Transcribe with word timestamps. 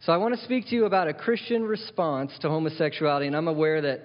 So 0.02 0.12
I 0.12 0.16
want 0.16 0.38
to 0.38 0.44
speak 0.44 0.68
to 0.68 0.76
you 0.76 0.84
about 0.84 1.08
a 1.08 1.12
Christian 1.12 1.64
response 1.64 2.30
to 2.42 2.48
homosexuality, 2.48 3.26
and 3.26 3.34
I'm 3.34 3.48
aware 3.48 3.82
that 3.82 4.02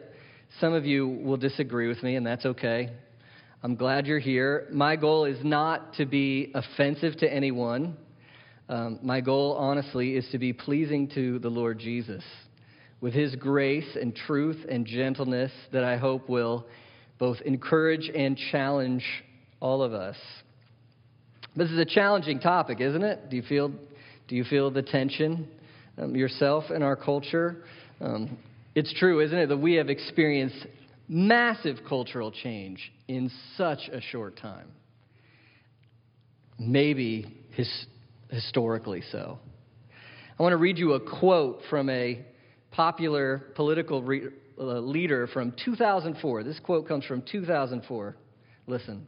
some 0.59 0.73
of 0.73 0.83
you 0.83 1.07
will 1.07 1.37
disagree 1.37 1.87
with 1.87 2.01
me, 2.01 2.15
and 2.15 2.25
that's 2.25 2.47
okay. 2.47 2.89
I'm 3.61 3.75
glad 3.75 4.07
you're 4.07 4.17
here. 4.17 4.67
My 4.71 4.95
goal 4.95 5.25
is 5.25 5.37
not 5.43 5.93
to 5.95 6.07
be 6.07 6.51
offensive 6.55 7.15
to 7.17 7.31
anyone. 7.31 7.95
Um, 8.69 8.97
my 9.03 9.21
goal, 9.21 9.53
honestly, 9.53 10.15
is 10.15 10.27
to 10.31 10.39
be 10.39 10.51
pleasing 10.51 11.07
to 11.09 11.37
the 11.37 11.49
Lord 11.49 11.77
Jesus 11.77 12.23
with 13.01 13.13
his 13.13 13.35
grace 13.35 13.97
and 13.99 14.15
truth 14.15 14.65
and 14.69 14.85
gentleness 14.85 15.51
that 15.73 15.83
I 15.83 15.97
hope 15.97 16.29
will 16.29 16.65
both 17.19 17.41
encourage 17.41 18.09
and 18.13 18.37
challenge 18.51 19.03
all 19.59 19.83
of 19.83 19.93
us. 19.93 20.15
This 21.55 21.69
is 21.69 21.77
a 21.77 21.85
challenging 21.85 22.39
topic, 22.39 22.79
isn't 22.79 23.03
it? 23.03 23.29
Do 23.29 23.35
you 23.35 23.41
feel, 23.41 23.69
do 24.27 24.35
you 24.35 24.45
feel 24.45 24.71
the 24.71 24.81
tension? 24.81 25.47
um, 25.97 26.15
yourself 26.15 26.65
and 26.69 26.83
our 26.83 26.95
culture. 26.95 27.63
Um, 27.99 28.37
it's 28.75 28.93
true, 28.97 29.19
isn't 29.19 29.37
it, 29.37 29.47
that 29.47 29.57
we 29.57 29.75
have 29.75 29.89
experienced 29.89 30.65
massive 31.07 31.77
cultural 31.87 32.31
change 32.31 32.91
in 33.07 33.31
such 33.57 33.89
a 33.91 34.01
short 34.01 34.37
time. 34.37 34.67
Maybe 36.57 37.33
his, 37.51 37.69
historically 38.29 39.03
so. 39.11 39.39
I 40.39 40.43
want 40.43 40.53
to 40.53 40.57
read 40.57 40.77
you 40.77 40.93
a 40.93 41.19
quote 41.19 41.61
from 41.69 41.89
a 41.89 42.25
popular 42.71 43.39
political 43.55 44.01
re- 44.01 44.29
uh, 44.57 44.63
leader 44.63 45.27
from 45.27 45.53
2004. 45.63 46.43
This 46.43 46.59
quote 46.59 46.87
comes 46.87 47.05
from 47.05 47.21
2004. 47.21 48.15
Listen. 48.67 49.05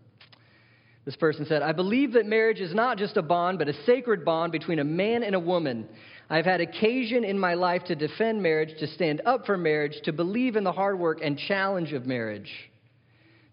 This 1.06 1.16
person 1.18 1.46
said, 1.46 1.62
I 1.62 1.74
believe 1.74 2.14
that 2.14 2.26
marriage 2.26 2.62
is 2.62 2.74
not 2.74 2.98
just 2.98 3.18
a 3.18 3.22
bond, 3.22 3.60
but 3.60 3.68
a 3.68 3.74
sacred 3.86 4.24
bond 4.24 4.52
between 4.52 4.80
a 4.80 4.86
man 4.86 5.24
and 5.24 5.36
a 5.36 5.40
woman. 5.40 5.88
I've 6.30 6.46
had 6.46 6.62
occasion 6.62 7.26
in 7.26 7.38
my 7.38 7.56
life 7.56 7.84
to 7.86 7.96
defend 7.96 8.42
marriage, 8.42 8.80
to 8.80 8.88
stand 8.88 9.22
up 9.26 9.46
for 9.46 9.58
marriage, 9.58 10.00
to 10.06 10.14
believe 10.14 10.56
in 10.56 10.64
the 10.64 10.72
hard 10.72 10.98
work 10.98 11.20
and 11.22 11.38
challenge 11.38 11.92
of 11.92 12.06
marriage. 12.06 12.50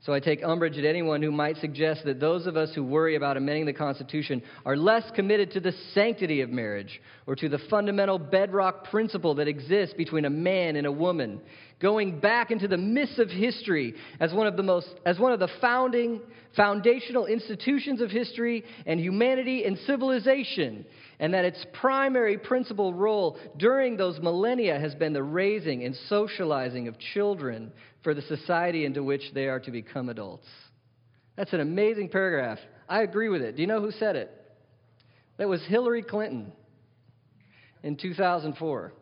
So 0.02 0.14
I 0.14 0.20
take 0.20 0.42
umbrage 0.42 0.78
at 0.78 0.86
anyone 0.86 1.20
who 1.22 1.30
might 1.30 1.58
suggest 1.58 2.06
that 2.06 2.20
those 2.20 2.46
of 2.46 2.56
us 2.56 2.74
who 2.74 2.82
worry 2.82 3.16
about 3.16 3.36
amending 3.36 3.66
the 3.66 3.74
Constitution 3.74 4.40
are 4.64 4.74
less 4.74 5.04
committed 5.14 5.50
to 5.52 5.60
the 5.60 5.74
sanctity 5.92 6.40
of 6.40 6.48
marriage 6.48 7.02
or 7.26 7.36
to 7.36 7.50
the 7.50 7.58
fundamental 7.68 8.18
bedrock 8.18 8.84
principle 8.90 9.34
that 9.34 9.46
exists 9.46 9.94
between 9.94 10.24
a 10.24 10.30
man 10.30 10.76
and 10.76 10.86
a 10.86 10.92
woman, 10.92 11.38
going 11.82 12.18
back 12.18 12.50
into 12.50 12.66
the 12.66 12.78
myths 12.78 13.18
of 13.18 13.28
history 13.28 13.94
as 14.20 14.32
one 14.32 14.46
of 14.46 14.56
the 14.56 14.62
most 14.62 14.88
as 15.04 15.18
one 15.18 15.32
of 15.32 15.38
the 15.38 15.50
founding 15.60 16.22
foundational 16.56 17.26
institutions 17.26 18.00
of 18.00 18.10
history 18.10 18.64
and 18.86 19.00
humanity 19.00 19.64
and 19.64 19.76
civilization 19.86 20.86
and 21.20 21.34
that 21.34 21.44
its 21.44 21.64
primary 21.74 22.38
principal 22.38 22.94
role 22.94 23.38
during 23.58 23.96
those 23.96 24.18
millennia 24.20 24.80
has 24.80 24.94
been 24.94 25.12
the 25.12 25.22
raising 25.22 25.84
and 25.84 25.94
socializing 26.08 26.88
of 26.88 26.98
children 26.98 27.70
for 28.02 28.14
the 28.14 28.22
society 28.22 28.86
into 28.86 29.04
which 29.04 29.22
they 29.34 29.46
are 29.46 29.60
to 29.60 29.70
become 29.70 30.08
adults. 30.08 30.46
That's 31.36 31.52
an 31.52 31.60
amazing 31.60 32.08
paragraph. 32.08 32.58
I 32.88 33.02
agree 33.02 33.28
with 33.28 33.42
it. 33.42 33.54
Do 33.54 33.62
you 33.62 33.68
know 33.68 33.82
who 33.82 33.92
said 33.92 34.16
it? 34.16 34.30
That 35.36 35.46
was 35.46 35.62
Hillary 35.66 36.02
Clinton 36.02 36.52
in 37.82 37.96
2004. 37.96 38.94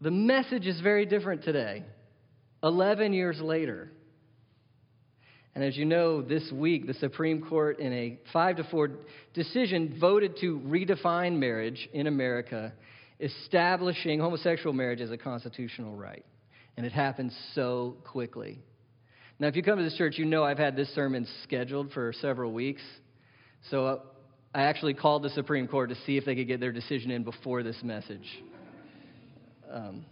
The 0.00 0.10
message 0.10 0.66
is 0.66 0.80
very 0.80 1.06
different 1.06 1.44
today, 1.44 1.84
11 2.64 3.12
years 3.12 3.40
later. 3.40 3.92
And 5.54 5.64
as 5.64 5.76
you 5.76 5.84
know, 5.84 6.22
this 6.22 6.50
week, 6.52 6.86
the 6.86 6.94
Supreme 6.94 7.42
Court, 7.42 7.80
in 7.80 7.92
a 7.92 8.18
5 8.32 8.56
to 8.56 8.64
4 8.64 8.90
decision, 9.34 9.96
voted 10.00 10.36
to 10.40 10.60
redefine 10.60 11.38
marriage 11.38 11.88
in 11.92 12.06
America, 12.06 12.72
establishing 13.18 14.20
homosexual 14.20 14.72
marriage 14.72 15.00
as 15.00 15.10
a 15.10 15.18
constitutional 15.18 15.96
right. 15.96 16.24
And 16.76 16.86
it 16.86 16.92
happened 16.92 17.32
so 17.54 17.96
quickly. 18.04 18.60
Now, 19.40 19.48
if 19.48 19.56
you 19.56 19.62
come 19.62 19.78
to 19.78 19.84
this 19.84 19.96
church, 19.96 20.18
you 20.18 20.24
know 20.24 20.44
I've 20.44 20.58
had 20.58 20.76
this 20.76 20.92
sermon 20.94 21.26
scheduled 21.44 21.92
for 21.92 22.12
several 22.20 22.52
weeks. 22.52 22.82
So 23.70 23.86
uh, 23.86 23.98
I 24.54 24.62
actually 24.62 24.94
called 24.94 25.22
the 25.22 25.30
Supreme 25.30 25.68
Court 25.68 25.90
to 25.90 25.96
see 26.06 26.16
if 26.16 26.24
they 26.24 26.34
could 26.34 26.48
get 26.48 26.60
their 26.60 26.72
decision 26.72 27.10
in 27.10 27.24
before 27.24 27.62
this 27.62 27.76
message. 27.82 28.26
Um, 29.70 30.04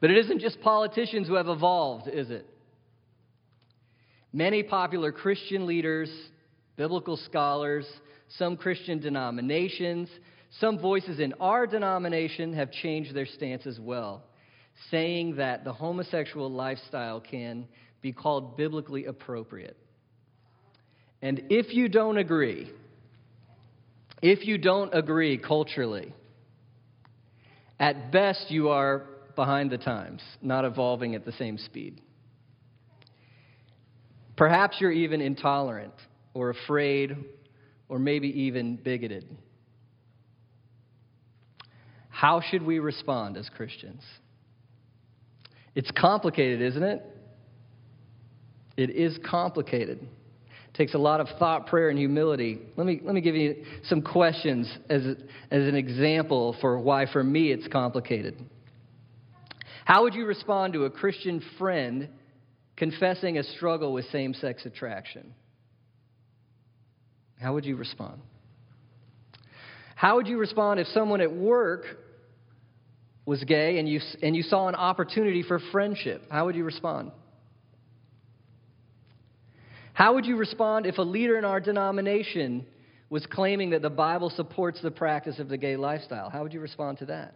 but 0.00 0.10
it 0.10 0.18
isn't 0.18 0.40
just 0.40 0.60
politicians 0.60 1.28
who 1.28 1.34
have 1.34 1.48
evolved, 1.48 2.08
is 2.08 2.30
it? 2.30 2.46
Many 4.36 4.62
popular 4.62 5.12
Christian 5.12 5.64
leaders, 5.64 6.10
biblical 6.76 7.16
scholars, 7.16 7.86
some 8.36 8.54
Christian 8.58 9.00
denominations, 9.00 10.10
some 10.60 10.78
voices 10.78 11.20
in 11.20 11.32
our 11.40 11.66
denomination 11.66 12.52
have 12.52 12.70
changed 12.70 13.14
their 13.14 13.24
stance 13.24 13.66
as 13.66 13.80
well, 13.80 14.24
saying 14.90 15.36
that 15.36 15.64
the 15.64 15.72
homosexual 15.72 16.50
lifestyle 16.50 17.18
can 17.18 17.66
be 18.02 18.12
called 18.12 18.58
biblically 18.58 19.06
appropriate. 19.06 19.78
And 21.22 21.44
if 21.48 21.74
you 21.74 21.88
don't 21.88 22.18
agree, 22.18 22.70
if 24.20 24.46
you 24.46 24.58
don't 24.58 24.94
agree 24.94 25.38
culturally, 25.38 26.12
at 27.80 28.12
best 28.12 28.50
you 28.50 28.68
are 28.68 29.06
behind 29.34 29.70
the 29.70 29.78
times, 29.78 30.20
not 30.42 30.66
evolving 30.66 31.14
at 31.14 31.24
the 31.24 31.32
same 31.32 31.56
speed. 31.56 32.02
Perhaps 34.36 34.76
you're 34.80 34.92
even 34.92 35.20
intolerant 35.20 35.94
or 36.34 36.50
afraid 36.50 37.16
or 37.88 37.98
maybe 37.98 38.28
even 38.42 38.76
bigoted. 38.76 39.24
How 42.08 42.40
should 42.40 42.62
we 42.62 42.78
respond 42.78 43.36
as 43.36 43.48
Christians? 43.48 44.02
It's 45.74 45.90
complicated, 45.90 46.62
isn't 46.62 46.82
it? 46.82 47.02
It 48.76 48.90
is 48.90 49.18
complicated. 49.28 50.00
It 50.00 50.74
takes 50.74 50.94
a 50.94 50.98
lot 50.98 51.20
of 51.20 51.28
thought, 51.38 51.66
prayer, 51.66 51.88
and 51.90 51.98
humility. 51.98 52.58
Let 52.76 52.86
me, 52.86 53.00
let 53.02 53.14
me 53.14 53.20
give 53.20 53.34
you 53.34 53.64
some 53.84 54.02
questions 54.02 54.70
as, 54.88 55.02
as 55.50 55.68
an 55.68 55.74
example 55.74 56.56
for 56.60 56.78
why, 56.78 57.06
for 57.10 57.22
me, 57.22 57.52
it's 57.52 57.68
complicated. 57.68 58.34
How 59.84 60.02
would 60.02 60.14
you 60.14 60.26
respond 60.26 60.72
to 60.72 60.84
a 60.84 60.90
Christian 60.90 61.42
friend 61.58 62.08
confessing 62.76 63.38
a 63.38 63.42
struggle 63.42 63.92
with 63.92 64.04
same 64.10 64.34
sex 64.34 64.66
attraction? 64.66 65.34
How 67.40 67.54
would 67.54 67.64
you 67.64 67.76
respond? 67.76 68.20
How 69.94 70.16
would 70.16 70.26
you 70.26 70.38
respond 70.38 70.80
if 70.80 70.86
someone 70.88 71.20
at 71.20 71.32
work 71.32 71.84
was 73.24 73.42
gay 73.44 73.78
and 73.78 73.88
you, 73.88 74.00
and 74.22 74.36
you 74.36 74.42
saw 74.42 74.68
an 74.68 74.74
opportunity 74.74 75.42
for 75.42 75.58
friendship? 75.72 76.22
How 76.30 76.46
would 76.46 76.54
you 76.54 76.64
respond? 76.64 77.12
How 79.92 80.14
would 80.14 80.26
you 80.26 80.36
respond 80.36 80.84
if 80.84 80.98
a 80.98 81.02
leader 81.02 81.38
in 81.38 81.44
our 81.44 81.58
denomination 81.58 82.66
was 83.08 83.24
claiming 83.26 83.70
that 83.70 83.82
the 83.82 83.90
Bible 83.90 84.30
supports 84.30 84.80
the 84.82 84.90
practice 84.90 85.38
of 85.38 85.48
the 85.48 85.56
gay 85.56 85.76
lifestyle? 85.76 86.28
How 86.28 86.42
would 86.42 86.52
you 86.52 86.60
respond 86.60 86.98
to 86.98 87.06
that? 87.06 87.34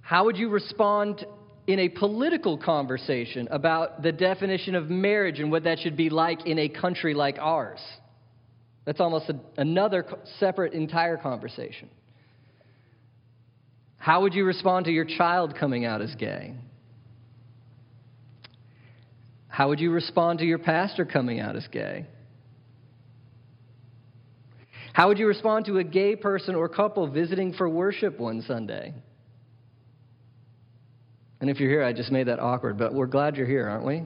How 0.00 0.24
would 0.24 0.38
you 0.38 0.48
respond 0.48 1.24
in 1.72 1.78
a 1.78 1.88
political 1.88 2.58
conversation 2.58 3.46
about 3.50 4.02
the 4.02 4.12
definition 4.12 4.74
of 4.74 4.90
marriage 4.90 5.38
and 5.38 5.50
what 5.50 5.64
that 5.64 5.78
should 5.78 5.96
be 5.96 6.10
like 6.10 6.46
in 6.46 6.58
a 6.58 6.68
country 6.68 7.14
like 7.14 7.38
ours? 7.38 7.80
That's 8.84 9.00
almost 9.00 9.30
a, 9.30 9.38
another 9.56 10.04
separate 10.38 10.72
entire 10.72 11.16
conversation. 11.16 11.88
How 13.98 14.22
would 14.22 14.34
you 14.34 14.44
respond 14.44 14.86
to 14.86 14.90
your 14.90 15.04
child 15.04 15.54
coming 15.58 15.84
out 15.84 16.00
as 16.00 16.14
gay? 16.14 16.54
How 19.48 19.68
would 19.68 19.78
you 19.78 19.90
respond 19.90 20.38
to 20.38 20.44
your 20.44 20.58
pastor 20.58 21.04
coming 21.04 21.38
out 21.38 21.54
as 21.54 21.66
gay? 21.68 22.06
How 24.92 25.08
would 25.08 25.18
you 25.18 25.26
respond 25.26 25.66
to 25.66 25.78
a 25.78 25.84
gay 25.84 26.16
person 26.16 26.54
or 26.54 26.68
couple 26.68 27.06
visiting 27.08 27.52
for 27.52 27.68
worship 27.68 28.18
one 28.18 28.42
Sunday? 28.42 28.94
And 31.40 31.48
if 31.48 31.58
you're 31.58 31.70
here, 31.70 31.82
I 31.82 31.92
just 31.92 32.12
made 32.12 32.26
that 32.28 32.38
awkward, 32.38 32.78
but 32.78 32.92
we're 32.92 33.06
glad 33.06 33.36
you're 33.36 33.46
here, 33.46 33.68
aren't 33.68 33.86
we? 33.86 34.04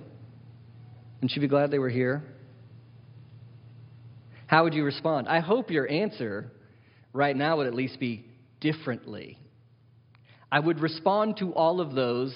And 1.21 1.31
you 1.35 1.41
be 1.41 1.49
glad 1.49 1.71
they 1.71 1.79
were 1.79 1.91
here? 1.91 2.23
How 4.47 4.65
would 4.65 4.75
you 4.75 4.85
respond? 4.85 5.29
I 5.29 5.41
hope 5.41 5.71
your 5.71 5.91
answer 5.91 6.53
right 7.13 7.35
now 7.37 7.57
would 7.57 7.67
at 7.67 7.75
least 7.75 7.99
be 7.99 8.25
differently. 8.61 9.39
I 10.53 10.61
would 10.61 10.81
respond 10.81 11.39
to 11.39 11.53
all 11.55 11.81
of 11.81 11.95
those 11.95 12.35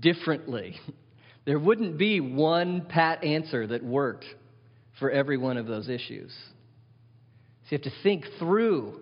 differently. 0.00 0.78
There 1.44 1.58
wouldn't 1.58 1.96
be 1.96 2.20
one 2.20 2.82
pat 2.82 3.24
answer 3.24 3.66
that 3.68 3.82
worked 3.82 4.26
for 4.98 5.10
every 5.10 5.38
one 5.38 5.56
of 5.56 5.66
those 5.66 5.88
issues. 5.88 6.30
So 7.64 7.68
you 7.70 7.78
have 7.78 7.82
to 7.84 8.02
think 8.02 8.26
through 8.38 9.00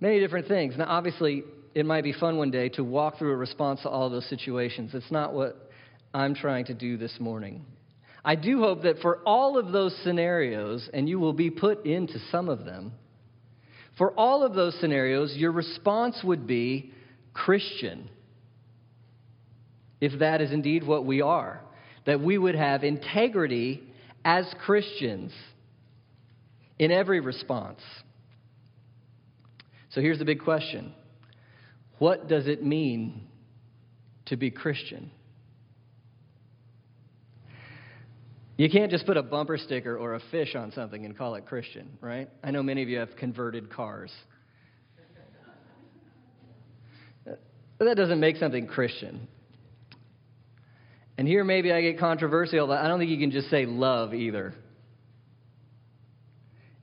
many 0.00 0.18
different 0.18 0.48
things. 0.48 0.78
Now, 0.78 0.86
obviously, 0.88 1.44
it 1.76 1.84
might 1.84 2.04
be 2.04 2.14
fun 2.14 2.38
one 2.38 2.50
day 2.50 2.70
to 2.70 2.82
walk 2.82 3.18
through 3.18 3.32
a 3.32 3.36
response 3.36 3.82
to 3.82 3.90
all 3.90 4.08
those 4.08 4.26
situations. 4.30 4.92
It's 4.94 5.12
not 5.12 5.34
what 5.34 5.70
I'm 6.14 6.34
trying 6.34 6.64
to 6.64 6.74
do 6.74 6.96
this 6.96 7.14
morning. 7.20 7.66
I 8.24 8.34
do 8.34 8.60
hope 8.60 8.84
that 8.84 9.00
for 9.00 9.18
all 9.26 9.58
of 9.58 9.72
those 9.72 9.94
scenarios, 10.02 10.88
and 10.94 11.06
you 11.06 11.18
will 11.18 11.34
be 11.34 11.50
put 11.50 11.84
into 11.84 12.18
some 12.30 12.48
of 12.48 12.64
them, 12.64 12.92
for 13.98 14.12
all 14.12 14.42
of 14.42 14.54
those 14.54 14.74
scenarios, 14.80 15.34
your 15.36 15.52
response 15.52 16.18
would 16.24 16.46
be 16.46 16.94
Christian 17.34 18.08
if 20.00 20.18
that 20.20 20.40
is 20.40 20.52
indeed 20.52 20.82
what 20.82 21.04
we 21.04 21.20
are, 21.20 21.60
that 22.06 22.22
we 22.22 22.38
would 22.38 22.54
have 22.54 22.84
integrity 22.84 23.82
as 24.24 24.46
Christians 24.64 25.30
in 26.78 26.90
every 26.90 27.20
response. 27.20 27.80
So 29.90 30.00
here's 30.00 30.18
the 30.18 30.24
big 30.24 30.42
question 30.42 30.94
What 31.98 32.28
does 32.28 32.46
it 32.46 32.62
mean 32.62 33.26
to 34.26 34.36
be 34.36 34.50
Christian? 34.50 35.10
You 38.56 38.70
can't 38.70 38.90
just 38.90 39.04
put 39.04 39.16
a 39.16 39.22
bumper 39.22 39.58
sticker 39.58 39.96
or 39.96 40.14
a 40.14 40.20
fish 40.30 40.54
on 40.54 40.72
something 40.72 41.04
and 41.04 41.16
call 41.16 41.34
it 41.34 41.46
Christian, 41.46 41.98
right? 42.00 42.28
I 42.42 42.50
know 42.50 42.62
many 42.62 42.82
of 42.82 42.88
you 42.88 42.98
have 42.98 43.14
converted 43.16 43.70
cars. 43.70 44.10
But 47.78 47.84
that 47.84 47.96
doesn't 47.96 48.20
make 48.20 48.36
something 48.36 48.66
Christian. 48.66 49.28
And 51.18 51.28
here 51.28 51.44
maybe 51.44 51.72
I 51.72 51.82
get 51.82 51.98
controversial, 51.98 52.66
but 52.66 52.78
I 52.78 52.88
don't 52.88 52.98
think 52.98 53.10
you 53.10 53.18
can 53.18 53.30
just 53.30 53.50
say 53.50 53.66
love 53.66 54.14
either. 54.14 54.54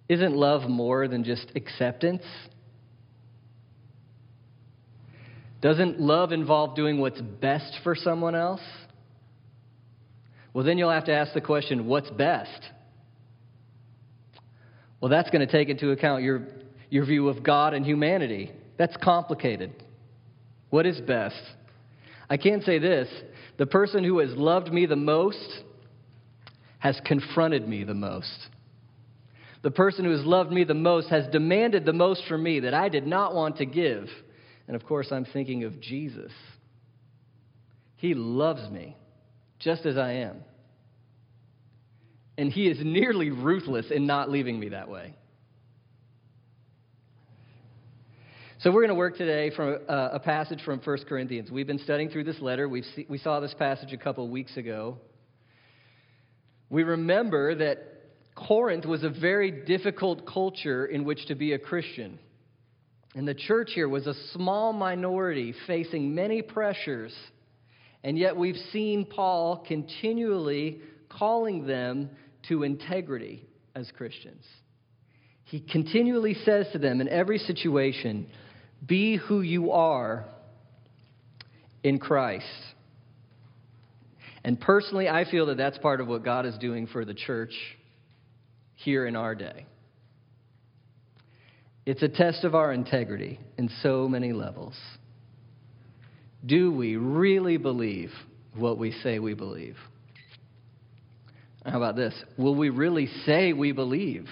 Isn't 0.10 0.36
love 0.36 0.70
more 0.70 1.08
than 1.08 1.24
just 1.24 1.52
acceptance? 1.56 2.24
Doesn't 5.64 5.98
love 5.98 6.34
involve 6.34 6.76
doing 6.76 7.00
what's 7.00 7.22
best 7.22 7.80
for 7.86 7.96
someone 7.96 8.36
else? 8.36 8.60
Well, 10.54 10.66
then 10.66 10.78
you'll 10.78 10.92
have 10.92 11.06
to 11.06 11.14
ask 11.14 11.34
the 11.34 11.40
question 11.40 11.86
what's 11.86 12.10
best? 12.10 12.68
Well, 15.00 15.08
that's 15.10 15.30
going 15.30 15.48
to 15.48 15.50
take 15.50 15.70
into 15.70 15.92
account 15.92 16.24
your, 16.24 16.48
your 16.90 17.06
view 17.06 17.30
of 17.30 17.44
God 17.44 17.74
and 17.74 17.86
humanity. 17.86 18.52
That's 18.78 18.98
complicated. 19.02 19.72
What 20.70 20.86
is 20.86 21.00
best? 21.00 21.42
I 22.30 22.36
can 22.36 22.62
say 22.64 22.78
this 22.78 23.08
the 23.58 23.66
person 23.66 24.04
who 24.04 24.20
has 24.20 24.32
loved 24.32 24.74
me 24.74 24.86
the 24.86 24.98
most 24.98 25.64
has 26.80 27.00
confronted 27.06 27.66
me 27.70 27.86
the 27.86 27.94
most. 27.94 28.50
The 29.62 29.72
person 29.72 30.04
who 30.04 30.12
has 30.12 30.26
loved 30.26 30.52
me 30.52 30.66
the 30.66 30.74
most 30.74 31.08
has 31.08 31.26
demanded 31.32 31.86
the 31.86 31.94
most 31.94 32.24
from 32.28 32.44
me 32.44 32.60
that 32.60 32.74
I 32.74 32.90
did 32.90 33.08
not 33.08 33.34
want 33.34 33.60
to 33.60 33.66
give. 33.66 34.10
And 34.68 34.76
of 34.76 34.86
course, 34.86 35.08
I'm 35.12 35.26
thinking 35.26 35.64
of 35.64 35.80
Jesus. 35.82 36.32
He 37.98 38.14
loves 38.14 38.70
me 38.70 38.96
just 39.60 39.86
as 39.86 39.98
I 39.98 40.14
am. 40.14 40.38
And 42.38 42.52
he 42.52 42.68
is 42.68 42.78
nearly 42.84 43.30
ruthless 43.30 43.92
in 43.92 44.08
not 44.08 44.30
leaving 44.30 44.60
me 44.60 44.70
that 44.70 44.90
way. 44.90 45.16
So 48.60 48.72
we're 48.72 48.82
going 48.82 48.90
to 48.90 48.96
work 48.96 49.18
today 49.18 49.54
from 49.54 49.80
uh, 49.90 50.10
a 50.14 50.20
passage 50.20 50.62
from 50.64 50.80
1 50.80 50.98
Corinthians. 51.10 51.52
We've 51.52 51.68
been 51.68 51.80
studying 51.80 52.10
through 52.10 52.24
this 52.24 52.40
letter. 52.40 52.70
we 52.70 52.82
see, 52.82 53.06
we 53.10 53.18
saw 53.18 53.42
this 53.42 53.54
passage 53.54 53.92
a 53.92 53.98
couple 53.98 54.28
weeks 54.30 54.56
ago. 54.56 55.00
We 56.70 56.84
remember 56.84 57.56
that 57.56 57.80
Corinth 58.36 58.86
was 58.86 59.04
a 59.04 59.10
very 59.10 59.52
difficult 59.52 60.26
culture 60.26 60.86
in 60.86 61.04
which 61.04 61.26
to 61.28 61.36
be 61.36 61.52
a 61.52 61.60
Christian. 61.60 62.20
And 63.16 63.28
the 63.28 63.36
church 63.36 63.72
here 63.74 63.88
was 63.88 64.08
a 64.08 64.16
small 64.32 64.74
minority 64.74 65.54
facing 65.68 66.16
many 66.16 66.42
pressures. 66.42 67.14
And 68.04 68.18
yet 68.18 68.36
we've 68.36 68.58
seen 68.72 69.06
Paul 69.06 69.64
continually 69.68 70.82
calling 71.10 71.68
them 71.68 72.10
to 72.50 72.64
integrity 72.64 73.46
as 73.76 73.90
Christians. 73.96 74.44
He 75.46 75.60
continually 75.60 76.34
says 76.46 76.68
to 76.74 76.80
them 76.80 77.02
in 77.02 77.08
every 77.08 77.38
situation, 77.38 78.28
be 78.86 79.18
who 79.18 79.42
you 79.42 79.72
are 79.72 80.26
in 81.84 82.00
Christ. 82.00 82.46
And 84.44 84.60
personally, 84.60 85.08
I 85.08 85.30
feel 85.30 85.46
that 85.48 85.58
that's 85.58 85.78
part 85.78 86.02
of 86.02 86.08
what 86.08 86.26
God 86.26 86.46
is 86.46 86.58
doing 86.58 86.88
for 86.88 87.06
the 87.06 87.14
church 87.14 87.54
here 88.76 89.06
in 89.06 89.16
our 89.16 89.36
day. 89.36 89.66
It's 91.86 92.02
a 92.02 92.08
test 92.08 92.44
of 92.44 92.56
our 92.56 92.72
integrity 92.72 93.40
in 93.58 93.70
so 93.82 94.08
many 94.08 94.32
levels. 94.32 94.76
Do 96.46 96.72
we 96.72 96.96
really 96.96 97.58
believe 97.58 98.12
what 98.56 98.78
we 98.78 98.92
say 98.92 99.20
we 99.20 99.34
believe? 99.34 99.78
How 101.66 101.78
about 101.78 101.96
this? 101.96 102.14
Will 102.38 102.56
we 102.56 102.70
really 102.70 103.08
say 103.26 103.54
we 103.54 103.72
believe 103.72 104.28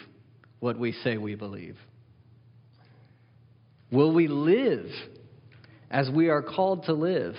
what 0.59 0.77
we 0.77 0.91
say 0.91 1.17
we 1.17 1.35
believe? 1.35 1.77
Will 3.91 4.13
we 4.13 4.27
live 4.27 4.89
as 5.89 6.09
we 6.09 6.29
are 6.29 6.41
called 6.41 6.85
to 6.85 6.93
live, 6.93 7.35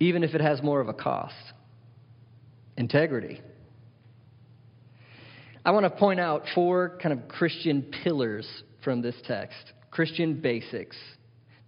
even 0.00 0.22
if 0.22 0.34
it 0.34 0.40
has 0.40 0.62
more 0.62 0.80
of 0.80 0.88
a 0.88 0.94
cost? 0.94 1.34
Integrity. 2.76 3.40
I 5.66 5.72
want 5.72 5.82
to 5.82 5.90
point 5.90 6.20
out 6.20 6.44
four 6.54 6.96
kind 7.02 7.12
of 7.12 7.26
Christian 7.26 7.92
pillars 8.04 8.46
from 8.84 9.02
this 9.02 9.16
text 9.26 9.72
Christian 9.90 10.40
basics. 10.40 10.96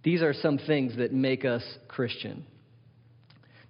These 0.03 0.21
are 0.21 0.33
some 0.33 0.57
things 0.57 0.95
that 0.95 1.11
make 1.11 1.43
us 1.43 1.63
Christian. 1.89 2.45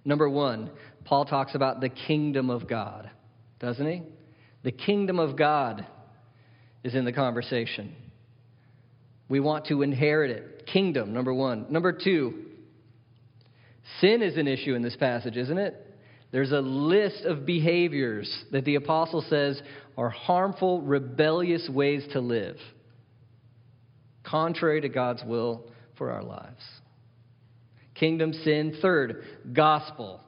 Number 0.04 0.30
one, 0.30 0.70
Paul 1.04 1.24
talks 1.24 1.56
about 1.56 1.80
the 1.80 1.88
kingdom 1.88 2.48
of 2.48 2.68
God, 2.68 3.10
doesn't 3.58 3.84
he? 3.84 4.02
The 4.62 4.70
kingdom 4.70 5.18
of 5.18 5.36
God 5.36 5.84
is 6.84 6.94
in 6.94 7.04
the 7.04 7.12
conversation. 7.12 7.96
We 9.28 9.40
want 9.40 9.66
to 9.66 9.82
inherit 9.82 10.30
it. 10.30 10.66
Kingdom, 10.72 11.12
number 11.12 11.34
one. 11.34 11.66
Number 11.70 11.92
two, 11.92 12.44
sin 14.00 14.22
is 14.22 14.36
an 14.36 14.46
issue 14.46 14.76
in 14.76 14.82
this 14.82 14.94
passage, 14.94 15.36
isn't 15.36 15.58
it? 15.58 15.89
There's 16.32 16.52
a 16.52 16.60
list 16.60 17.24
of 17.24 17.44
behaviors 17.44 18.32
that 18.52 18.64
the 18.64 18.76
apostle 18.76 19.24
says 19.28 19.60
are 19.96 20.10
harmful, 20.10 20.80
rebellious 20.82 21.68
ways 21.68 22.06
to 22.12 22.20
live, 22.20 22.56
contrary 24.22 24.80
to 24.82 24.88
God's 24.88 25.22
will 25.24 25.70
for 25.98 26.12
our 26.12 26.22
lives. 26.22 26.62
Kingdom 27.94 28.32
sin. 28.32 28.76
Third, 28.80 29.24
gospel. 29.52 30.20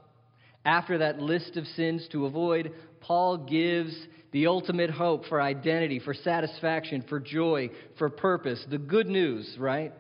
After 0.65 0.99
that 0.99 1.21
list 1.21 1.57
of 1.57 1.67
sins 1.69 2.07
to 2.13 2.27
avoid, 2.27 2.73
Paul 3.01 3.39
gives 3.39 3.97
the 4.33 4.47
ultimate 4.47 4.91
hope 4.91 5.27
for 5.27 5.41
identity, 5.41 5.99
for 5.99 6.15
satisfaction, 6.15 7.05
for 7.09 7.21
joy, 7.21 7.71
for 7.99 8.09
purpose. 8.11 8.65
The 8.71 8.79
good 8.79 9.07
news, 9.07 9.57
right? 9.59 9.93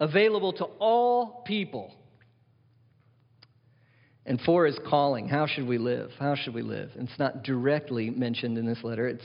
Available 0.00 0.52
to 0.54 0.64
all 0.78 1.42
people. 1.46 1.94
And 4.26 4.40
four 4.40 4.66
is 4.66 4.76
calling. 4.88 5.28
How 5.28 5.46
should 5.46 5.66
we 5.66 5.78
live? 5.78 6.10
How 6.18 6.34
should 6.34 6.52
we 6.52 6.62
live? 6.62 6.90
And 6.96 7.08
it's 7.08 7.18
not 7.18 7.44
directly 7.44 8.10
mentioned 8.10 8.58
in 8.58 8.66
this 8.66 8.82
letter, 8.82 9.06
it's 9.08 9.24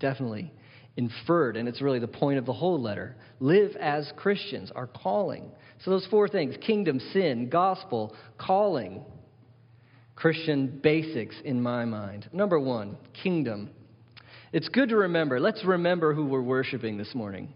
definitely 0.00 0.50
inferred, 0.96 1.56
and 1.56 1.68
it's 1.68 1.80
really 1.80 1.98
the 1.98 2.08
point 2.08 2.38
of 2.38 2.46
the 2.46 2.52
whole 2.52 2.80
letter. 2.80 3.14
Live 3.40 3.76
as 3.76 4.10
Christians, 4.16 4.72
our 4.74 4.86
calling. 4.86 5.50
So, 5.84 5.90
those 5.92 6.06
four 6.10 6.28
things 6.28 6.56
kingdom, 6.60 6.98
sin, 7.12 7.50
gospel, 7.50 8.16
calling. 8.38 9.04
Christian 10.16 10.80
basics 10.82 11.36
in 11.44 11.62
my 11.62 11.84
mind. 11.84 12.28
Number 12.32 12.58
one, 12.58 12.96
kingdom. 13.22 13.70
It's 14.52 14.68
good 14.68 14.88
to 14.88 14.96
remember. 14.96 15.38
Let's 15.38 15.64
remember 15.64 16.12
who 16.12 16.26
we're 16.26 16.42
worshiping 16.42 16.98
this 16.98 17.14
morning. 17.14 17.54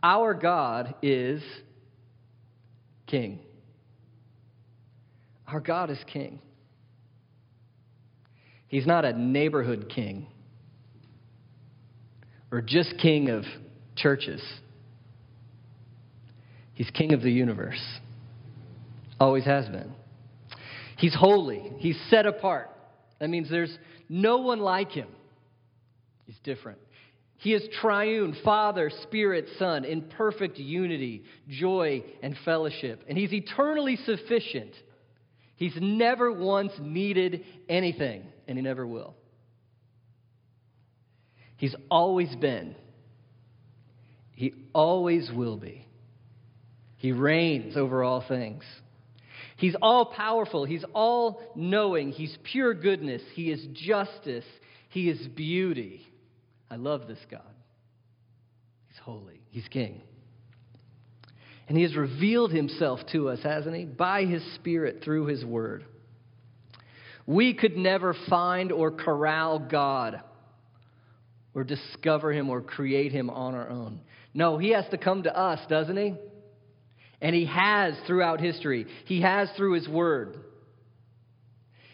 Our 0.00 0.34
God 0.34 0.94
is 1.02 1.42
King. 3.08 3.40
Our 5.48 5.60
God 5.60 5.90
is 5.90 5.98
King. 6.12 6.40
He's 8.68 8.86
not 8.86 9.04
a 9.04 9.12
neighborhood 9.14 9.90
king 9.92 10.26
or 12.52 12.60
just 12.60 12.94
king 13.00 13.30
of 13.30 13.44
churches. 13.96 14.42
He's 16.74 16.90
king 16.90 17.12
of 17.14 17.22
the 17.22 17.30
universe. 17.30 17.82
Always 19.18 19.44
has 19.44 19.66
been. 19.68 19.92
He's 20.98 21.14
holy. 21.14 21.72
He's 21.78 21.98
set 22.08 22.26
apart. 22.26 22.70
That 23.18 23.30
means 23.30 23.50
there's 23.50 23.76
no 24.08 24.38
one 24.38 24.60
like 24.60 24.92
him. 24.92 25.08
He's 26.26 26.38
different. 26.44 26.78
He 27.38 27.54
is 27.54 27.66
triune, 27.80 28.36
Father, 28.44 28.90
Spirit, 29.04 29.46
Son, 29.58 29.84
in 29.84 30.02
perfect 30.02 30.58
unity, 30.58 31.24
joy, 31.48 32.02
and 32.22 32.36
fellowship. 32.44 33.02
And 33.08 33.16
He's 33.16 33.32
eternally 33.32 33.96
sufficient. 34.04 34.72
He's 35.58 35.76
never 35.80 36.32
once 36.32 36.72
needed 36.80 37.44
anything, 37.68 38.22
and 38.46 38.56
He 38.56 38.62
never 38.62 38.86
will. 38.86 39.14
He's 41.56 41.74
always 41.90 42.34
been. 42.36 42.76
He 44.32 44.54
always 44.72 45.28
will 45.34 45.56
be. 45.56 45.84
He 46.96 47.10
reigns 47.10 47.76
over 47.76 48.04
all 48.04 48.24
things. 48.26 48.62
He's 49.56 49.74
all 49.82 50.06
powerful. 50.06 50.64
He's 50.64 50.84
all 50.94 51.42
knowing. 51.56 52.12
He's 52.12 52.38
pure 52.44 52.72
goodness. 52.72 53.22
He 53.34 53.50
is 53.50 53.66
justice. 53.72 54.44
He 54.90 55.10
is 55.10 55.26
beauty. 55.26 56.06
I 56.70 56.76
love 56.76 57.08
this 57.08 57.18
God. 57.28 57.42
He's 58.86 58.98
holy, 58.98 59.40
He's 59.50 59.66
King. 59.66 60.02
And 61.68 61.76
He 61.76 61.82
has 61.82 61.94
revealed 61.94 62.50
Himself 62.50 63.00
to 63.12 63.28
us, 63.28 63.40
hasn't 63.42 63.76
He? 63.76 63.84
By 63.84 64.24
His 64.24 64.42
Spirit 64.54 65.02
through 65.04 65.26
His 65.26 65.44
Word. 65.44 65.84
We 67.26 67.52
could 67.52 67.76
never 67.76 68.16
find 68.28 68.72
or 68.72 68.90
corral 68.90 69.58
God 69.58 70.22
or 71.54 71.64
discover 71.64 72.32
Him 72.32 72.48
or 72.48 72.62
create 72.62 73.12
Him 73.12 73.28
on 73.28 73.54
our 73.54 73.68
own. 73.68 74.00
No, 74.32 74.56
He 74.56 74.70
has 74.70 74.86
to 74.90 74.98
come 74.98 75.24
to 75.24 75.36
us, 75.36 75.60
doesn't 75.68 75.96
He? 75.96 76.14
And 77.20 77.34
He 77.34 77.44
has 77.46 77.94
throughout 78.06 78.40
history, 78.40 78.86
He 79.04 79.20
has 79.20 79.50
through 79.56 79.74
His 79.74 79.88
Word. 79.88 80.38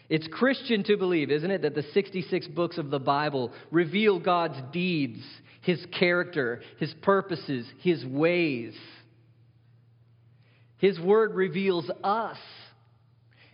It's 0.07 0.27
Christian 0.27 0.83
to 0.83 0.97
believe, 0.97 1.31
isn't 1.31 1.49
it, 1.49 1.63
that 1.63 1.73
the 1.75 1.83
66 1.93 2.47
books 2.49 2.77
of 2.77 2.91
the 2.91 2.99
Bible 2.99 3.51
reveal 3.71 4.19
God's 4.19 4.57
deeds, 4.71 5.19
His 5.61 5.83
character, 5.99 6.61
His 6.79 6.93
purposes, 7.01 7.65
His 7.81 8.05
ways. 8.05 8.75
His 10.77 10.99
Word 10.99 11.35
reveals 11.35 11.89
us. 12.03 12.37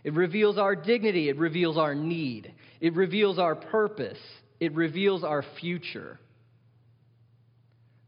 It 0.04 0.14
reveals 0.14 0.58
our 0.58 0.74
dignity. 0.74 1.28
It 1.28 1.38
reveals 1.38 1.78
our 1.78 1.94
need. 1.94 2.52
It 2.80 2.94
reveals 2.94 3.38
our 3.38 3.54
purpose. 3.54 4.18
It 4.58 4.74
reveals 4.74 5.22
our 5.22 5.44
future. 5.60 6.18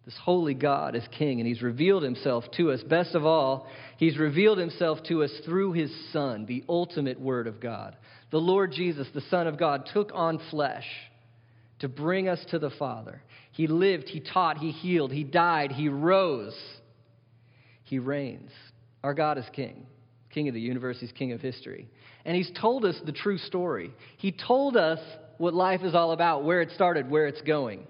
This 0.04 0.16
holy 0.22 0.54
God 0.54 0.96
is 0.96 1.04
King, 1.16 1.40
and 1.40 1.48
He's 1.48 1.62
revealed 1.62 2.02
Himself 2.02 2.44
to 2.56 2.72
us. 2.72 2.82
Best 2.82 3.14
of 3.14 3.24
all, 3.24 3.66
He's 3.96 4.18
revealed 4.18 4.58
Himself 4.58 4.98
to 5.08 5.22
us 5.22 5.30
through 5.44 5.72
His 5.72 5.90
Son, 6.12 6.44
the 6.46 6.64
ultimate 6.68 7.20
Word 7.20 7.46
of 7.46 7.60
God 7.60 7.96
the 8.34 8.40
Lord 8.40 8.72
Jesus, 8.72 9.06
the 9.14 9.20
Son 9.30 9.46
of 9.46 9.56
God, 9.56 9.88
took 9.92 10.10
on 10.12 10.40
flesh 10.50 10.86
to 11.78 11.88
bring 11.88 12.28
us 12.28 12.44
to 12.50 12.58
the 12.58 12.70
Father. 12.70 13.22
He 13.52 13.68
lived, 13.68 14.08
He 14.08 14.18
taught, 14.18 14.58
He 14.58 14.72
healed, 14.72 15.12
He 15.12 15.22
died, 15.22 15.70
He 15.70 15.88
rose, 15.88 16.58
He 17.84 18.00
reigns. 18.00 18.50
Our 19.04 19.12
God 19.12 19.36
is 19.36 19.44
King, 19.52 19.86
King 20.30 20.48
of 20.48 20.54
the 20.54 20.60
universe, 20.60 20.96
He's 20.98 21.12
King 21.12 21.32
of 21.32 21.40
history. 21.42 21.88
And 22.24 22.34
He's 22.34 22.50
told 22.58 22.86
us 22.86 22.98
the 23.04 23.12
true 23.12 23.36
story. 23.36 23.92
He 24.16 24.32
told 24.32 24.78
us 24.78 24.98
what 25.36 25.52
life 25.52 25.82
is 25.82 25.94
all 25.94 26.12
about, 26.12 26.42
where 26.42 26.62
it 26.62 26.70
started, 26.74 27.10
where 27.10 27.26
it's 27.26 27.42
going. 27.42 27.86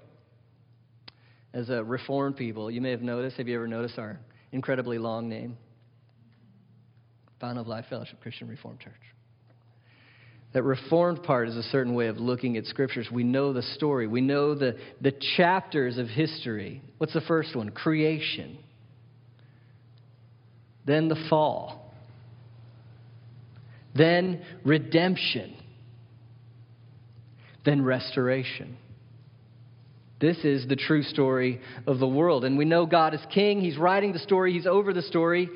As 1.53 1.71
a 1.71 1.85
Reformed 1.85 2.37
people, 2.37 2.69
you 2.69 2.81
may 2.81 2.91
have 2.91 3.01
noticed, 3.01 3.37
have 3.37 3.47
you 3.47 3.55
ever 3.55 3.69
noticed 3.69 3.97
our 3.97 4.19
incredibly 4.51 4.99
long 4.99 5.29
name? 5.29 5.57
Fountain 7.41 7.59
of 7.59 7.69
Life 7.69 7.85
Fellowship 7.89 8.21
Christian 8.21 8.49
Reformed 8.49 8.81
Church. 8.81 8.93
That 10.53 10.65
reformed 10.65 11.23
part 11.23 11.49
is 11.49 11.57
a 11.57 11.63
certain 11.65 11.95
way 11.95 12.09
of 12.09 12.17
looking 12.17 12.57
at 12.57 12.65
scriptures. 12.67 13.09
We 13.13 13.23
know 13.23 13.53
the 13.53 13.63
story, 13.63 14.09
we 14.09 14.21
know 14.21 14.57
the, 14.57 14.79
the 15.01 15.13
chapters 15.37 15.97
of 15.97 16.09
history. 16.09 16.83
What's 16.99 17.13
the 17.13 17.21
first 17.21 17.55
one? 17.55 17.71
Creation. 17.71 18.59
Then 20.85 21.09
the 21.09 21.17
fall. 21.29 21.93
Then 23.95 24.43
redemption. 24.65 25.57
Then 27.65 27.85
restoration. 27.85 28.77
This 30.21 30.39
is 30.39 30.67
the 30.69 30.77
true 30.77 31.03
story 31.03 31.61
of 31.87 31.99
the 31.99 32.09
world. 32.09 32.45
And 32.45 32.57
we 32.57 32.65
know 32.65 32.87
God 32.87 33.15
is 33.15 33.21
king. 33.33 33.61
He's 33.61 33.77
writing 33.77 34.13
the 34.13 34.19
story, 34.19 34.53
He's 34.53 34.67
over 34.67 34.93
the 34.93 35.03
story. 35.03 35.49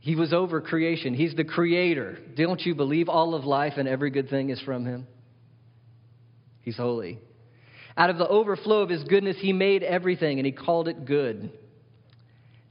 He 0.00 0.14
was 0.14 0.32
over 0.32 0.60
creation. 0.60 1.12
He's 1.12 1.34
the 1.34 1.44
creator. 1.44 2.18
Don't 2.36 2.60
you 2.64 2.74
believe 2.74 3.08
all 3.08 3.34
of 3.34 3.44
life 3.44 3.74
and 3.76 3.88
every 3.88 4.10
good 4.10 4.30
thing 4.30 4.50
is 4.50 4.60
from 4.62 4.86
Him? 4.86 5.06
He's 6.60 6.76
holy. 6.76 7.18
Out 7.96 8.08
of 8.08 8.16
the 8.16 8.28
overflow 8.28 8.80
of 8.80 8.88
His 8.88 9.02
goodness, 9.04 9.36
He 9.40 9.52
made 9.52 9.82
everything 9.82 10.38
and 10.38 10.46
He 10.46 10.52
called 10.52 10.88
it 10.88 11.04
good. 11.04 11.50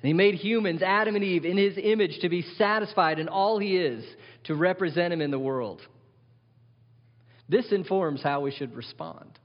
And 0.01 0.07
He 0.07 0.13
made 0.13 0.35
humans, 0.35 0.81
Adam 0.81 1.15
and 1.15 1.23
Eve, 1.23 1.45
in 1.45 1.57
His 1.57 1.77
image 1.81 2.19
to 2.21 2.29
be 2.29 2.43
satisfied 2.57 3.19
in 3.19 3.29
all 3.29 3.59
He 3.59 3.77
is, 3.77 4.05
to 4.45 4.55
represent 4.55 5.13
Him 5.13 5.21
in 5.21 5.31
the 5.31 5.39
world. 5.39 5.81
This 7.49 7.71
informs 7.71 8.21
how 8.21 8.41
we 8.41 8.51
should 8.51 8.75
respond. 8.75 9.39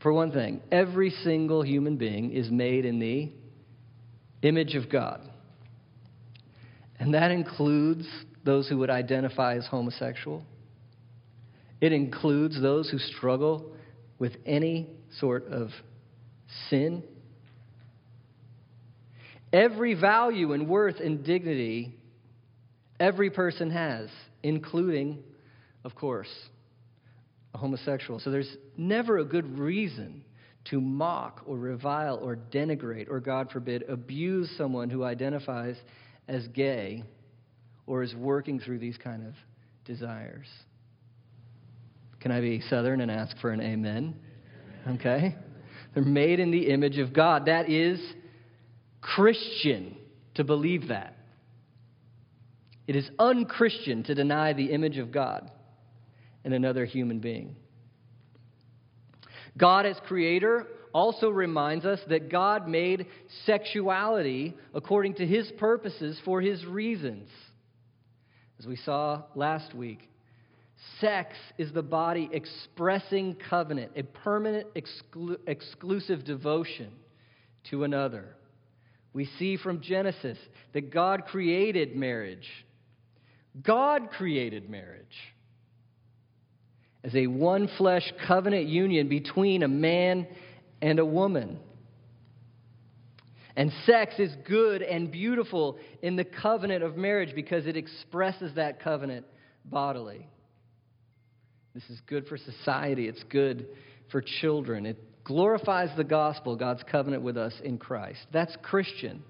For 0.00 0.12
one 0.12 0.30
thing, 0.30 0.60
every 0.70 1.10
single 1.10 1.62
human 1.62 1.96
being 1.96 2.32
is 2.32 2.50
made 2.50 2.84
in 2.84 3.00
the 3.00 3.32
image 4.42 4.76
of 4.76 4.88
God. 4.88 5.20
And 7.00 7.14
that 7.14 7.30
includes 7.30 8.06
those 8.44 8.68
who 8.68 8.78
would 8.78 8.90
identify 8.90 9.56
as 9.56 9.66
homosexual. 9.66 10.44
It 11.80 11.92
includes 11.92 12.60
those 12.60 12.88
who 12.88 12.98
struggle 12.98 13.72
with 14.18 14.32
any 14.46 14.88
sort 15.18 15.46
of 15.48 15.70
sin. 16.70 17.02
Every 19.52 19.94
value 19.94 20.52
and 20.52 20.68
worth 20.68 21.00
and 21.00 21.24
dignity 21.24 21.94
every 23.00 23.30
person 23.30 23.70
has, 23.70 24.08
including, 24.42 25.22
of 25.84 25.94
course, 25.94 26.28
a 27.54 27.58
homosexual. 27.58 28.20
So 28.20 28.30
there's 28.30 28.56
never 28.76 29.18
a 29.18 29.24
good 29.24 29.58
reason 29.58 30.24
to 30.66 30.80
mock 30.80 31.42
or 31.46 31.56
revile 31.56 32.16
or 32.16 32.36
denigrate 32.36 33.08
or, 33.08 33.20
God 33.20 33.50
forbid, 33.50 33.84
abuse 33.88 34.52
someone 34.58 34.90
who 34.90 35.02
identifies 35.04 35.76
as 36.26 36.46
gay 36.48 37.04
or 37.86 38.02
is 38.02 38.14
working 38.14 38.60
through 38.60 38.80
these 38.80 38.98
kind 38.98 39.26
of 39.26 39.34
desires. 39.86 40.46
Can 42.20 42.32
I 42.32 42.40
be 42.40 42.60
southern 42.68 43.00
and 43.00 43.10
ask 43.10 43.36
for 43.38 43.50
an 43.50 43.60
amen? 43.60 44.14
Okay? 44.86 45.36
They're 45.94 46.02
made 46.02 46.40
in 46.40 46.50
the 46.50 46.68
image 46.68 46.98
of 46.98 47.14
God. 47.14 47.46
That 47.46 47.70
is 47.70 48.00
Christian 49.00 49.96
to 50.34 50.44
believe 50.44 50.88
that. 50.88 51.16
It 52.86 52.96
is 52.96 53.08
unchristian 53.18 54.02
to 54.04 54.14
deny 54.14 54.54
the 54.54 54.72
image 54.72 54.98
of 54.98 55.12
God 55.12 55.50
in 56.44 56.52
another 56.52 56.84
human 56.86 57.18
being. 57.20 57.56
God, 59.56 59.84
as 59.84 59.96
creator, 60.06 60.66
also 60.94 61.28
reminds 61.28 61.84
us 61.84 62.00
that 62.08 62.30
God 62.30 62.66
made 62.68 63.06
sexuality 63.44 64.54
according 64.72 65.14
to 65.16 65.26
his 65.26 65.50
purposes 65.58 66.18
for 66.24 66.40
his 66.40 66.64
reasons. 66.64 67.28
As 68.58 68.66
we 68.66 68.76
saw 68.76 69.22
last 69.34 69.74
week, 69.74 70.08
sex 71.00 71.34
is 71.58 71.72
the 71.72 71.82
body 71.82 72.28
expressing 72.32 73.36
covenant, 73.50 73.92
a 73.96 74.02
permanent, 74.02 74.68
exclu- 74.74 75.38
exclusive 75.46 76.24
devotion 76.24 76.90
to 77.70 77.84
another. 77.84 78.34
We 79.12 79.28
see 79.38 79.56
from 79.56 79.80
Genesis 79.80 80.38
that 80.72 80.92
God 80.92 81.24
created 81.26 81.96
marriage. 81.96 82.48
God 83.62 84.10
created 84.10 84.68
marriage 84.68 85.06
as 87.02 87.14
a 87.14 87.26
one 87.26 87.68
flesh 87.78 88.12
covenant 88.26 88.66
union 88.66 89.08
between 89.08 89.62
a 89.62 89.68
man 89.68 90.26
and 90.82 90.98
a 90.98 91.06
woman. 91.06 91.58
And 93.56 93.72
sex 93.86 94.14
is 94.18 94.32
good 94.46 94.82
and 94.82 95.10
beautiful 95.10 95.78
in 96.02 96.14
the 96.14 96.24
covenant 96.24 96.84
of 96.84 96.96
marriage 96.96 97.34
because 97.34 97.66
it 97.66 97.76
expresses 97.76 98.54
that 98.54 98.80
covenant 98.80 99.26
bodily. 99.64 100.28
This 101.74 101.82
is 101.90 102.00
good 102.06 102.26
for 102.28 102.36
society, 102.36 103.08
it's 103.08 103.22
good 103.24 103.66
for 104.10 104.22
children. 104.22 104.86
It 104.86 105.17
glorifies 105.28 105.90
the 105.96 106.04
gospel, 106.04 106.56
God's 106.56 106.82
covenant 106.90 107.22
with 107.22 107.36
us 107.36 107.52
in 107.62 107.78
Christ. 107.78 108.18
That's 108.32 108.56
Christian. 108.62 109.22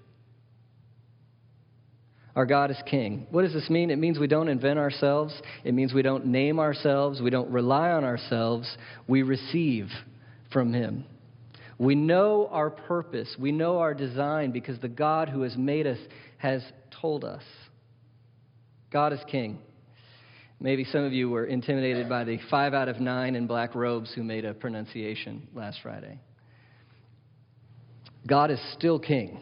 Our 2.35 2.45
God 2.45 2.71
is 2.71 2.81
king. 2.89 3.27
What 3.31 3.41
does 3.41 3.53
this 3.53 3.69
mean? 3.69 3.91
It 3.91 3.97
means 3.97 4.17
we 4.17 4.27
don't 4.27 4.47
invent 4.47 4.79
ourselves. 4.79 5.39
It 5.65 5.73
means 5.73 5.93
we 5.93 6.01
don't 6.01 6.27
name 6.27 6.57
ourselves. 6.57 7.21
We 7.21 7.29
don't 7.29 7.51
rely 7.51 7.89
on 7.89 8.05
ourselves. 8.05 8.77
We 9.07 9.23
receive 9.23 9.89
from 10.51 10.73
him. 10.73 11.03
We 11.77 11.95
know 11.95 12.47
our 12.51 12.69
purpose. 12.69 13.35
We 13.37 13.51
know 13.51 13.79
our 13.79 13.93
design 13.93 14.51
because 14.51 14.79
the 14.79 14.87
God 14.87 15.27
who 15.27 15.41
has 15.41 15.57
made 15.57 15.85
us 15.85 15.97
has 16.37 16.63
told 17.01 17.25
us. 17.25 17.43
God 18.91 19.11
is 19.11 19.19
king. 19.29 19.59
Maybe 20.61 20.83
some 20.83 21.05
of 21.05 21.13
you 21.13 21.29
were 21.29 21.45
intimidated 21.45 22.09
by 22.09 22.25
the 22.25 22.37
five 22.49 22.73
out 22.73 22.89
of 22.89 22.99
nine 22.99 23.35
in 23.35 23.47
black 23.47 23.75
robes 23.75 24.11
who 24.13 24.23
made 24.23 24.43
a 24.43 24.53
pronunciation 24.53 25.47
last 25.53 25.79
Friday. 25.81 26.19
God 28.27 28.51
is 28.51 28.59
still 28.73 28.99
king. 28.99 29.39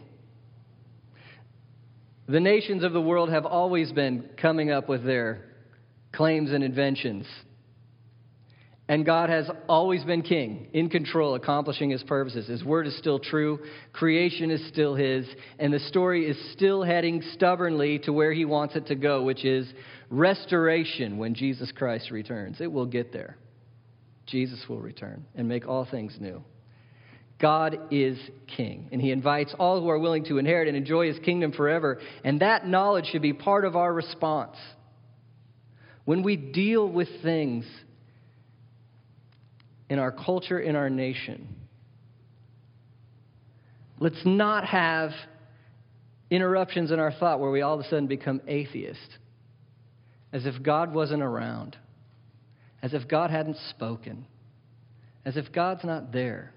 The 2.27 2.39
nations 2.39 2.83
of 2.83 2.93
the 2.93 3.01
world 3.01 3.29
have 3.29 3.45
always 3.45 3.91
been 3.91 4.29
coming 4.39 4.69
up 4.69 4.87
with 4.87 5.03
their 5.03 5.45
claims 6.11 6.51
and 6.51 6.63
inventions. 6.63 7.25
And 8.89 9.05
God 9.05 9.29
has 9.29 9.49
always 9.67 10.05
been 10.05 10.21
king, 10.21 10.69
in 10.71 10.89
control, 10.89 11.35
accomplishing 11.35 11.89
his 11.89 12.03
purposes. 12.03 12.47
His 12.47 12.63
word 12.63 12.87
is 12.87 12.97
still 12.97 13.19
true, 13.19 13.59
creation 13.91 14.49
is 14.49 14.65
still 14.69 14.95
his, 14.95 15.27
and 15.59 15.73
the 15.73 15.79
story 15.79 16.25
is 16.25 16.37
still 16.53 16.83
heading 16.83 17.21
stubbornly 17.33 17.99
to 17.99 18.13
where 18.13 18.31
he 18.31 18.45
wants 18.45 18.77
it 18.77 18.87
to 18.87 18.95
go, 18.95 19.23
which 19.23 19.43
is 19.43 19.67
restoration 20.09 21.17
when 21.17 21.35
Jesus 21.35 21.69
Christ 21.73 22.11
returns. 22.11 22.61
It 22.61 22.71
will 22.71 22.85
get 22.85 23.11
there. 23.11 23.35
Jesus 24.25 24.63
will 24.69 24.79
return 24.79 25.25
and 25.35 25.49
make 25.49 25.67
all 25.67 25.85
things 25.89 26.15
new. 26.19 26.41
God 27.39 27.77
is 27.91 28.17
king, 28.55 28.87
and 28.93 29.01
he 29.01 29.11
invites 29.11 29.53
all 29.59 29.81
who 29.81 29.89
are 29.89 29.99
willing 29.99 30.23
to 30.25 30.37
inherit 30.37 30.69
and 30.69 30.77
enjoy 30.77 31.07
his 31.07 31.19
kingdom 31.19 31.51
forever, 31.51 31.99
and 32.23 32.39
that 32.39 32.65
knowledge 32.65 33.07
should 33.11 33.21
be 33.21 33.33
part 33.33 33.65
of 33.65 33.75
our 33.75 33.93
response. 33.93 34.55
When 36.05 36.23
we 36.23 36.37
deal 36.37 36.87
with 36.89 37.09
things 37.21 37.65
in 39.89 39.99
our 39.99 40.11
culture, 40.11 40.59
in 40.59 40.75
our 40.75 40.89
nation, 40.89 41.47
let's 43.99 44.21
not 44.25 44.65
have 44.65 45.11
interruptions 46.29 46.91
in 46.91 46.99
our 46.99 47.11
thought 47.11 47.39
where 47.39 47.51
we 47.51 47.61
all 47.61 47.79
of 47.79 47.85
a 47.85 47.89
sudden 47.89 48.07
become 48.07 48.41
atheist, 48.47 49.17
as 50.33 50.45
if 50.45 50.61
God 50.61 50.93
wasn't 50.93 51.23
around, 51.23 51.77
as 52.81 52.93
if 52.93 53.07
God 53.07 53.31
hadn't 53.31 53.57
spoken, 53.69 54.25
as 55.25 55.37
if 55.37 55.51
God's 55.53 55.83
not 55.83 56.11
there. 56.11 56.53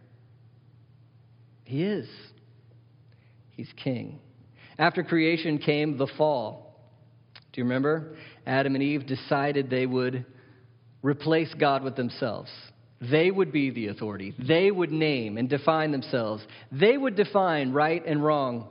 He 1.64 1.84
is. 1.84 2.08
He's 3.50 3.72
king. 3.76 4.18
After 4.78 5.04
creation 5.04 5.58
came 5.58 5.98
the 5.98 6.08
fall. 6.18 6.80
Do 7.52 7.60
you 7.60 7.64
remember? 7.64 8.16
Adam 8.46 8.74
and 8.74 8.82
Eve 8.82 9.06
decided 9.06 9.70
they 9.70 9.86
would 9.86 10.24
replace 11.02 11.52
God 11.54 11.84
with 11.84 11.96
themselves. 11.96 12.50
They 13.00 13.30
would 13.30 13.50
be 13.50 13.70
the 13.70 13.88
authority. 13.88 14.34
They 14.38 14.70
would 14.70 14.92
name 14.92 15.38
and 15.38 15.48
define 15.48 15.90
themselves. 15.90 16.44
They 16.70 16.96
would 16.96 17.16
define 17.16 17.72
right 17.72 18.04
and 18.04 18.22
wrong 18.22 18.68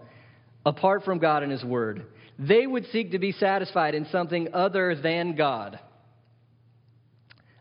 apart 0.66 1.04
from 1.04 1.18
God 1.18 1.42
and 1.42 1.52
His 1.52 1.64
Word. 1.64 2.06
They 2.38 2.68
would 2.68 2.86
seek 2.92 3.12
to 3.12 3.20
be 3.20 3.32
satisfied 3.32 3.96
in 3.96 4.06
something 4.12 4.50
other 4.54 4.96
than 4.96 5.36
God. 5.36 5.80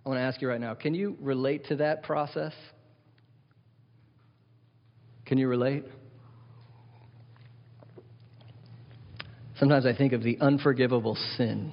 I 0.04 0.08
want 0.08 0.18
to 0.18 0.22
ask 0.22 0.40
you 0.42 0.48
right 0.48 0.60
now 0.60 0.74
can 0.74 0.94
you 0.94 1.16
relate 1.20 1.66
to 1.66 1.76
that 1.76 2.02
process? 2.02 2.52
Can 5.24 5.38
you 5.38 5.48
relate? 5.48 5.84
Sometimes 9.58 9.86
I 9.86 9.94
think 9.94 10.12
of 10.12 10.22
the 10.22 10.38
unforgivable 10.40 11.16
sin. 11.36 11.72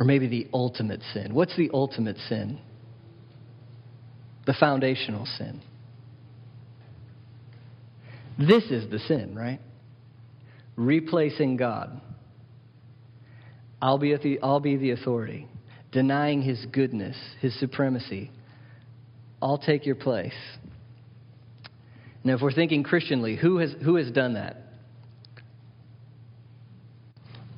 Or 0.00 0.06
maybe 0.06 0.26
the 0.26 0.48
ultimate 0.54 1.02
sin. 1.12 1.34
What's 1.34 1.54
the 1.56 1.70
ultimate 1.74 2.16
sin? 2.28 2.58
The 4.46 4.54
foundational 4.58 5.26
sin. 5.36 5.60
This 8.38 8.64
is 8.64 8.90
the 8.90 8.98
sin, 9.00 9.36
right? 9.36 9.60
Replacing 10.76 11.58
God. 11.58 12.00
I'll 13.82 13.98
be, 13.98 14.16
the, 14.16 14.38
I'll 14.42 14.60
be 14.60 14.76
the 14.76 14.92
authority. 14.92 15.46
Denying 15.92 16.40
his 16.40 16.64
goodness, 16.72 17.16
his 17.40 17.58
supremacy, 17.60 18.30
I'll 19.42 19.58
take 19.58 19.84
your 19.84 19.96
place. 19.96 20.32
Now, 22.24 22.36
if 22.36 22.40
we're 22.40 22.52
thinking 22.52 22.84
Christianly, 22.84 23.36
who 23.36 23.58
has, 23.58 23.74
who 23.84 23.96
has 23.96 24.10
done 24.10 24.34
that? 24.34 24.56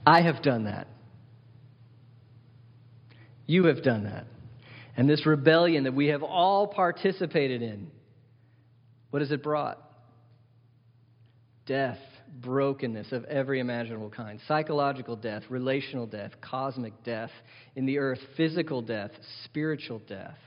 I 0.05 0.22
have 0.22 0.42
done 0.42 0.64
that. 0.64 0.88
You 3.52 3.66
have 3.66 3.82
done 3.82 4.04
that. 4.04 4.24
And 4.96 5.06
this 5.06 5.26
rebellion 5.26 5.84
that 5.84 5.92
we 5.92 6.06
have 6.06 6.22
all 6.22 6.66
participated 6.66 7.60
in, 7.60 7.90
what 9.10 9.20
has 9.20 9.30
it 9.30 9.42
brought? 9.42 9.78
Death, 11.66 11.98
brokenness 12.40 13.12
of 13.12 13.24
every 13.26 13.60
imaginable 13.60 14.08
kind 14.08 14.40
psychological 14.48 15.16
death, 15.16 15.42
relational 15.50 16.06
death, 16.06 16.30
cosmic 16.40 17.04
death 17.04 17.28
in 17.76 17.84
the 17.84 17.98
earth, 17.98 18.20
physical 18.38 18.80
death, 18.80 19.10
spiritual 19.44 19.98
death. 20.08 20.38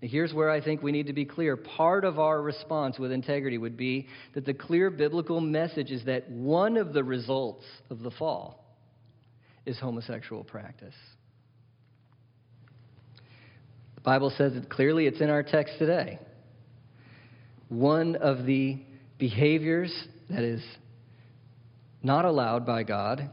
Now 0.00 0.08
Here's 0.08 0.32
where 0.32 0.50
I 0.50 0.60
think 0.60 0.80
we 0.80 0.92
need 0.92 1.08
to 1.08 1.12
be 1.12 1.24
clear. 1.24 1.56
Part 1.56 2.04
of 2.04 2.20
our 2.20 2.40
response 2.40 3.00
with 3.00 3.10
integrity 3.10 3.58
would 3.58 3.76
be 3.76 4.06
that 4.34 4.46
the 4.46 4.54
clear 4.54 4.90
biblical 4.90 5.40
message 5.40 5.90
is 5.90 6.04
that 6.04 6.30
one 6.30 6.76
of 6.76 6.92
the 6.92 7.02
results 7.02 7.64
of 7.90 7.98
the 7.98 8.12
fall 8.12 8.64
is 9.66 9.76
homosexual 9.80 10.44
practice. 10.44 10.94
Bible 14.08 14.32
says 14.38 14.56
it 14.56 14.70
clearly, 14.70 15.06
it's 15.06 15.20
in 15.20 15.28
our 15.28 15.42
text 15.42 15.74
today. 15.78 16.18
One 17.68 18.16
of 18.16 18.46
the 18.46 18.78
behaviors 19.18 19.92
that 20.30 20.42
is 20.42 20.64
not 22.02 22.24
allowed 22.24 22.64
by 22.64 22.84
God 22.84 23.28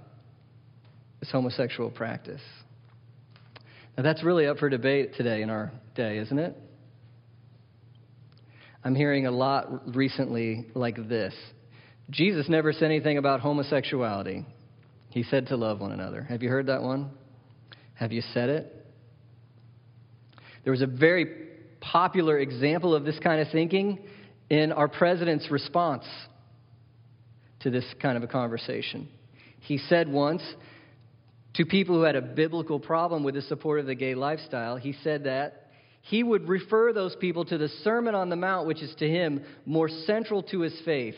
is 1.21 1.31
homosexual 1.31 1.89
practice. 1.89 2.41
Now, 3.95 4.03
that's 4.03 4.21
really 4.21 4.47
up 4.47 4.57
for 4.57 4.67
debate 4.67 5.13
today 5.15 5.43
in 5.43 5.49
our 5.49 5.71
day, 5.95 6.17
isn't 6.17 6.37
it? 6.37 6.57
I'm 8.83 8.95
hearing 8.95 9.27
a 9.27 9.31
lot 9.31 9.95
recently 9.95 10.65
like 10.73 10.97
this 11.07 11.33
Jesus 12.09 12.49
never 12.49 12.73
said 12.73 12.83
anything 12.83 13.17
about 13.17 13.39
homosexuality. 13.39 14.45
He 15.11 15.23
said 15.23 15.47
to 15.47 15.55
love 15.55 15.79
one 15.79 15.93
another. 15.93 16.23
Have 16.23 16.43
you 16.43 16.49
heard 16.49 16.65
that 16.65 16.83
one? 16.83 17.11
Have 17.93 18.11
you 18.11 18.21
said 18.33 18.49
it? 18.49 18.84
There 20.65 20.71
was 20.71 20.81
a 20.81 20.87
very 20.87 21.27
popular 21.79 22.39
example 22.39 22.93
of 22.93 23.05
this 23.05 23.17
kind 23.19 23.39
of 23.39 23.47
thinking 23.51 23.99
in 24.49 24.71
our 24.71 24.87
president's 24.87 25.49
response 25.49 26.05
to 27.61 27.69
this 27.69 27.85
kind 28.01 28.17
of 28.17 28.23
a 28.23 28.27
conversation. 28.27 29.07
He 29.59 29.77
said 29.77 30.09
once 30.09 30.41
to 31.53 31.65
people 31.65 31.95
who 31.95 32.01
had 32.01 32.15
a 32.15 32.21
biblical 32.21 32.79
problem 32.79 33.23
with 33.23 33.35
the 33.35 33.43
support 33.43 33.79
of 33.79 33.85
the 33.85 33.95
gay 33.95 34.15
lifestyle, 34.15 34.75
he 34.75 34.93
said 35.03 35.23
that 35.23 35.67
he 36.01 36.23
would 36.23 36.49
refer 36.49 36.93
those 36.93 37.15
people 37.15 37.45
to 37.45 37.57
the 37.57 37.69
Sermon 37.83 38.13
on 38.13 38.29
the 38.29 38.35
Mount, 38.35 38.67
which 38.67 38.81
is 38.81 38.93
to 38.95 39.07
him 39.07 39.43
more 39.65 39.89
central 39.89 40.43
to 40.43 40.61
his 40.61 40.79
faith, 40.83 41.15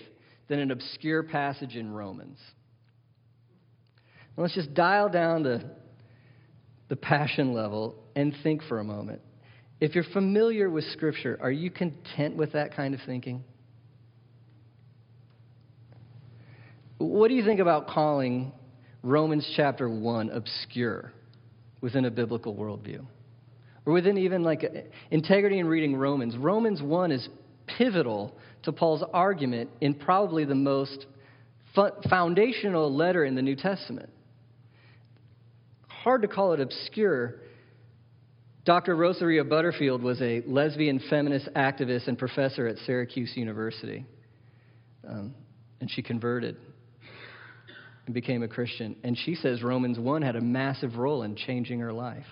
than 0.48 0.60
an 0.60 0.72
obscure 0.72 1.24
passage 1.24 1.76
in 1.76 1.92
Romans. 1.92 2.38
Let's 4.38 4.54
just 4.54 4.74
dial 4.74 5.10
down 5.10 5.44
the, 5.44 5.72
the 6.90 6.96
passion 6.96 7.54
level 7.54 7.96
and 8.16 8.34
think 8.44 8.62
for 8.64 8.80
a 8.80 8.84
moment. 8.84 9.22
If 9.80 9.94
you're 9.94 10.04
familiar 10.12 10.70
with 10.70 10.86
Scripture, 10.86 11.38
are 11.42 11.52
you 11.52 11.70
content 11.70 12.36
with 12.36 12.54
that 12.54 12.76
kind 12.76 12.94
of 12.94 13.00
thinking? 13.06 13.44
What 16.98 17.28
do 17.28 17.36
you 17.36 17.46
think 17.46 17.60
about 17.60 17.88
calling 17.88 18.52
Romans 19.04 19.48
chapter 19.56 19.88
1 19.88 20.32
obscure 20.32 21.14
within 21.80 22.06
a 22.06 22.12
biblical 22.12 22.56
worldview? 22.56 23.06
Or 23.86 23.94
within 23.94 24.18
even 24.18 24.44
like 24.44 24.66
integrity 25.12 25.60
in 25.60 25.68
reading 25.68 25.96
Romans? 25.96 26.36
Romans 26.36 26.82
1 26.82 27.12
is 27.12 27.30
pivotal 27.68 28.36
to 28.64 28.72
Paul's 28.72 29.04
argument 29.14 29.70
in 29.80 29.94
probably 29.94 30.44
the 30.44 30.56
most 30.56 31.06
foundational 32.10 32.94
letter 32.94 33.24
in 33.24 33.36
the 33.36 33.44
New 33.44 33.56
Testament. 33.56 34.10
Hard 35.88 36.24
to 36.24 36.28
call 36.28 36.54
it 36.54 36.60
obscure. 36.60 37.42
Dr. 38.68 38.98
Rosaria 38.98 39.46
Butterfield 39.46 40.04
was 40.04 40.22
a 40.22 40.42
lesbian 40.46 41.00
feminist 41.10 41.48
activist 41.56 42.10
and 42.10 42.20
professor 42.20 42.68
at 42.68 42.76
Syracuse 42.80 43.32
University. 43.38 44.06
Um, 45.08 45.34
and 45.80 45.90
she 45.90 46.02
converted 46.02 46.58
and 48.06 48.14
became 48.14 48.44
a 48.44 48.48
Christian. 48.50 48.98
And 49.06 49.18
she 49.18 49.36
says 49.36 49.64
Romans 49.64 49.98
1 49.98 50.22
had 50.22 50.36
a 50.36 50.42
massive 50.42 50.98
role 50.98 51.24
in 51.24 51.38
changing 51.38 51.80
her 51.80 51.94
life. 51.94 52.26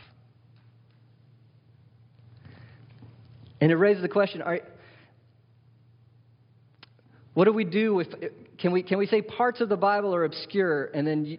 And 3.62 3.72
it 3.72 3.78
raises 3.78 4.02
the 4.02 4.10
question 4.10 4.42
are, 4.42 4.60
what 7.34 7.46
do 7.46 7.54
we 7.54 7.64
do 7.64 8.02
if 8.02 8.08
can 8.58 8.74
we 8.74 8.84
can 8.84 8.98
we 8.98 9.06
say 9.06 9.22
parts 9.22 9.62
of 9.62 9.70
the 9.70 9.78
Bible 9.78 10.14
are 10.14 10.26
obscure 10.26 10.88
and 10.94 11.08
then 11.08 11.38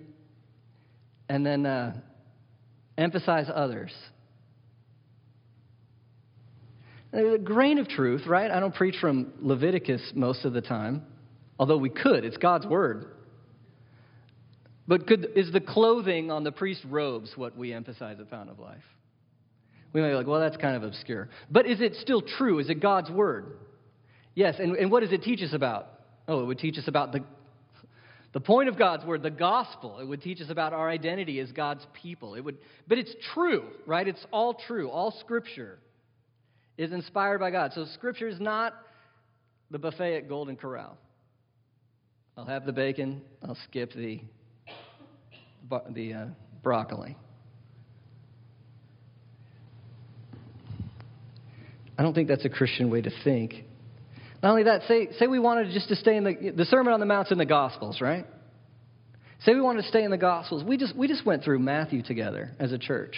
and 1.28 1.44
then 1.44 1.66
uh, 1.66 2.00
emphasize 2.96 3.48
others? 3.54 3.92
A 7.12 7.38
grain 7.38 7.78
of 7.78 7.88
truth, 7.88 8.26
right? 8.26 8.50
I 8.50 8.60
don't 8.60 8.74
preach 8.74 8.96
from 9.00 9.32
Leviticus 9.40 10.12
most 10.14 10.44
of 10.44 10.52
the 10.52 10.60
time, 10.60 11.02
although 11.58 11.78
we 11.78 11.90
could. 11.90 12.24
It's 12.24 12.36
God's 12.36 12.66
word. 12.66 13.06
But 14.88 15.06
could, 15.06 15.30
is 15.34 15.52
the 15.52 15.60
clothing 15.60 16.30
on 16.30 16.44
the 16.44 16.52
priest's 16.52 16.84
robes 16.84 17.32
what 17.36 17.56
we 17.56 17.72
emphasize 17.72 18.18
at 18.20 18.30
Fountain 18.30 18.50
of 18.50 18.58
Life? 18.58 18.84
We 19.92 20.00
might 20.00 20.10
be 20.10 20.14
like, 20.14 20.26
well, 20.26 20.40
that's 20.40 20.56
kind 20.56 20.76
of 20.76 20.82
obscure. 20.82 21.28
But 21.50 21.66
is 21.66 21.80
it 21.80 21.94
still 21.96 22.22
true? 22.22 22.58
Is 22.58 22.68
it 22.68 22.80
God's 22.80 23.10
word? 23.10 23.56
Yes, 24.34 24.56
and, 24.58 24.76
and 24.76 24.90
what 24.90 25.00
does 25.00 25.12
it 25.12 25.22
teach 25.22 25.42
us 25.42 25.54
about? 25.54 25.88
Oh, 26.28 26.42
it 26.42 26.44
would 26.44 26.58
teach 26.58 26.76
us 26.76 26.86
about 26.86 27.12
the, 27.12 27.24
the 28.32 28.40
point 28.40 28.68
of 28.68 28.78
God's 28.78 29.04
word, 29.04 29.22
the 29.22 29.30
gospel. 29.30 29.98
It 29.98 30.04
would 30.06 30.20
teach 30.20 30.40
us 30.40 30.50
about 30.50 30.72
our 30.72 30.90
identity 30.90 31.40
as 31.40 31.50
God's 31.52 31.86
people. 32.02 32.34
It 32.34 32.42
would, 32.42 32.58
but 32.86 32.98
it's 32.98 33.14
true, 33.32 33.64
right? 33.86 34.06
It's 34.06 34.24
all 34.30 34.54
true. 34.66 34.90
All 34.90 35.12
scripture 35.20 35.78
is 36.78 36.92
inspired 36.92 37.40
by 37.40 37.50
God. 37.50 37.72
So 37.74 37.86
scripture 37.94 38.28
is 38.28 38.40
not 38.40 38.74
the 39.70 39.78
buffet 39.78 40.16
at 40.16 40.28
Golden 40.28 40.56
Corral. 40.56 40.96
I'll 42.36 42.44
have 42.44 42.66
the 42.66 42.72
bacon, 42.72 43.22
I'll 43.42 43.56
skip 43.68 43.92
the, 43.94 44.20
the 45.90 46.12
uh, 46.12 46.26
broccoli. 46.62 47.16
I 51.98 52.02
don't 52.02 52.12
think 52.12 52.28
that's 52.28 52.44
a 52.44 52.50
Christian 52.50 52.90
way 52.90 53.00
to 53.00 53.10
think. 53.24 53.54
Not 54.42 54.50
only 54.50 54.64
that, 54.64 54.82
say, 54.82 55.08
say 55.18 55.26
we 55.26 55.38
wanted 55.38 55.72
just 55.72 55.88
to 55.88 55.96
stay 55.96 56.16
in 56.16 56.24
the, 56.24 56.52
the 56.54 56.66
Sermon 56.66 56.92
on 56.92 57.00
the 57.00 57.06
Mount's 57.06 57.32
in 57.32 57.38
the 57.38 57.46
Gospels, 57.46 58.02
right? 58.02 58.26
Say 59.40 59.54
we 59.54 59.62
wanted 59.62 59.82
to 59.82 59.88
stay 59.88 60.04
in 60.04 60.10
the 60.10 60.18
Gospels. 60.18 60.62
We 60.62 60.76
just, 60.76 60.94
we 60.94 61.08
just 61.08 61.24
went 61.24 61.42
through 61.42 61.58
Matthew 61.60 62.02
together 62.02 62.52
as 62.58 62.72
a 62.72 62.78
church. 62.78 63.16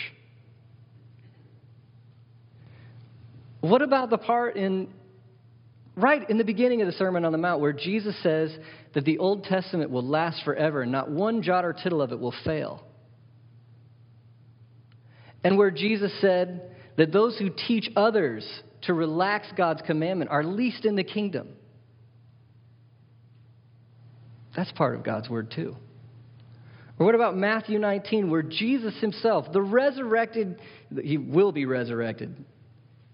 What 3.60 3.82
about 3.82 4.10
the 4.10 4.18
part 4.18 4.56
in, 4.56 4.88
right 5.96 6.28
in 6.30 6.38
the 6.38 6.44
beginning 6.44 6.80
of 6.80 6.86
the 6.86 6.92
Sermon 6.92 7.24
on 7.24 7.32
the 7.32 7.38
Mount 7.38 7.60
where 7.60 7.72
Jesus 7.72 8.14
says 8.22 8.56
that 8.94 9.04
the 9.04 9.18
Old 9.18 9.44
Testament 9.44 9.90
will 9.90 10.06
last 10.06 10.44
forever 10.44 10.82
and 10.82 10.92
not 10.92 11.10
one 11.10 11.42
jot 11.42 11.64
or 11.64 11.72
tittle 11.72 12.00
of 12.00 12.12
it 12.12 12.20
will 12.20 12.34
fail? 12.44 12.84
And 15.42 15.58
where 15.58 15.70
Jesus 15.70 16.12
said 16.20 16.70
that 16.96 17.12
those 17.12 17.38
who 17.38 17.50
teach 17.50 17.90
others 17.96 18.46
to 18.82 18.94
relax 18.94 19.46
God's 19.56 19.82
commandment 19.82 20.30
are 20.30 20.44
least 20.44 20.84
in 20.84 20.94
the 20.94 21.04
kingdom. 21.04 21.48
That's 24.56 24.72
part 24.72 24.96
of 24.96 25.04
God's 25.04 25.28
word, 25.28 25.52
too. 25.54 25.76
Or 26.98 27.06
what 27.06 27.14
about 27.14 27.36
Matthew 27.36 27.78
19, 27.78 28.30
where 28.30 28.42
Jesus 28.42 28.94
himself, 29.00 29.52
the 29.52 29.62
resurrected, 29.62 30.60
he 31.02 31.16
will 31.16 31.52
be 31.52 31.64
resurrected 31.64 32.44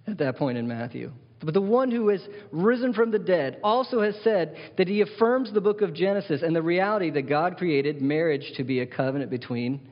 at 0.06 0.18
that 0.18 0.36
point 0.36 0.58
in 0.58 0.68
Matthew. 0.68 1.12
But 1.42 1.54
the 1.54 1.60
one 1.60 1.90
who 1.90 2.08
has 2.08 2.26
risen 2.52 2.94
from 2.94 3.10
the 3.10 3.18
dead 3.18 3.58
also 3.62 4.00
has 4.00 4.14
said 4.24 4.56
that 4.78 4.88
he 4.88 5.02
affirms 5.02 5.52
the 5.52 5.60
book 5.60 5.82
of 5.82 5.94
Genesis 5.94 6.42
and 6.42 6.56
the 6.56 6.62
reality 6.62 7.10
that 7.10 7.28
God 7.28 7.58
created 7.58 8.00
marriage 8.00 8.52
to 8.56 8.64
be 8.64 8.80
a 8.80 8.86
covenant 8.86 9.30
between. 9.30 9.88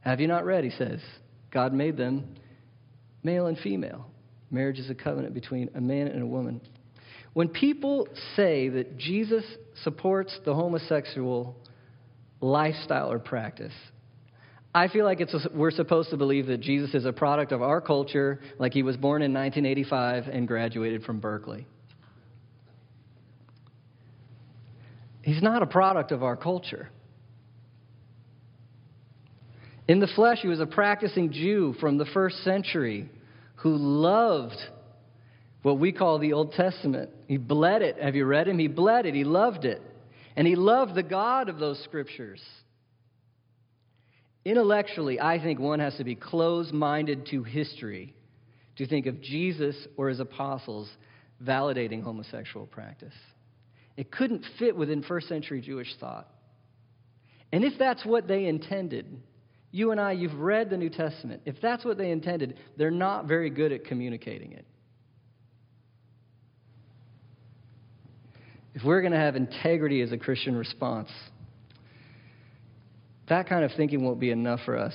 Have 0.00 0.20
you 0.20 0.26
not 0.26 0.44
read? 0.44 0.64
He 0.64 0.70
says. 0.70 1.00
God 1.52 1.72
made 1.72 1.96
them 1.96 2.36
male 3.22 3.46
and 3.46 3.58
female. 3.58 4.06
Marriage 4.50 4.78
is 4.78 4.90
a 4.90 4.94
covenant 4.94 5.34
between 5.34 5.70
a 5.74 5.80
man 5.80 6.08
and 6.08 6.22
a 6.22 6.26
woman. 6.26 6.60
When 7.34 7.48
people 7.48 8.08
say 8.34 8.68
that 8.70 8.96
Jesus 8.96 9.44
supports 9.82 10.36
the 10.44 10.54
homosexual 10.54 11.56
lifestyle 12.40 13.12
or 13.12 13.18
practice, 13.18 13.74
I 14.76 14.88
feel 14.88 15.06
like 15.06 15.22
it's 15.22 15.32
a, 15.32 15.40
we're 15.54 15.70
supposed 15.70 16.10
to 16.10 16.18
believe 16.18 16.48
that 16.48 16.60
Jesus 16.60 16.94
is 16.94 17.06
a 17.06 17.12
product 17.12 17.50
of 17.50 17.62
our 17.62 17.80
culture, 17.80 18.40
like 18.58 18.74
he 18.74 18.82
was 18.82 18.94
born 18.94 19.22
in 19.22 19.32
1985 19.32 20.24
and 20.26 20.46
graduated 20.46 21.02
from 21.02 21.18
Berkeley. 21.18 21.66
He's 25.22 25.40
not 25.40 25.62
a 25.62 25.66
product 25.66 26.12
of 26.12 26.22
our 26.22 26.36
culture. 26.36 26.90
In 29.88 29.98
the 29.98 30.08
flesh, 30.08 30.40
he 30.42 30.48
was 30.48 30.60
a 30.60 30.66
practicing 30.66 31.32
Jew 31.32 31.74
from 31.80 31.96
the 31.96 32.04
first 32.12 32.44
century 32.44 33.08
who 33.54 33.78
loved 33.78 34.58
what 35.62 35.78
we 35.78 35.90
call 35.90 36.18
the 36.18 36.34
Old 36.34 36.52
Testament. 36.52 37.08
He 37.28 37.38
bled 37.38 37.80
it. 37.80 37.96
Have 37.98 38.14
you 38.14 38.26
read 38.26 38.46
him? 38.46 38.58
He 38.58 38.68
bled 38.68 39.06
it. 39.06 39.14
He 39.14 39.24
loved 39.24 39.64
it. 39.64 39.80
And 40.36 40.46
he 40.46 40.54
loved 40.54 40.94
the 40.94 41.02
God 41.02 41.48
of 41.48 41.58
those 41.58 41.82
scriptures. 41.82 42.42
Intellectually, 44.46 45.20
I 45.20 45.42
think 45.42 45.58
one 45.58 45.80
has 45.80 45.96
to 45.96 46.04
be 46.04 46.14
closed 46.14 46.72
minded 46.72 47.26
to 47.32 47.42
history 47.42 48.14
to 48.76 48.86
think 48.86 49.06
of 49.06 49.20
Jesus 49.20 49.74
or 49.96 50.08
his 50.08 50.20
apostles 50.20 50.88
validating 51.42 52.00
homosexual 52.00 52.64
practice. 52.64 53.12
It 53.96 54.12
couldn't 54.12 54.44
fit 54.56 54.76
within 54.76 55.02
first 55.02 55.26
century 55.26 55.60
Jewish 55.60 55.92
thought. 55.98 56.28
And 57.50 57.64
if 57.64 57.72
that's 57.76 58.06
what 58.06 58.28
they 58.28 58.44
intended, 58.44 59.20
you 59.72 59.90
and 59.90 60.00
I, 60.00 60.12
you've 60.12 60.38
read 60.38 60.70
the 60.70 60.76
New 60.76 60.90
Testament. 60.90 61.42
If 61.44 61.56
that's 61.60 61.84
what 61.84 61.98
they 61.98 62.12
intended, 62.12 62.56
they're 62.76 62.92
not 62.92 63.26
very 63.26 63.50
good 63.50 63.72
at 63.72 63.84
communicating 63.84 64.52
it. 64.52 64.64
If 68.74 68.84
we're 68.84 69.00
going 69.00 69.12
to 69.12 69.18
have 69.18 69.34
integrity 69.34 70.02
as 70.02 70.12
a 70.12 70.18
Christian 70.18 70.54
response, 70.54 71.08
that 73.28 73.48
kind 73.48 73.64
of 73.64 73.72
thinking 73.76 74.04
won't 74.04 74.20
be 74.20 74.30
enough 74.30 74.60
for 74.64 74.76
us. 74.76 74.94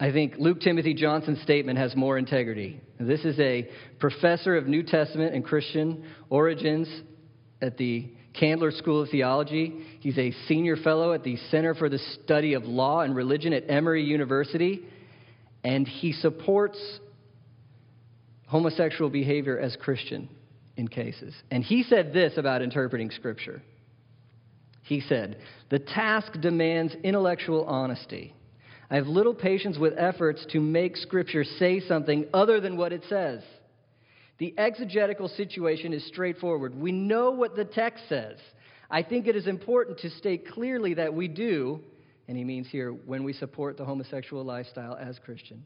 I 0.00 0.10
think 0.10 0.34
Luke 0.38 0.60
Timothy 0.60 0.94
Johnson's 0.94 1.40
statement 1.42 1.78
has 1.78 1.94
more 1.94 2.18
integrity. 2.18 2.80
This 2.98 3.24
is 3.24 3.38
a 3.38 3.68
professor 4.00 4.56
of 4.56 4.66
New 4.66 4.82
Testament 4.82 5.34
and 5.34 5.44
Christian 5.44 6.04
origins 6.28 6.88
at 7.60 7.76
the 7.76 8.10
Candler 8.34 8.72
School 8.72 9.02
of 9.02 9.10
Theology. 9.10 9.84
He's 10.00 10.18
a 10.18 10.32
senior 10.48 10.76
fellow 10.76 11.12
at 11.12 11.22
the 11.22 11.36
Center 11.50 11.74
for 11.74 11.88
the 11.88 11.98
Study 11.98 12.54
of 12.54 12.64
Law 12.64 13.00
and 13.00 13.14
Religion 13.14 13.52
at 13.52 13.70
Emory 13.70 14.02
University, 14.02 14.84
and 15.62 15.86
he 15.86 16.12
supports 16.12 16.78
homosexual 18.46 19.10
behavior 19.10 19.58
as 19.58 19.76
Christian 19.76 20.28
in 20.76 20.88
cases. 20.88 21.34
And 21.50 21.62
he 21.62 21.84
said 21.84 22.12
this 22.12 22.36
about 22.36 22.62
interpreting 22.62 23.10
Scripture. 23.10 23.62
He 24.92 25.00
said, 25.00 25.38
The 25.70 25.78
task 25.78 26.38
demands 26.42 26.94
intellectual 27.02 27.64
honesty. 27.64 28.34
I 28.90 28.96
have 28.96 29.06
little 29.06 29.32
patience 29.32 29.78
with 29.78 29.94
efforts 29.96 30.44
to 30.50 30.60
make 30.60 30.98
Scripture 30.98 31.44
say 31.44 31.80
something 31.80 32.26
other 32.34 32.60
than 32.60 32.76
what 32.76 32.92
it 32.92 33.02
says. 33.08 33.40
The 34.36 34.52
exegetical 34.58 35.28
situation 35.28 35.94
is 35.94 36.06
straightforward. 36.08 36.74
We 36.74 36.92
know 36.92 37.30
what 37.30 37.56
the 37.56 37.64
text 37.64 38.04
says. 38.10 38.36
I 38.90 39.02
think 39.02 39.26
it 39.26 39.34
is 39.34 39.46
important 39.46 39.98
to 40.00 40.10
state 40.10 40.46
clearly 40.52 40.92
that 40.92 41.14
we 41.14 41.26
do, 41.26 41.80
and 42.28 42.36
he 42.36 42.44
means 42.44 42.68
here 42.68 42.90
when 42.90 43.24
we 43.24 43.32
support 43.32 43.78
the 43.78 43.86
homosexual 43.86 44.44
lifestyle 44.44 44.94
as 45.00 45.18
Christian, 45.24 45.64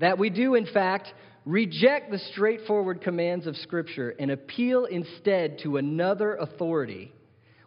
that 0.00 0.18
we 0.18 0.28
do, 0.28 0.56
in 0.56 0.66
fact, 0.66 1.06
reject 1.46 2.10
the 2.10 2.18
straightforward 2.32 3.00
commands 3.00 3.46
of 3.46 3.54
Scripture 3.58 4.12
and 4.18 4.32
appeal 4.32 4.86
instead 4.86 5.60
to 5.60 5.76
another 5.76 6.34
authority, 6.34 7.12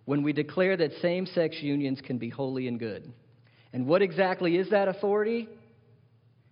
when 0.05 0.23
we 0.23 0.33
declare 0.33 0.75
that 0.77 0.91
same 1.01 1.25
sex 1.25 1.57
unions 1.61 2.01
can 2.01 2.17
be 2.17 2.29
holy 2.29 2.67
and 2.67 2.79
good. 2.79 3.11
And 3.71 3.85
what 3.85 4.01
exactly 4.01 4.57
is 4.57 4.69
that 4.69 4.87
authority? 4.87 5.47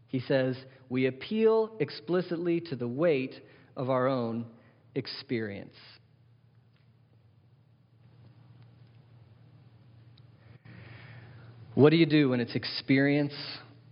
He 0.08 0.20
says, 0.22 0.58
we 0.90 1.06
appeal 1.06 1.72
explicitly 1.80 2.62
to 2.62 2.76
the 2.76 2.88
weight 2.88 3.36
of 3.78 3.90
our 3.90 4.08
own 4.08 4.46
experience. 4.96 5.76
What 11.76 11.92
do 11.92 11.96
you 11.96 12.06
do 12.06 12.30
when 12.30 12.42
it's 12.42 12.56
experience 12.56 13.34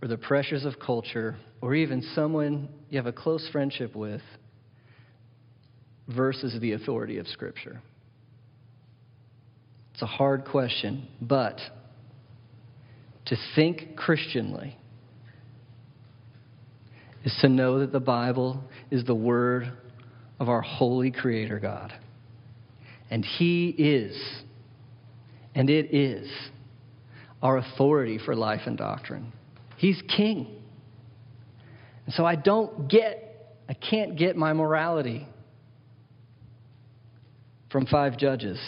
or 0.02 0.08
the 0.08 0.18
pressures 0.18 0.64
of 0.64 0.78
culture 0.78 1.36
or 1.62 1.74
even 1.74 2.02
someone 2.14 2.68
you 2.90 2.98
have 2.98 3.06
a 3.06 3.12
close 3.12 3.48
friendship 3.50 3.96
with 3.96 4.20
versus 6.08 6.58
the 6.60 6.72
authority 6.72 7.16
of 7.16 7.26
Scripture? 7.28 7.80
It's 10.00 10.10
a 10.10 10.16
hard 10.16 10.46
question, 10.46 11.06
but 11.20 11.60
to 13.26 13.36
think 13.54 13.96
Christianly 13.96 14.74
is 17.22 17.36
to 17.42 17.50
know 17.50 17.80
that 17.80 17.92
the 17.92 18.00
Bible 18.00 18.64
is 18.90 19.04
the 19.04 19.14
Word 19.14 19.70
of 20.38 20.48
our 20.48 20.62
holy 20.62 21.10
Creator 21.10 21.58
God. 21.58 21.92
And 23.10 23.22
He 23.22 23.68
is, 23.68 24.18
and 25.54 25.68
it 25.68 25.94
is, 25.94 26.32
our 27.42 27.58
authority 27.58 28.18
for 28.24 28.34
life 28.34 28.62
and 28.64 28.78
doctrine. 28.78 29.34
He's 29.76 30.00
King. 30.16 30.46
And 32.06 32.14
so 32.14 32.24
I 32.24 32.36
don't 32.36 32.88
get, 32.88 33.54
I 33.68 33.74
can't 33.74 34.16
get 34.16 34.34
my 34.34 34.54
morality 34.54 35.28
from 37.70 37.84
five 37.84 38.16
judges 38.16 38.58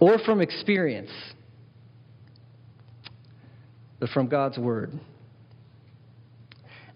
or 0.00 0.18
from 0.18 0.40
experience, 0.40 1.10
but 4.00 4.08
from 4.10 4.28
God's 4.28 4.58
Word. 4.58 4.92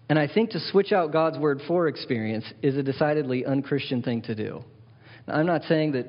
And 0.09 0.19
I 0.19 0.27
think 0.27 0.51
to 0.51 0.59
switch 0.71 0.91
out 0.91 1.11
God's 1.11 1.37
Word 1.37 1.61
for 1.67 1.87
experience 1.87 2.45
is 2.61 2.75
a 2.77 2.83
decidedly 2.83 3.45
unchristian 3.45 4.01
thing 4.01 4.21
to 4.23 4.35
do. 4.35 4.63
Now, 5.27 5.35
I'm 5.35 5.45
not 5.45 5.63
saying 5.63 5.93
that, 5.93 6.07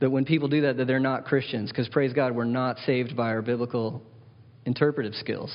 that 0.00 0.10
when 0.10 0.24
people 0.24 0.48
do 0.48 0.62
that, 0.62 0.76
that 0.76 0.86
they're 0.86 1.00
not 1.00 1.24
Christians, 1.24 1.70
because 1.70 1.88
praise 1.88 2.12
God, 2.12 2.34
we're 2.34 2.44
not 2.44 2.78
saved 2.86 3.16
by 3.16 3.28
our 3.28 3.42
biblical 3.42 4.02
interpretive 4.66 5.14
skills. 5.14 5.54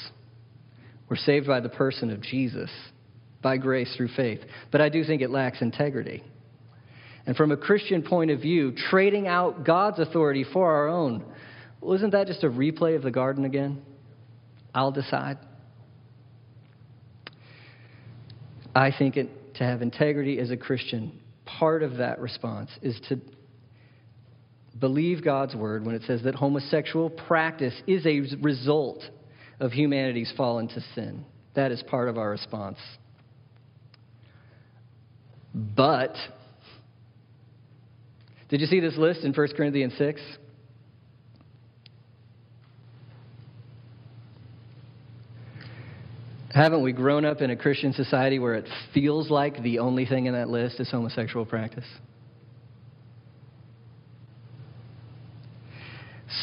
We're 1.10 1.17
saved 1.17 1.45
by 1.47 1.60
the 1.60 1.69
person 1.69 2.10
of 2.10 2.21
Jesus, 2.21 2.69
by 3.41 3.58
grace 3.58 3.93
through 3.95 4.10
faith. 4.15 4.39
But 4.71 4.82
I 4.82 4.89
do 4.89 5.04
think 5.04 5.21
it 5.21 5.30
lacks 5.30 5.62
integrity. 5.62 6.23
And 7.25 7.36
from 7.36 7.51
a 7.51 7.57
Christian 7.57 8.01
point 8.01 8.31
of 8.31 8.41
view, 8.41 8.73
trading 8.89 9.27
out 9.27 9.63
God's 9.63 9.99
authority 9.99 10.43
for 10.43 10.71
our 10.71 10.88
own, 10.88 11.23
well, 11.79 11.93
isn't 11.95 12.12
that 12.12 12.27
just 12.27 12.43
a 12.43 12.49
replay 12.49 12.95
of 12.95 13.03
the 13.03 13.12
garden 13.12 13.45
again? 13.45 13.81
I'll 14.73 14.91
decide. 14.91 15.38
I 18.73 18.91
think 18.97 19.17
it, 19.17 19.55
to 19.55 19.63
have 19.63 19.81
integrity 19.81 20.39
as 20.39 20.51
a 20.51 20.57
Christian, 20.57 21.19
part 21.45 21.84
of 21.84 21.97
that 21.97 22.19
response 22.19 22.69
is 22.81 22.99
to 23.10 23.19
believe 24.79 25.23
God's 25.23 25.55
word 25.55 25.86
when 25.86 25.95
it 25.95 26.03
says 26.07 26.23
that 26.23 26.36
homosexual 26.36 27.10
practice 27.10 27.73
is 27.86 28.05
a 28.05 28.21
result 28.41 29.03
of 29.60 29.71
humanity's 29.71 30.34
fall 30.38 30.60
into 30.60 30.81
sin. 30.95 31.25
That 31.53 31.71
is 31.71 31.84
part 31.84 32.07
of 32.07 32.17
our 32.17 32.29
response. 32.29 32.77
But 35.53 36.15
did 38.52 38.60
you 38.60 38.68
see 38.68 38.82
this 38.82 38.98
list 38.98 39.22
in 39.22 39.32
1 39.32 39.48
Corinthians 39.56 39.94
6? 39.98 40.22
Haven't 46.54 46.84
we 46.84 46.92
grown 46.92 47.24
up 47.24 47.40
in 47.40 47.50
a 47.50 47.56
Christian 47.56 47.94
society 47.94 48.40
where 48.40 48.56
it 48.56 48.68
feels 48.94 49.30
like 49.30 49.64
the 49.64 49.80
only 49.80 50.06
thing 50.06 50.26
in 50.26 50.34
that 50.34 50.50
list 50.50 50.82
is 50.82 50.92
homosexual 50.92 51.46
practice? 51.46 51.86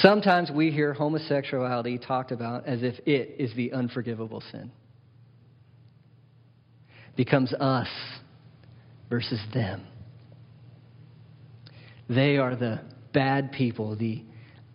Sometimes 0.01 0.51
we 0.51 0.71
hear 0.71 0.94
homosexuality 0.94 1.99
talked 1.99 2.33
about 2.33 2.66
as 2.66 2.83
if 2.83 2.94
it 3.07 3.35
is 3.38 3.55
the 3.55 3.73
unforgivable 3.73 4.42
sin. 4.51 4.73
Becomes 7.16 7.53
us 7.53 7.88
versus 9.11 9.40
them. 9.53 9.87
They 12.09 12.38
are 12.38 12.57
the 12.57 12.81
bad 13.12 13.53
people, 13.53 13.97
the 13.97 14.25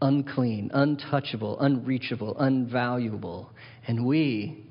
unclean, 0.02 0.70
untouchable, 0.74 1.60
unreachable, 1.60 2.36
unvaluable. 2.36 3.50
And 3.88 4.06
we, 4.06 4.66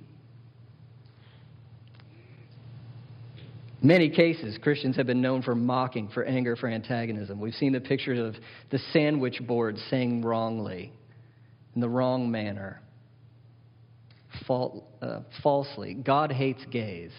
many 3.81 4.11
cases, 4.11 4.59
Christians 4.63 4.97
have 4.97 5.07
been 5.07 5.23
known 5.23 5.43
for 5.43 5.55
mocking, 5.55 6.09
for 6.09 6.25
anger, 6.25 6.55
for 6.55 6.69
antagonism. 6.69 7.41
We've 7.41 7.55
seen 7.55 7.73
the 7.73 7.81
pictures 7.81 8.19
of 8.19 8.41
the 8.71 8.79
sandwich 8.93 9.41
board 9.47 9.77
saying 9.91 10.23
wrongly, 10.23 10.93
in 11.75 11.81
the 11.81 11.89
wrong 11.89 12.31
manner, 12.31 12.81
fault, 14.47 14.85
uh, 15.01 15.21
falsely. 15.43 15.95
God 15.95 16.31
hates 16.31 16.63
gays. 16.71 17.13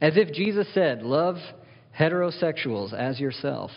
As 0.00 0.16
if 0.16 0.32
Jesus 0.32 0.66
said, 0.72 1.02
Love 1.02 1.36
heterosexuals 1.98 2.92
as 2.92 3.20
yourself. 3.20 3.70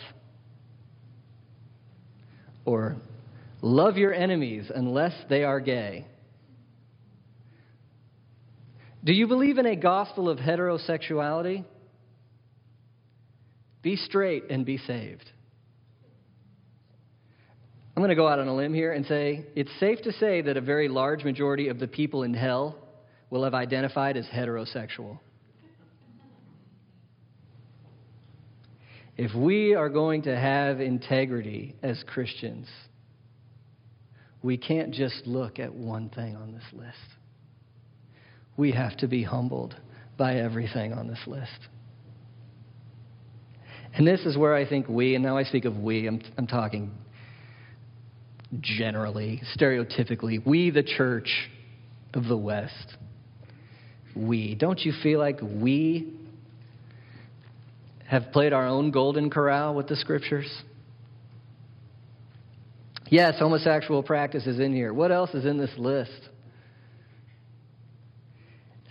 Or 2.64 2.96
love 3.62 3.96
your 3.96 4.12
enemies 4.12 4.70
unless 4.74 5.12
they 5.28 5.44
are 5.44 5.60
gay. 5.60 6.06
Do 9.04 9.12
you 9.12 9.28
believe 9.28 9.58
in 9.58 9.66
a 9.66 9.76
gospel 9.76 10.28
of 10.28 10.38
heterosexuality? 10.38 11.64
Be 13.82 13.94
straight 13.94 14.50
and 14.50 14.66
be 14.66 14.78
saved. 14.78 15.30
I'm 17.96 18.02
going 18.02 18.10
to 18.10 18.16
go 18.16 18.26
out 18.26 18.40
on 18.40 18.48
a 18.48 18.54
limb 18.54 18.74
here 18.74 18.92
and 18.92 19.06
say 19.06 19.46
it's 19.54 19.70
safe 19.78 20.02
to 20.02 20.12
say 20.12 20.42
that 20.42 20.56
a 20.56 20.60
very 20.60 20.88
large 20.88 21.24
majority 21.24 21.68
of 21.68 21.78
the 21.78 21.86
people 21.86 22.24
in 22.24 22.34
hell 22.34 22.76
will 23.30 23.44
have 23.44 23.54
identified 23.54 24.16
as 24.16 24.26
heterosexual. 24.26 25.18
If 29.16 29.34
we 29.34 29.74
are 29.74 29.88
going 29.88 30.22
to 30.22 30.36
have 30.36 30.80
integrity 30.80 31.74
as 31.82 32.02
Christians, 32.06 32.68
we 34.42 34.58
can't 34.58 34.92
just 34.92 35.26
look 35.26 35.58
at 35.58 35.74
one 35.74 36.10
thing 36.10 36.36
on 36.36 36.52
this 36.52 36.64
list. 36.72 36.96
We 38.56 38.72
have 38.72 38.96
to 38.98 39.08
be 39.08 39.22
humbled 39.22 39.74
by 40.18 40.36
everything 40.36 40.92
on 40.92 41.08
this 41.08 41.20
list. 41.26 41.50
And 43.94 44.06
this 44.06 44.20
is 44.26 44.36
where 44.36 44.54
I 44.54 44.68
think 44.68 44.88
we, 44.88 45.14
and 45.14 45.24
now 45.24 45.38
I 45.38 45.44
speak 45.44 45.64
of 45.64 45.78
we, 45.78 46.06
I'm, 46.06 46.20
I'm 46.36 46.46
talking 46.46 46.92
generally, 48.60 49.42
stereotypically, 49.58 50.44
we, 50.46 50.70
the 50.70 50.82
church 50.82 51.48
of 52.12 52.24
the 52.24 52.36
West, 52.36 52.96
we. 54.14 54.54
Don't 54.54 54.80
you 54.80 54.92
feel 55.02 55.18
like 55.18 55.40
we 55.42 56.15
have 58.08 58.32
played 58.32 58.52
our 58.52 58.66
own 58.66 58.90
golden 58.90 59.30
corral 59.30 59.74
with 59.74 59.88
the 59.88 59.96
scriptures? 59.96 60.50
Yes, 63.08 63.38
homosexual 63.38 64.02
practice 64.02 64.46
is 64.46 64.58
in 64.58 64.74
here. 64.74 64.92
What 64.92 65.12
else 65.12 65.30
is 65.34 65.44
in 65.44 65.58
this 65.58 65.70
list? 65.76 66.28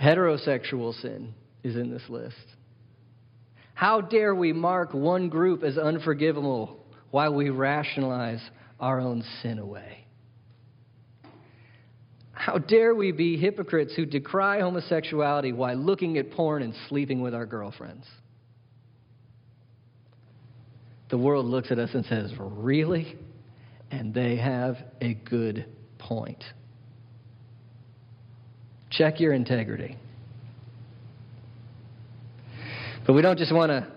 Heterosexual 0.02 1.00
sin 1.02 1.34
is 1.64 1.76
in 1.76 1.90
this 1.90 2.04
list. 2.10 2.36
How 3.74 4.02
dare 4.02 4.34
we 4.34 4.54
mark 4.54 4.94
one 4.94 5.30
group 5.30 5.64
as 5.64 5.78
unforgivable 5.78 6.80
while 7.12 7.34
we 7.34 7.50
rationalize 7.50 8.42
our 8.80 9.00
own 9.00 9.24
sin 9.42 9.60
away? 9.60 10.06
How 12.32 12.58
dare 12.58 12.94
we 12.94 13.12
be 13.12 13.38
hypocrites 13.38 13.96
who 13.96 14.06
decry 14.06 14.60
homosexuality 14.60 15.52
while 15.52 15.76
looking 15.76 16.18
at 16.18 16.32
porn 16.32 16.62
and 16.62 16.74
sleeping 16.88 17.22
with 17.22 17.34
our 17.34 17.46
girlfriends? 17.46 18.06
The 21.10 21.18
world 21.18 21.46
looks 21.46 21.72
at 21.72 21.80
us 21.80 21.90
and 21.94 22.06
says, 22.06 22.32
Really? 22.40 23.16
And 23.92 24.14
they 24.14 24.38
have 24.38 24.78
a 25.02 25.14
good 25.14 25.66
point. 26.00 26.44
Check 28.92 29.20
your 29.20 29.34
integrity. 29.34 29.98
But 33.06 33.14
we 33.14 33.22
don't 33.22 33.38
just 33.38 33.54
want 33.54 33.70
to 33.70 33.88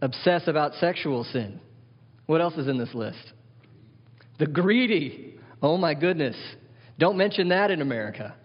obsess 0.00 0.42
about 0.46 0.74
sexual 0.74 1.24
sin. 1.24 1.60
What 2.26 2.40
else 2.40 2.54
is 2.54 2.68
in 2.68 2.78
this 2.78 2.94
list? 2.94 3.32
The 4.38 4.46
greedy. 4.46 5.34
Oh 5.60 5.76
my 5.76 5.94
goodness. 5.94 6.36
Don't 6.98 7.16
mention 7.16 7.48
that 7.48 7.70
in 7.70 7.82
America. 7.82 8.36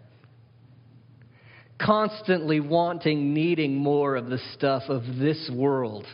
constantly 1.80 2.60
wanting, 2.60 3.34
needing 3.34 3.76
more 3.76 4.16
of 4.16 4.28
the 4.28 4.40
stuff 4.54 4.84
of 4.88 5.04
this 5.20 5.50
world, 5.54 6.06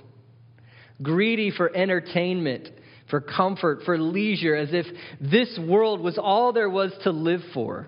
greedy 1.01 1.51
for 1.51 1.75
entertainment, 1.75 2.69
for 3.09 3.21
comfort, 3.21 3.81
for 3.85 3.97
leisure, 3.97 4.55
as 4.55 4.69
if 4.71 4.85
this 5.19 5.59
world 5.67 6.01
was 6.01 6.17
all 6.17 6.53
there 6.53 6.69
was 6.69 6.91
to 7.03 7.11
live 7.11 7.41
for, 7.53 7.87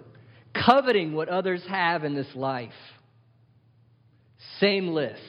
coveting 0.54 1.14
what 1.14 1.30
others 1.30 1.64
have 1.70 2.04
in 2.04 2.16
this 2.16 2.28
life. 2.36 2.72
Same 4.60 4.90
list. 4.90 5.20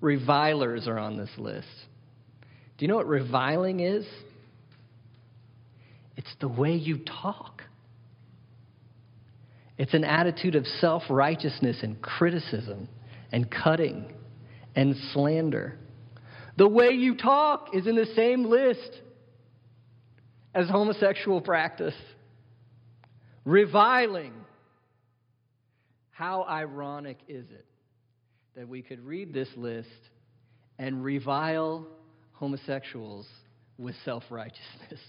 Revilers 0.00 0.86
are 0.86 0.98
on 0.98 1.16
this 1.16 1.30
list. 1.38 1.66
Do 2.76 2.84
you 2.84 2.88
know 2.88 2.96
what 2.96 3.06
reviling 3.06 3.80
is? 3.80 4.06
It's 6.16 6.34
the 6.40 6.48
way 6.48 6.74
you 6.74 6.98
talk. 7.22 7.62
It's 9.78 9.94
an 9.94 10.04
attitude 10.04 10.54
of 10.54 10.66
self 10.66 11.02
righteousness 11.08 11.78
and 11.82 12.00
criticism 12.00 12.88
and 13.34 13.50
cutting 13.50 14.04
and 14.76 14.94
slander. 15.12 15.76
The 16.56 16.68
way 16.68 16.90
you 16.90 17.16
talk 17.16 17.70
is 17.74 17.84
in 17.88 17.96
the 17.96 18.06
same 18.14 18.44
list 18.44 19.00
as 20.54 20.68
homosexual 20.68 21.40
practice. 21.40 21.96
Reviling. 23.44 24.34
How 26.12 26.44
ironic 26.44 27.18
is 27.26 27.44
it 27.50 27.66
that 28.54 28.68
we 28.68 28.82
could 28.82 29.04
read 29.04 29.34
this 29.34 29.48
list 29.56 29.88
and 30.78 31.02
revile 31.02 31.88
homosexuals 32.34 33.26
with 33.78 33.96
self 34.04 34.22
righteousness? 34.30 35.00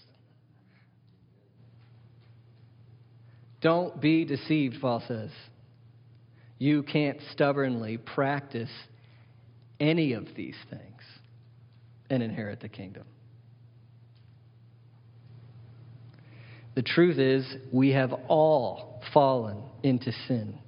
Don't 3.60 4.00
be 4.00 4.24
deceived, 4.24 4.78
Paul 4.80 5.00
says. 5.06 5.30
You 6.58 6.82
can't 6.82 7.18
stubbornly 7.32 7.98
practice 7.98 8.70
any 9.78 10.14
of 10.14 10.26
these 10.36 10.56
things 10.70 11.02
and 12.08 12.22
inherit 12.22 12.60
the 12.60 12.68
kingdom. 12.68 13.04
The 16.74 16.82
truth 16.82 17.18
is, 17.18 17.46
we 17.72 17.90
have 17.90 18.12
all 18.28 19.02
fallen 19.14 19.62
into 19.82 20.12
sin, 20.28 20.58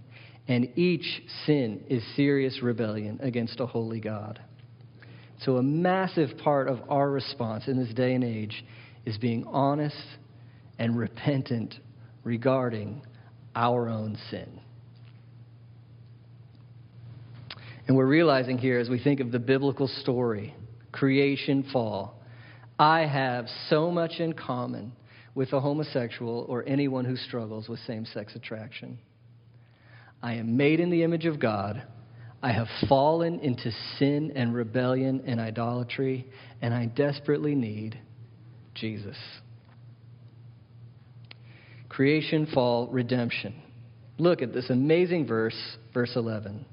and 0.46 0.76
each 0.76 1.22
sin 1.44 1.84
is 1.88 2.02
serious 2.16 2.62
rebellion 2.62 3.20
against 3.22 3.60
a 3.60 3.66
holy 3.66 4.00
God. 4.00 4.40
So, 5.40 5.58
a 5.58 5.62
massive 5.62 6.38
part 6.38 6.66
of 6.68 6.80
our 6.88 7.10
response 7.10 7.68
in 7.68 7.78
this 7.78 7.94
day 7.94 8.14
and 8.14 8.24
age 8.24 8.64
is 9.04 9.18
being 9.18 9.44
honest 9.46 10.02
and 10.78 10.98
repentant 10.98 11.74
regarding 12.24 13.02
our 13.54 13.88
own 13.88 14.18
sin. 14.30 14.60
And 17.88 17.96
we're 17.96 18.06
realizing 18.06 18.58
here 18.58 18.78
as 18.78 18.90
we 18.90 19.02
think 19.02 19.18
of 19.18 19.32
the 19.32 19.38
biblical 19.38 19.88
story, 19.88 20.54
creation, 20.92 21.64
fall, 21.72 22.22
I 22.78 23.06
have 23.06 23.46
so 23.70 23.90
much 23.90 24.20
in 24.20 24.34
common 24.34 24.92
with 25.34 25.54
a 25.54 25.60
homosexual 25.60 26.44
or 26.48 26.64
anyone 26.68 27.06
who 27.06 27.16
struggles 27.16 27.66
with 27.66 27.80
same 27.80 28.04
sex 28.04 28.36
attraction. 28.36 28.98
I 30.22 30.34
am 30.34 30.58
made 30.58 30.80
in 30.80 30.90
the 30.90 31.02
image 31.02 31.24
of 31.24 31.40
God. 31.40 31.82
I 32.42 32.52
have 32.52 32.68
fallen 32.88 33.40
into 33.40 33.72
sin 33.98 34.32
and 34.36 34.54
rebellion 34.54 35.22
and 35.26 35.40
idolatry, 35.40 36.28
and 36.60 36.74
I 36.74 36.86
desperately 36.86 37.54
need 37.54 37.98
Jesus 38.74 39.16
creation, 41.88 42.46
fall, 42.54 42.86
redemption. 42.88 43.60
Look 44.18 44.40
at 44.40 44.52
this 44.52 44.70
amazing 44.70 45.26
verse, 45.26 45.56
verse 45.92 46.12
11. 46.14 46.64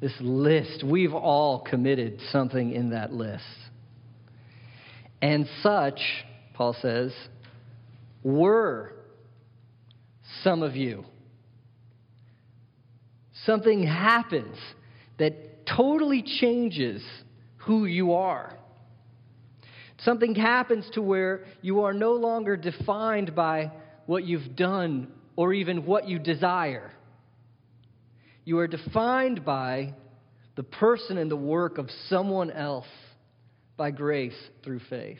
This 0.00 0.12
list, 0.20 0.84
we've 0.84 1.14
all 1.14 1.60
committed 1.60 2.20
something 2.30 2.72
in 2.72 2.90
that 2.90 3.12
list. 3.12 3.44
And 5.22 5.48
such, 5.62 6.00
Paul 6.54 6.76
says, 6.80 7.12
were 8.22 8.92
some 10.42 10.62
of 10.62 10.76
you. 10.76 11.04
Something 13.44 13.86
happens 13.86 14.56
that 15.18 15.66
totally 15.66 16.22
changes 16.22 17.02
who 17.58 17.86
you 17.86 18.12
are. 18.12 18.56
Something 19.98 20.34
happens 20.34 20.88
to 20.92 21.00
where 21.02 21.44
you 21.62 21.82
are 21.82 21.94
no 21.94 22.12
longer 22.12 22.56
defined 22.56 23.34
by 23.34 23.72
what 24.04 24.24
you've 24.24 24.54
done 24.56 25.08
or 25.36 25.52
even 25.52 25.86
what 25.86 26.06
you 26.08 26.18
desire. 26.18 26.92
You 28.46 28.60
are 28.60 28.68
defined 28.68 29.44
by 29.44 29.92
the 30.54 30.62
person 30.62 31.18
and 31.18 31.28
the 31.28 31.36
work 31.36 31.78
of 31.78 31.90
someone 32.08 32.52
else 32.52 32.86
by 33.76 33.90
grace 33.90 34.38
through 34.62 34.80
faith. 34.88 35.18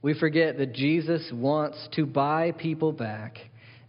We 0.00 0.18
forget 0.18 0.56
that 0.56 0.72
Jesus 0.72 1.30
wants 1.30 1.76
to 1.92 2.06
buy 2.06 2.52
people 2.52 2.92
back 2.92 3.36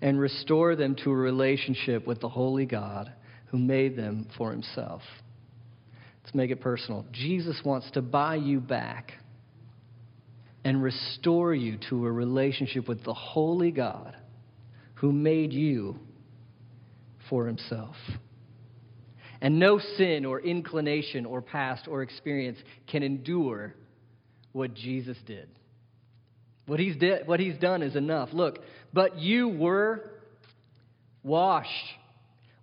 and 0.02 0.20
restore 0.20 0.76
them 0.76 0.96
to 1.06 1.12
a 1.12 1.16
relationship 1.16 2.06
with 2.06 2.20
the 2.20 2.28
Holy 2.28 2.66
God 2.66 3.10
who 3.46 3.58
made 3.58 3.96
them 3.96 4.28
for 4.38 4.52
himself. 4.52 5.02
Let's 6.24 6.36
make 6.36 6.52
it 6.52 6.60
personal. 6.60 7.06
Jesus 7.14 7.62
wants 7.64 7.90
to 7.92 8.02
buy 8.02 8.36
you 8.36 8.60
back 8.60 9.14
and 10.66 10.84
restore 10.84 11.56
you 11.56 11.78
to 11.90 12.06
a 12.06 12.12
relationship 12.12 12.90
with 12.90 13.06
the 13.06 13.14
holy 13.14 13.72
God 13.72 14.18
who 14.96 15.14
made 15.14 15.54
you 15.54 15.98
for 17.32 17.48
himself. 17.48 17.96
And 19.42 19.58
no 19.58 19.80
sin 19.98 20.26
or 20.26 20.40
inclination 20.40 21.26
or 21.26 21.42
past 21.42 21.88
or 21.88 22.04
experience 22.04 22.60
can 22.86 23.02
endure 23.02 23.74
what 24.52 24.76
Jesus 24.76 25.18
did. 25.26 25.50
What 26.68 26.80
he's, 26.80 26.96
di- 26.98 27.22
what 27.26 27.40
he's 27.40 27.58
done 27.58 27.82
is 27.82 27.96
enough. 27.96 28.30
Look, 28.34 28.60
but 28.94 29.18
you 29.18 29.48
were 29.48 30.12
washed. 31.24 31.70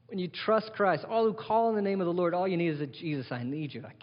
When 0.07 0.19
you 0.19 0.29
trust 0.29 0.71
Christ, 0.75 1.05
all 1.09 1.25
who 1.25 1.33
call 1.33 1.71
in 1.71 1.75
the 1.75 1.83
name 1.83 2.01
of 2.01 2.07
the 2.07 2.13
Lord, 2.13 2.33
all 2.33 2.47
you 2.47 2.57
need 2.57 2.69
is 2.69 2.81
a 2.81 2.87
Jesus, 2.87 3.27
I 3.31 3.43
need 3.43 3.75
you. 3.75 3.81
I 3.81 3.91
can't, 3.91 4.03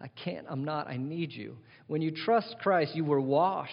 I 0.00 0.08
can't, 0.08 0.46
I'm 0.50 0.64
not, 0.64 0.88
I 0.88 0.96
need 0.96 1.32
you. 1.32 1.56
When 1.86 2.02
you 2.02 2.10
trust 2.10 2.56
Christ, 2.60 2.96
you 2.96 3.04
were 3.04 3.20
washed. 3.20 3.72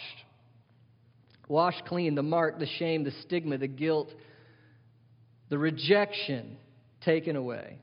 Washed 1.48 1.84
clean, 1.86 2.16
the 2.16 2.24
mark, 2.24 2.60
the 2.60 2.68
shame, 2.78 3.04
the 3.04 3.12
stigma, 3.24 3.58
the 3.58 3.68
guilt, 3.68 4.10
the 5.54 5.60
rejection 5.60 6.58
taken 7.06 7.36
away. 7.36 7.78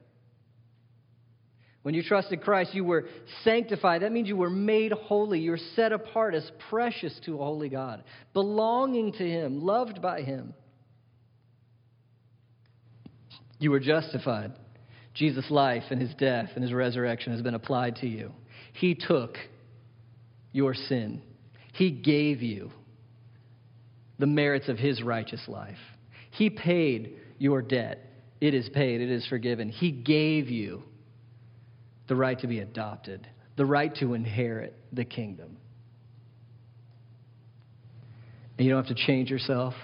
When 1.83 1.95
you 1.95 2.03
trusted 2.03 2.43
Christ, 2.43 2.75
you 2.75 2.83
were 2.83 3.07
sanctified. 3.45 4.03
That 4.03 4.11
means 4.11 4.27
you 4.27 4.37
were 4.37 4.51
made 4.51 4.91
holy. 4.91 5.39
You're 5.39 5.57
set 5.77 5.93
apart 5.93 6.35
as 6.35 6.51
precious 6.69 7.17
to 7.27 7.35
a 7.35 7.45
holy 7.45 7.69
God, 7.69 8.03
belonging 8.35 9.13
to 9.13 9.25
Him, 9.25 9.61
loved 9.63 10.03
by 10.03 10.23
Him. 10.23 10.53
You 13.61 13.71
were 13.71 13.79
justified. 13.79 14.51
Jesus' 15.15 15.49
life 15.49 15.85
and 15.93 16.03
His 16.03 16.13
death 16.15 16.49
and 16.57 16.65
His 16.65 16.73
resurrection 16.73 17.33
has 17.35 17.41
been 17.41 17.55
applied 17.55 17.95
to 17.99 18.09
you. 18.09 18.33
He 18.73 18.97
took 18.97 19.37
your 20.51 20.75
sin. 20.75 21.23
He 21.75 21.93
gave 21.93 22.43
you 22.43 22.73
the 24.19 24.27
merits 24.27 24.69
of 24.69 24.77
his 24.77 25.05
righteous 25.05 25.47
life. 25.47 25.79
He 26.33 26.51
paid 26.51 27.17
your 27.41 27.63
debt. 27.63 27.99
It 28.41 28.55
is 28.55 28.69
paid, 28.69 29.01
it 29.01 29.11
is 29.11 29.27
forgiven. 29.27 29.71
He 29.71 29.91
gave 29.91 30.49
you 30.49 30.85
the 32.07 32.15
right 32.15 32.39
to 32.41 32.47
be 32.47 32.61
adopted, 32.61 33.27
the 33.57 33.65
right 33.65 33.93
to 33.97 34.15
inherit 34.15 34.77
the 34.93 35.05
kingdom. 35.05 35.57
And 38.57 38.67
you 38.67 38.73
don't 38.73 38.87
have 38.87 38.95
to 38.95 39.07
change 39.07 39.31
yourself, 39.31 39.75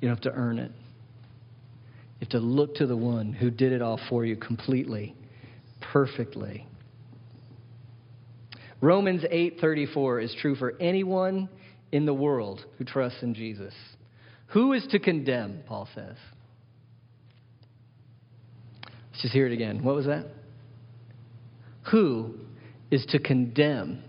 you 0.00 0.08
don't 0.08 0.16
have 0.16 0.32
to 0.32 0.38
earn 0.38 0.58
it. 0.58 0.70
You 2.20 2.20
have 2.20 2.28
to 2.30 2.38
look 2.38 2.76
to 2.76 2.86
the 2.86 2.96
one 2.96 3.32
who 3.32 3.50
did 3.50 3.72
it 3.72 3.82
all 3.82 4.00
for 4.08 4.24
you 4.24 4.36
completely, 4.36 5.16
perfectly. 5.80 6.66
Romans 8.80 9.24
8:34 9.30 10.22
is 10.22 10.34
true 10.40 10.54
for 10.54 10.74
anyone 10.78 11.48
in 11.90 12.06
the 12.06 12.14
world 12.14 12.64
who 12.78 12.84
trusts 12.84 13.22
in 13.22 13.34
Jesus. 13.34 13.74
Who 14.54 14.72
is 14.72 14.86
to 14.92 14.98
condemn, 14.98 15.60
Paul 15.66 15.88
says. 15.94 16.16
Let's 18.84 19.22
just 19.22 19.34
hear 19.34 19.46
it 19.46 19.52
again. 19.52 19.82
What 19.82 19.94
was 19.94 20.06
that? 20.06 20.26
Who 21.90 22.34
is 22.90 23.04
to 23.10 23.18
condemn 23.18 24.02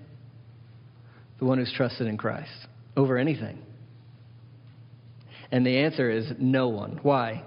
the 1.39 1.45
one 1.45 1.57
who's 1.57 1.73
trusted 1.75 2.07
in 2.07 2.17
Christ 2.17 2.51
over 2.95 3.17
anything? 3.17 3.59
And 5.51 5.65
the 5.65 5.79
answer 5.79 6.09
is 6.09 6.31
no 6.39 6.69
one. 6.69 6.99
Why? 7.01 7.43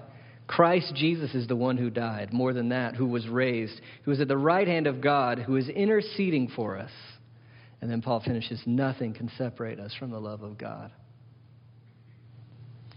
Christ 0.47 0.93
Jesus 0.95 1.35
is 1.35 1.47
the 1.47 1.57
one 1.57 1.77
who 1.77 1.91
died. 1.91 2.33
More 2.33 2.53
than 2.53 2.71
that, 2.71 2.97
who 2.97 3.07
was 3.07 3.29
raised, 3.29 3.81
who 4.05 4.11
is 4.11 4.21
at 4.21 4.29
the 4.29 4.37
right 4.37 4.67
hand 4.67 4.87
of 4.87 5.01
God, 5.01 5.39
who 5.39 5.57
is 5.57 5.69
interceding 5.69 6.49
for 6.55 6.77
us 6.77 6.91
And 7.81 7.91
then 7.91 8.03
Paul 8.03 8.21
finishes 8.21 8.61
nothing 8.67 9.15
can 9.15 9.31
separate 9.39 9.79
us 9.79 9.95
from 9.99 10.11
the 10.11 10.21
love 10.21 10.43
of 10.43 10.59
God. 10.59 10.91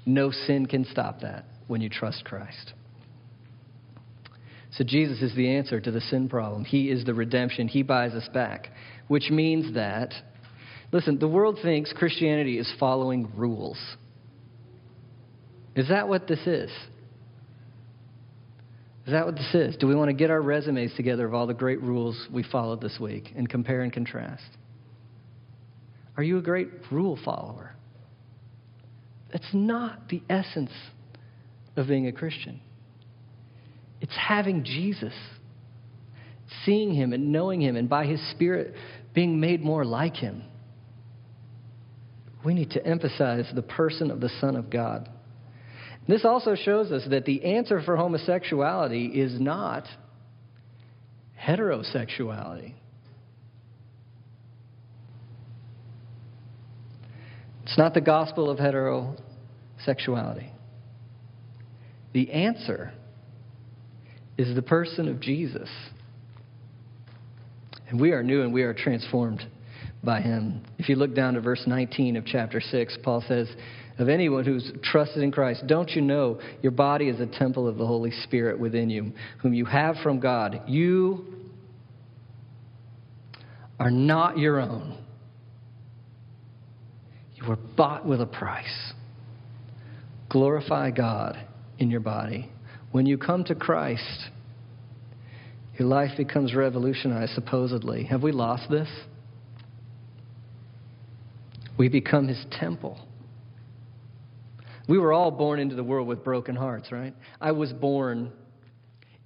No 0.06 0.32
sin 0.32 0.66
can 0.66 0.86
stop 0.86 1.22
that 1.22 1.46
when 1.68 1.82
you 1.82 1.90
trust 1.90 2.26
Christ. 2.26 2.74
So 4.72 4.84
Jesus 4.84 5.22
is 5.22 5.36
the 5.36 5.50
answer 5.56 5.82
to 5.82 5.92
the 5.92 6.02
sin 6.02 6.30
problem. 6.30 6.64
He 6.64 6.90
is 6.90 7.04
the 7.06 7.14
redemption. 7.14 7.68
He 7.68 7.84
buys 7.84 8.14
us 8.14 8.28
back, 8.34 8.70
which 9.08 9.30
means 9.30 9.74
that, 9.76 10.14
listen, 10.92 11.20
the 11.20 11.28
world 11.28 11.60
thinks 11.62 11.92
Christianity 11.94 12.58
is 12.58 12.72
following 12.80 13.30
rules. 13.36 13.78
Is 15.76 15.90
that 15.90 16.08
what 16.08 16.28
this 16.28 16.40
is? 16.48 16.70
Is 19.06 19.14
that 19.14 19.26
what 19.26 19.36
this 19.36 19.54
is? 19.54 19.76
Do 19.78 19.88
we 19.88 19.96
want 19.96 20.10
to 20.10 20.14
get 20.14 20.30
our 20.30 20.42
resumes 20.42 20.94
together 20.96 21.26
of 21.26 21.34
all 21.34 21.48
the 21.48 21.54
great 21.54 21.82
rules 21.82 22.28
we 22.32 22.44
followed 22.44 22.82
this 22.82 22.98
week 23.00 23.32
and 23.36 23.50
compare 23.50 23.82
and 23.82 23.92
contrast? 23.92 24.44
Are 26.18 26.24
you 26.24 26.38
a 26.38 26.42
great 26.42 26.70
rule 26.92 27.18
follower? 27.26 27.76
That's 29.32 29.54
not 29.54 30.10
the 30.10 30.22
essence 30.30 30.72
of 31.76 31.88
being 31.88 32.08
a 32.08 32.12
Christian. 32.12 32.60
It's 34.02 34.16
having 34.16 34.64
Jesus, 34.64 35.14
seeing 36.66 36.94
Him 36.94 37.14
and 37.14 37.32
knowing 37.32 37.62
Him, 37.62 37.76
and 37.76 37.88
by 37.88 38.06
His 38.06 38.20
Spirit 38.32 38.74
being 39.14 39.40
made 39.40 39.62
more 39.62 39.86
like 39.86 40.16
Him. 40.16 40.44
We 42.44 42.54
need 42.54 42.72
to 42.72 42.86
emphasize 42.86 43.46
the 43.54 43.62
person 43.62 44.10
of 44.10 44.20
the 44.20 44.32
Son 44.42 44.56
of 44.56 44.70
God. 44.70 45.08
This 46.08 46.26
also 46.26 46.56
shows 46.56 46.92
us 46.92 47.04
that 47.10 47.26
the 47.26 47.44
answer 47.44 47.82
for 47.84 47.96
homosexuality 47.96 49.06
is 49.06 49.40
not 49.40 49.86
heterosexuality. 51.40 52.74
It's 57.72 57.78
not 57.78 57.94
the 57.94 58.02
gospel 58.02 58.50
of 58.50 58.58
heterosexuality. 58.58 60.50
The 62.12 62.30
answer 62.30 62.92
is 64.38 64.54
the 64.54 64.62
person 64.62 65.08
of 65.08 65.22
Jesus. 65.22 65.70
And 67.88 67.98
we 67.98 68.12
are 68.12 68.24
new 68.24 68.42
and 68.42 68.54
we 68.54 68.64
are 68.64 68.74
transformed 68.74 69.42
by 70.04 70.20
him. 70.20 70.66
If 70.80 70.90
you 70.90 70.98
look 70.98 71.16
down 71.16 71.36
to 71.36 71.40
verse 71.40 71.64
19 71.66 72.18
of 72.18 72.26
chapter 72.26 72.60
6, 72.60 72.98
Paul 73.04 73.24
says, 73.26 73.50
Of 73.98 74.10
anyone 74.10 74.44
who's 74.44 74.70
trusted 74.84 75.24
in 75.24 75.32
Christ, 75.32 75.64
don't 75.66 75.92
you 75.92 76.02
know 76.02 76.42
your 76.62 76.74
body 76.74 77.08
is 77.08 77.22
a 77.22 77.26
temple 77.26 77.70
of 77.70 77.78
the 77.78 77.88
Holy 77.88 78.12
Spirit 78.26 78.60
within 78.60 78.90
you, 78.90 79.14
whom 79.42 79.54
you 79.54 79.64
have 79.64 79.96
from 80.04 80.20
God? 80.20 80.64
You 80.68 81.26
are 83.80 83.92
not 83.92 84.38
your 84.38 84.60
own. 84.60 84.98
You 87.42 87.50
were 87.50 87.58
bought 87.76 88.06
with 88.06 88.22
a 88.22 88.26
price. 88.26 88.94
Glorify 90.30 90.92
God 90.92 91.38
in 91.80 91.90
your 91.90 92.00
body. 92.00 92.52
When 92.92 93.06
you 93.06 93.18
come 93.18 93.44
to 93.46 93.56
Christ, 93.56 94.30
your 95.78 95.88
life 95.88 96.12
becomes 96.18 96.54
revolutionized, 96.54 97.34
supposedly. 97.34 98.04
Have 98.06 98.22
we 98.22 98.32
lost 98.32 98.70
this? 98.70 98.88
We 101.78 101.90
become 101.90 102.28
his 102.28 102.46
temple. 102.52 103.00
We 104.88 105.00
were 105.00 105.14
all 105.14 105.32
born 105.32 105.60
into 105.60 105.76
the 105.76 105.84
world 105.84 106.08
with 106.08 106.24
broken 106.24 106.56
hearts, 106.56 106.92
right? 106.92 107.16
I 107.40 107.54
was 107.54 107.72
born 107.74 108.32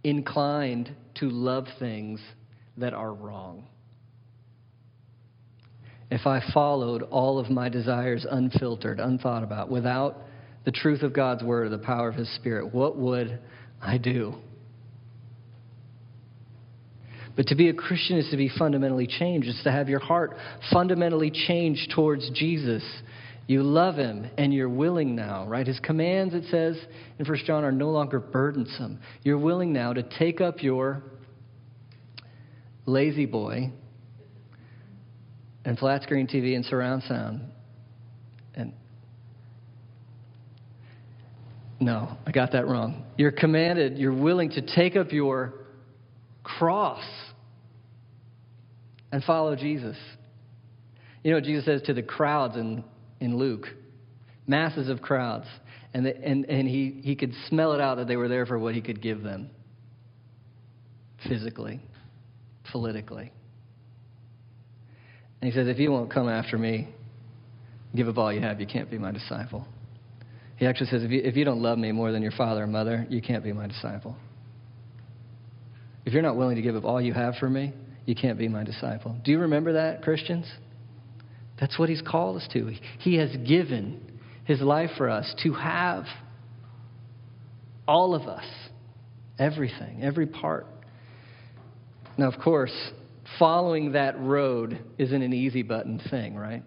inclined 0.03 0.95
to 1.15 1.29
love 1.29 1.65
things 1.79 2.21
that 2.77 2.93
are 2.93 3.13
wrong. 3.13 3.67
If 6.11 6.27
I 6.27 6.41
followed 6.53 7.01
all 7.03 7.39
of 7.39 7.49
my 7.49 7.69
desires 7.69 8.25
unfiltered, 8.29 8.99
unthought 8.99 9.43
about, 9.43 9.69
without 9.69 10.21
the 10.63 10.71
truth 10.71 11.01
of 11.01 11.13
God's 11.13 11.43
word 11.43 11.67
or 11.67 11.69
the 11.69 11.83
power 11.83 12.07
of 12.07 12.15
his 12.15 12.33
spirit, 12.35 12.73
what 12.73 12.97
would 12.97 13.39
I 13.81 13.97
do? 13.97 14.35
But 17.35 17.47
to 17.47 17.55
be 17.55 17.69
a 17.69 17.73
Christian 17.73 18.17
is 18.17 18.29
to 18.31 18.37
be 18.37 18.49
fundamentally 18.57 19.07
changed. 19.07 19.47
It's 19.47 19.63
to 19.63 19.71
have 19.71 19.89
your 19.89 19.99
heart 19.99 20.37
fundamentally 20.71 21.31
changed 21.31 21.91
towards 21.93 22.29
Jesus. 22.31 22.83
You 23.47 23.61
love 23.61 23.95
him 23.95 24.29
and 24.37 24.53
you're 24.53 24.69
willing 24.69 25.15
now, 25.15 25.45
right? 25.45 25.67
His 25.67 25.79
commands, 25.79 26.33
it 26.33 26.45
says 26.49 26.77
in 27.19 27.25
1 27.25 27.37
John, 27.45 27.63
are 27.63 27.71
no 27.71 27.89
longer 27.89 28.19
burdensome. 28.19 28.99
You're 29.23 29.37
willing 29.37 29.73
now 29.73 29.93
to 29.93 30.03
take 30.17 30.39
up 30.39 30.63
your 30.63 31.03
lazy 32.85 33.25
boy 33.25 33.71
and 35.65 35.77
flat 35.77 36.03
screen 36.03 36.27
TV 36.27 36.55
and 36.55 36.63
surround 36.63 37.03
sound. 37.03 37.41
And 38.53 38.71
no, 41.79 42.17
I 42.25 42.31
got 42.31 42.51
that 42.53 42.67
wrong. 42.67 43.03
You're 43.17 43.31
commanded, 43.31 43.97
you're 43.97 44.13
willing 44.13 44.51
to 44.51 44.61
take 44.75 44.95
up 44.95 45.11
your 45.11 45.53
cross 46.43 47.03
and 49.11 49.23
follow 49.23 49.55
Jesus. 49.55 49.97
You 51.23 51.31
know 51.31 51.41
Jesus 51.41 51.65
says 51.65 51.81
to 51.83 51.93
the 51.93 52.03
crowds 52.03 52.55
in, 52.55 52.83
in 53.19 53.37
Luke? 53.37 53.65
Masses 54.47 54.89
of 54.89 55.01
crowds. 55.01 55.47
And, 55.93 56.05
the, 56.05 56.15
and, 56.23 56.45
and 56.45 56.67
he, 56.67 57.01
he 57.03 57.15
could 57.15 57.33
smell 57.49 57.71
it 57.71 57.81
out 57.81 57.97
that 57.97 58.07
they 58.07 58.17
were 58.17 58.27
there 58.27 58.45
for 58.45 58.59
what 58.59 58.75
he 58.75 58.81
could 58.81 59.01
give 59.01 59.23
them 59.23 59.49
physically, 61.27 61.79
politically. 62.71 63.31
And 65.45 65.53
he 65.53 65.59
says, 65.59 65.67
If 65.67 65.77
you 65.77 65.91
won't 65.91 66.11
come 66.11 66.27
after 66.27 66.57
me, 66.57 66.87
give 67.95 68.07
up 68.07 68.17
all 68.17 68.33
you 68.33 68.41
have, 68.41 68.59
you 68.59 68.65
can't 68.65 68.89
be 68.89 68.97
my 68.97 69.11
disciple. 69.11 69.67
He 70.55 70.65
actually 70.65 70.89
says, 70.89 71.03
if 71.03 71.11
you, 71.11 71.21
if 71.23 71.35
you 71.35 71.45
don't 71.45 71.61
love 71.61 71.77
me 71.77 71.91
more 71.91 72.11
than 72.11 72.23
your 72.23 72.31
father 72.31 72.63
and 72.63 72.71
mother, 72.71 73.05
you 73.11 73.21
can't 73.21 73.43
be 73.43 73.53
my 73.53 73.67
disciple. 73.67 74.15
If 76.03 76.13
you're 76.13 76.23
not 76.23 76.35
willing 76.35 76.55
to 76.55 76.63
give 76.63 76.75
up 76.75 76.83
all 76.83 76.99
you 76.99 77.13
have 77.13 77.35
for 77.35 77.47
me, 77.47 77.73
you 78.07 78.15
can't 78.15 78.39
be 78.39 78.47
my 78.47 78.63
disciple. 78.63 79.15
Do 79.23 79.29
you 79.29 79.37
remember 79.37 79.73
that, 79.73 80.01
Christians? 80.01 80.51
That's 81.59 81.77
what 81.77 81.89
he's 81.89 82.01
called 82.01 82.37
us 82.37 82.47
to. 82.53 82.73
He 83.01 83.17
has 83.17 83.29
given 83.47 84.01
his 84.45 84.61
life 84.61 84.89
for 84.97 85.11
us 85.11 85.31
to 85.43 85.53
have 85.53 86.05
all 87.87 88.15
of 88.15 88.23
us, 88.23 88.45
everything, 89.37 90.01
every 90.01 90.25
part. 90.25 90.65
Now, 92.17 92.31
of 92.31 92.39
course, 92.41 92.73
following 93.39 93.93
that 93.93 94.19
road 94.19 94.79
isn't 94.97 95.21
an 95.21 95.33
easy 95.33 95.63
button 95.63 95.99
thing, 96.09 96.35
right? 96.35 96.63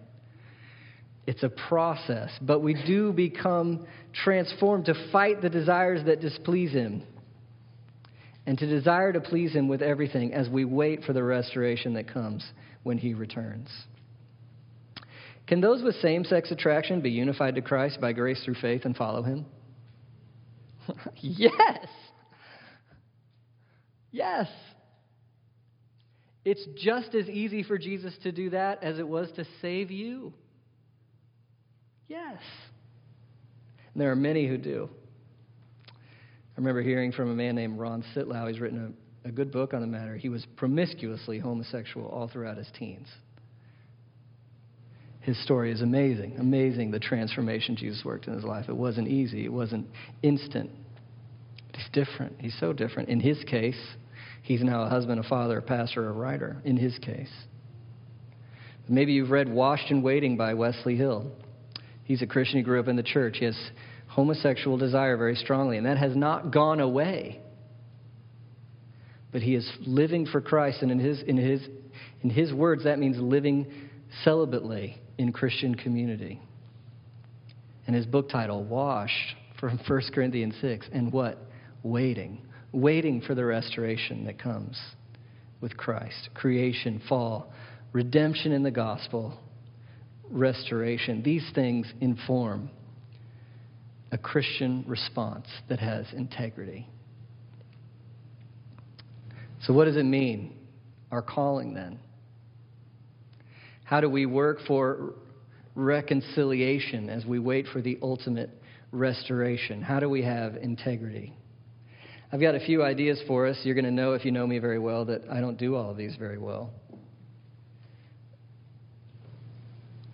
It's 1.27 1.43
a 1.43 1.49
process, 1.49 2.31
but 2.41 2.61
we 2.61 2.73
do 2.85 3.13
become 3.13 3.85
transformed 4.13 4.85
to 4.85 4.95
fight 5.11 5.41
the 5.41 5.49
desires 5.49 6.05
that 6.05 6.21
displease 6.21 6.71
him 6.71 7.03
and 8.49 8.57
to 8.57 8.65
desire 8.65 9.13
to 9.13 9.21
please 9.21 9.53
Him 9.53 9.67
with 9.67 9.83
everything 9.83 10.33
as 10.33 10.49
we 10.49 10.65
wait 10.65 11.03
for 11.03 11.13
the 11.13 11.21
restoration 11.21 11.93
that 11.93 12.11
comes 12.11 12.43
when 12.81 12.97
He 12.97 13.13
returns. 13.13 13.69
Can 15.45 15.61
those 15.61 15.83
with 15.83 15.93
same 15.97 16.23
sex 16.23 16.49
attraction 16.49 16.99
be 16.99 17.11
unified 17.11 17.53
to 17.55 17.61
Christ 17.61 18.01
by 18.01 18.11
grace 18.11 18.43
through 18.43 18.55
faith 18.55 18.85
and 18.85 18.97
follow 18.97 19.21
Him? 19.21 19.45
yes! 21.17 21.85
Yes! 24.11 24.47
It's 26.49 26.65
just 26.75 27.13
as 27.13 27.29
easy 27.29 27.61
for 27.61 27.77
Jesus 27.77 28.11
to 28.23 28.31
do 28.31 28.49
that 28.49 28.83
as 28.83 28.97
it 28.97 29.07
was 29.07 29.29
to 29.35 29.45
save 29.61 29.91
you. 29.91 30.33
Yes. 32.07 32.39
And 33.93 34.01
there 34.01 34.09
are 34.09 34.15
many 34.15 34.47
who 34.47 34.57
do. 34.57 34.89
I 35.87 36.57
remember 36.57 36.81
hearing 36.81 37.11
from 37.11 37.29
a 37.29 37.35
man 37.35 37.53
named 37.53 37.77
Ron 37.77 38.03
Citlau. 38.15 38.47
He's 38.49 38.59
written 38.59 38.95
a, 39.23 39.27
a 39.27 39.31
good 39.31 39.51
book 39.51 39.75
on 39.75 39.81
the 39.81 39.87
matter. 39.87 40.17
He 40.17 40.29
was 40.29 40.43
promiscuously 40.55 41.37
homosexual 41.37 42.07
all 42.07 42.27
throughout 42.27 42.57
his 42.57 42.67
teens. 42.79 43.07
His 45.19 45.39
story 45.43 45.71
is 45.71 45.83
amazing, 45.83 46.37
amazing 46.39 46.89
the 46.89 46.99
transformation 46.99 47.75
Jesus 47.75 48.03
worked 48.03 48.25
in 48.25 48.33
his 48.33 48.43
life. 48.43 48.69
It 48.69 48.75
wasn't 48.75 49.07
easy, 49.07 49.45
it 49.45 49.53
wasn't 49.53 49.85
instant. 50.23 50.71
He's 51.75 51.89
different. 51.93 52.37
He's 52.39 52.57
so 52.59 52.73
different. 52.73 53.09
In 53.09 53.19
his 53.19 53.37
case, 53.43 53.79
he's 54.49 54.63
now 54.63 54.81
a 54.81 54.89
husband, 54.89 55.19
a 55.19 55.29
father, 55.29 55.59
a 55.59 55.61
pastor, 55.61 56.09
a 56.09 56.11
writer. 56.11 56.57
In 56.65 56.75
his 56.75 56.97
case. 56.97 57.29
Maybe 58.89 59.13
you've 59.13 59.29
read 59.29 59.47
Washed 59.47 59.91
and 59.91 60.03
Waiting 60.03 60.35
by 60.37 60.55
Wesley 60.55 60.95
Hill. 60.95 61.31
He's 62.03 62.23
a 62.23 62.25
Christian. 62.25 62.57
He 62.57 62.63
grew 62.63 62.79
up 62.79 62.87
in 62.87 62.95
the 62.95 63.03
church. 63.03 63.37
He 63.37 63.45
has 63.45 63.55
homosexual 64.07 64.75
desire 64.77 65.15
very 65.15 65.35
strongly, 65.35 65.77
and 65.77 65.85
that 65.85 65.99
has 65.99 66.15
not 66.15 66.51
gone 66.51 66.79
away. 66.79 67.39
But 69.31 69.43
he 69.43 69.53
is 69.53 69.71
living 69.85 70.25
for 70.25 70.41
Christ, 70.41 70.81
and 70.81 70.91
in 70.91 70.97
his, 70.97 71.21
in 71.21 71.37
his, 71.37 71.61
in 72.23 72.31
his 72.31 72.51
words, 72.51 72.85
that 72.85 72.97
means 72.97 73.17
living 73.19 73.67
celibately 74.25 74.97
in 75.19 75.31
Christian 75.31 75.75
community. 75.75 76.41
And 77.85 77.95
his 77.95 78.07
book 78.07 78.29
title, 78.29 78.63
Washed, 78.63 79.35
from 79.59 79.79
1 79.87 80.01
Corinthians 80.11 80.55
6, 80.59 80.87
and 80.91 81.13
what? 81.13 81.37
Waiting. 81.83 82.41
Waiting 82.71 83.21
for 83.21 83.35
the 83.35 83.45
restoration 83.45 84.25
that 84.25 84.37
comes 84.39 84.79
with 85.61 85.75
Christ. 85.75 86.29
Creation, 86.33 87.01
fall, 87.09 87.51
redemption 87.93 88.51
in 88.51 88.63
the 88.63 88.71
gospel, 88.71 89.39
restoration. 90.29 91.23
These 91.23 91.49
things 91.55 91.91
inform 92.01 92.69
a 94.11 94.17
Christian 94.17 94.83
response 94.87 95.47
that 95.67 95.79
has 95.79 96.05
integrity. 96.13 96.87
So, 99.63 99.73
what 99.73 99.85
does 99.85 99.97
it 99.97 100.03
mean? 100.03 100.55
Our 101.11 101.21
calling 101.21 101.73
then. 101.73 101.99
How 103.83 104.01
do 104.01 104.09
we 104.09 104.25
work 104.25 104.59
for 104.67 105.15
reconciliation 105.75 107.09
as 107.09 107.25
we 107.25 107.39
wait 107.39 107.65
for 107.73 107.81
the 107.81 107.97
ultimate 108.01 108.51
restoration? 108.91 109.81
How 109.81 109.99
do 109.99 110.09
we 110.09 110.21
have 110.23 110.55
integrity? 110.55 111.33
I've 112.31 112.39
got 112.39 112.53
a 112.53 112.59
few 112.59 112.83
ideas 112.83 113.19
for 113.27 113.47
us. 113.47 113.57
You're 113.63 113.75
going 113.75 113.85
to 113.85 113.91
know 113.91 114.13
if 114.13 114.23
you 114.23 114.31
know 114.31 114.45
me 114.45 114.59
very 114.59 114.77
well 114.77 115.05
that 115.05 115.23
I 115.31 115.39
don't 115.39 115.57
do 115.57 115.75
all 115.75 115.89
of 115.89 115.97
these 115.97 116.15
very 116.15 116.37
well. 116.37 116.69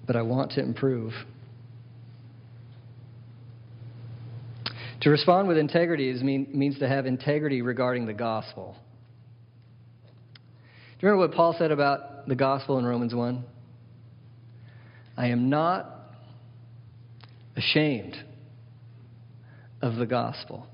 But 0.07 0.15
I 0.15 0.21
want 0.21 0.51
to 0.51 0.61
improve. 0.61 1.11
To 5.01 5.09
respond 5.09 5.47
with 5.47 5.57
integrity 5.57 6.09
is 6.09 6.23
mean, 6.23 6.47
means 6.53 6.79
to 6.79 6.87
have 6.87 7.05
integrity 7.05 7.61
regarding 7.61 8.05
the 8.05 8.13
gospel. 8.13 8.77
Do 10.35 10.39
you 11.01 11.09
remember 11.09 11.27
what 11.27 11.35
Paul 11.35 11.55
said 11.57 11.71
about 11.71 12.27
the 12.27 12.35
gospel 12.35 12.77
in 12.79 12.85
Romans 12.85 13.13
1? 13.13 13.43
I 15.17 15.27
am 15.27 15.49
not 15.49 15.89
ashamed 17.57 18.15
of 19.81 19.95
the 19.97 20.05
gospel. 20.05 20.67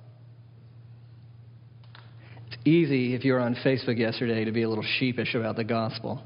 Easy 2.64 3.16
if 3.16 3.26
you 3.26 3.34
were 3.34 3.40
on 3.40 3.56
Facebook 3.66 3.98
yesterday 3.98 4.46
to 4.46 4.52
be 4.52 4.62
a 4.62 4.70
little 4.70 4.86
sheepish 5.00 5.34
about 5.34 5.56
the 5.56 5.64
gospel. 5.64 6.22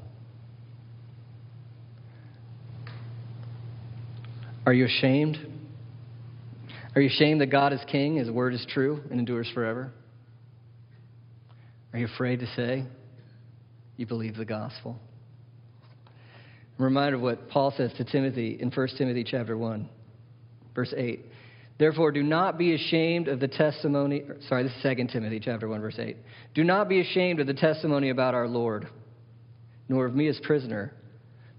Are 4.66 4.72
you 4.74 4.84
ashamed? 4.84 5.38
Are 6.94 7.00
you 7.00 7.08
ashamed 7.08 7.40
that 7.40 7.46
God 7.46 7.72
is 7.72 7.80
king, 7.90 8.16
his 8.16 8.30
word 8.30 8.52
is 8.52 8.66
true, 8.68 9.00
and 9.10 9.18
endures 9.18 9.48
forever? 9.54 9.92
Are 11.92 11.98
you 11.98 12.06
afraid 12.06 12.40
to 12.40 12.46
say 12.54 12.84
you 13.96 14.06
believe 14.06 14.36
the 14.36 14.44
gospel? 14.44 14.98
I'm 16.78 16.84
reminded 16.84 17.14
of 17.14 17.20
what 17.22 17.48
Paul 17.48 17.72
says 17.74 17.92
to 17.96 18.04
Timothy 18.04 18.58
in 18.60 18.70
1 18.70 18.88
Timothy 18.98 19.24
chapter 19.24 19.56
1, 19.56 19.88
verse 20.74 20.92
8. 20.94 21.24
Therefore, 21.78 22.10
do 22.10 22.22
not 22.22 22.56
be 22.56 22.74
ashamed 22.74 23.28
of 23.28 23.38
the 23.38 23.48
testimony. 23.48 24.22
Sorry, 24.48 24.62
this 24.62 24.72
is 24.72 24.82
2 24.82 25.06
Timothy 25.08 25.40
chapter 25.40 25.68
1, 25.68 25.80
verse 25.80 25.98
8. 25.98 26.16
Do 26.54 26.64
not 26.64 26.88
be 26.88 27.00
ashamed 27.00 27.40
of 27.40 27.46
the 27.46 27.54
testimony 27.54 28.08
about 28.08 28.34
our 28.34 28.48
Lord, 28.48 28.88
nor 29.88 30.06
of 30.06 30.14
me 30.14 30.26
as 30.28 30.40
prisoner, 30.42 30.94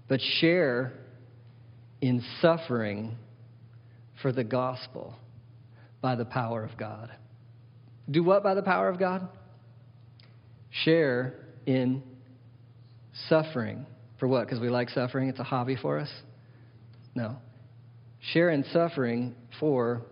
but 0.08 0.20
share 0.40 0.92
in 2.00 2.22
suffering 2.40 3.16
for 4.20 4.32
the 4.32 4.44
gospel 4.44 5.14
by 6.00 6.16
the 6.16 6.24
power 6.24 6.64
of 6.64 6.76
God. 6.76 7.10
Do 8.10 8.24
what 8.24 8.42
by 8.42 8.54
the 8.54 8.62
power 8.62 8.88
of 8.88 8.98
God? 8.98 9.28
Share 10.70 11.34
in 11.66 12.02
suffering 13.28 13.86
for 14.18 14.26
what? 14.26 14.46
Because 14.46 14.60
we 14.60 14.68
like 14.68 14.88
suffering? 14.90 15.28
It's 15.28 15.38
a 15.38 15.44
hobby 15.44 15.76
for 15.76 15.98
us? 15.98 16.10
No. 17.14 17.36
Share 18.20 18.50
in 18.50 18.64
suffering 18.72 19.34
for 19.60 20.02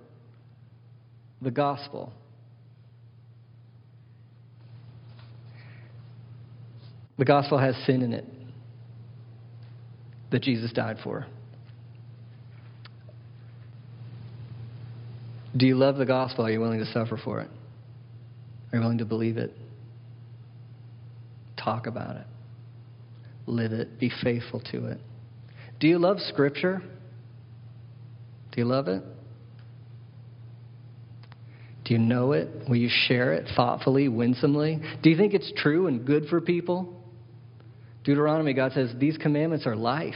the 1.43 1.51
gospel. 1.51 2.13
The 7.19 7.25
gospel 7.25 7.59
has 7.59 7.75
sin 7.87 8.03
in 8.03 8.13
it 8.13 8.27
that 10.31 10.43
Jesus 10.43 10.73
died 10.73 10.99
for. 11.03 11.27
Do 15.57 15.67
you 15.67 15.75
love 15.75 15.97
the 15.97 16.05
gospel? 16.05 16.45
Are 16.45 16.51
you 16.51 16.61
willing 16.61 16.81
to 16.81 16.93
suffer 16.93 17.19
for 17.23 17.41
it? 17.41 17.49
Are 18.73 18.77
you 18.77 18.81
willing 18.81 18.99
to 18.99 19.07
believe 19.07 19.39
it? 19.39 19.53
Talk 21.57 21.87
about 21.87 22.17
it 22.17 22.27
live 23.47 23.73
it, 23.73 23.99
be 23.99 24.11
faithful 24.23 24.61
to 24.73 24.87
it. 24.87 25.01
Do 25.81 25.87
you 25.87 25.99
love 25.99 26.19
Scripture? 26.21 26.83
Do 28.57 28.63
you 28.63 28.69
love 28.69 28.89
it? 28.89 29.03
Do 31.85 31.93
you 31.93 31.99
know 31.99 32.33
it? 32.33 32.49
Will 32.67 32.77
you 32.77 32.89
share 32.91 33.35
it 33.35 33.47
thoughtfully, 33.55 34.09
winsomely? 34.09 34.81
Do 35.03 35.11
you 35.11 35.17
think 35.17 35.35
it's 35.35 35.53
true 35.59 35.89
and 35.89 36.07
good 36.07 36.29
for 36.31 36.41
people? 36.41 37.05
Deuteronomy, 38.03 38.55
God 38.55 38.73
says, 38.73 38.95
These 38.99 39.19
commandments 39.19 39.67
are 39.67 39.77
life. 39.77 40.15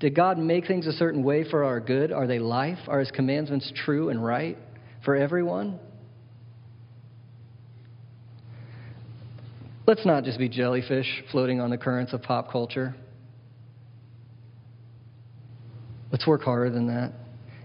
Did 0.00 0.16
God 0.16 0.38
make 0.38 0.66
things 0.66 0.86
a 0.86 0.92
certain 0.92 1.22
way 1.22 1.48
for 1.48 1.62
our 1.62 1.78
good? 1.78 2.10
Are 2.10 2.26
they 2.26 2.38
life? 2.38 2.78
Are 2.88 3.00
His 3.00 3.10
commandments 3.10 3.70
true 3.84 4.08
and 4.08 4.24
right 4.24 4.56
for 5.04 5.14
everyone? 5.14 5.78
Let's 9.86 10.06
not 10.06 10.24
just 10.24 10.38
be 10.38 10.48
jellyfish 10.48 11.22
floating 11.30 11.60
on 11.60 11.68
the 11.68 11.78
currents 11.78 12.14
of 12.14 12.22
pop 12.22 12.50
culture. 12.50 12.94
Let's 16.10 16.26
work 16.26 16.42
harder 16.42 16.70
than 16.70 16.86
that. 16.88 17.12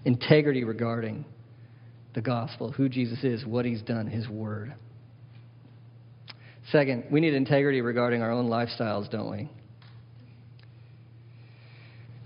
Integrity 0.06 0.64
regarding 0.64 1.26
the 2.14 2.22
gospel, 2.22 2.72
who 2.72 2.90
Jesus 2.90 3.24
is, 3.24 3.46
what 3.46 3.66
he's 3.66 3.82
done, 3.82 4.08
his 4.08 4.28
word. 4.28 4.74
Second, 6.72 7.06
we 7.12 7.20
need 7.20 7.34
integrity 7.34 7.82
regarding 7.82 8.22
our 8.22 8.32
own 8.32 8.48
lifestyles, 8.48 9.10
don't 9.10 9.32
we? 9.32 9.50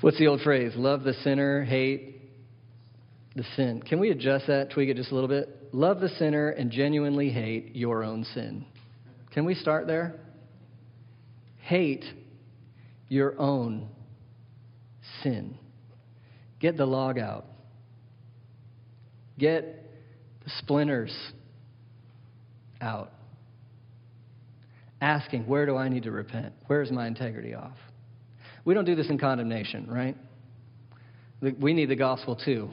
What's 0.02 0.20
the 0.20 0.28
old 0.28 0.42
phrase? 0.42 0.74
Love 0.76 1.04
the 1.04 1.14
sinner, 1.24 1.64
hate 1.64 2.22
the 3.36 3.44
sin. 3.56 3.82
Can 3.82 4.00
we 4.00 4.12
adjust 4.12 4.48
that, 4.48 4.72
tweak 4.72 4.90
it 4.90 4.96
just 4.96 5.12
a 5.12 5.16
little 5.16 5.28
bit? 5.28 5.70
Love 5.72 6.00
the 6.00 6.10
sinner 6.10 6.50
and 6.50 6.72
genuinely 6.72 7.30
hate 7.30 7.76
your 7.76 8.04
own 8.04 8.24
sin. 8.34 8.66
Can 9.34 9.46
we 9.46 9.56
start 9.56 9.88
there? 9.88 10.20
Hate 11.62 12.06
your 13.10 13.40
own 13.40 13.90
sin. 15.24 15.58
Get 16.60 16.78
the 16.78 16.86
log 16.86 17.20
out. 17.20 17.46
Get 19.38 19.84
the 20.44 20.50
splinters 20.60 21.16
out. 22.82 23.12
Asking, 25.00 25.46
where 25.46 25.66
do 25.66 25.78
I 25.78 25.90
need 25.90 26.04
to 26.04 26.12
repent? 26.12 26.54
Where 26.66 26.82
is 26.82 26.92
my 26.92 27.06
integrity 27.06 27.54
off? 27.54 27.78
We 28.66 28.74
don't 28.74 28.86
do 28.86 28.96
this 28.96 29.10
in 29.10 29.20
condemnation, 29.20 29.88
right? 29.90 30.18
We 31.42 31.74
need 31.74 31.90
the 31.90 31.96
gospel 31.96 32.36
too. 32.36 32.70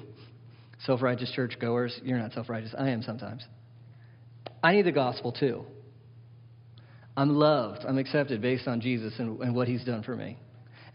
Self 0.87 1.03
righteous 1.03 1.31
church 1.33 1.57
goers, 1.61 1.99
you're 2.03 2.19
not 2.19 2.33
self 2.33 2.49
righteous. 2.49 2.75
I 2.77 2.89
am 2.91 3.03
sometimes. 3.03 3.45
I 4.63 4.73
need 4.73 4.87
the 4.87 4.93
gospel 4.93 5.33
too. 5.33 5.65
I'm 7.17 7.31
loved, 7.37 7.85
I'm 7.87 7.99
accepted 7.99 8.43
based 8.43 8.67
on 8.67 8.81
Jesus 8.81 9.15
and, 9.19 9.39
and 9.41 9.55
what 9.55 9.69
he's 9.69 9.85
done 9.85 10.03
for 10.03 10.17
me. 10.17 10.39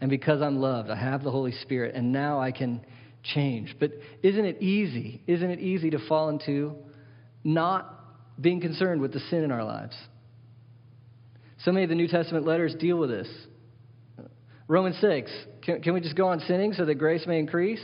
And 0.00 0.10
because 0.10 0.40
I'm 0.40 0.60
loved, 0.60 0.90
I 0.90 0.96
have 0.96 1.22
the 1.22 1.30
Holy 1.30 1.52
Spirit, 1.52 1.94
and 1.94 2.12
now 2.12 2.40
I 2.40 2.52
can 2.52 2.80
change. 3.22 3.76
But 3.78 3.92
isn't 4.22 4.44
it 4.44 4.62
easy? 4.62 5.22
Isn't 5.26 5.50
it 5.50 5.60
easy 5.60 5.90
to 5.90 5.98
fall 6.08 6.30
into 6.30 6.74
not 7.44 7.96
being 8.40 8.60
concerned 8.60 9.00
with 9.02 9.12
the 9.12 9.20
sin 9.30 9.44
in 9.44 9.52
our 9.52 9.64
lives? 9.64 9.96
So 11.64 11.72
many 11.72 11.84
of 11.84 11.90
the 11.90 11.96
New 11.96 12.08
Testament 12.08 12.46
letters 12.46 12.74
deal 12.78 12.96
with 12.96 13.10
this. 13.10 13.28
Romans 14.66 14.96
6, 15.00 15.30
can, 15.62 15.82
can 15.82 15.94
we 15.94 16.00
just 16.00 16.16
go 16.16 16.28
on 16.28 16.40
sinning 16.40 16.72
so 16.72 16.84
that 16.84 16.94
grace 16.94 17.26
may 17.26 17.38
increase? 17.38 17.82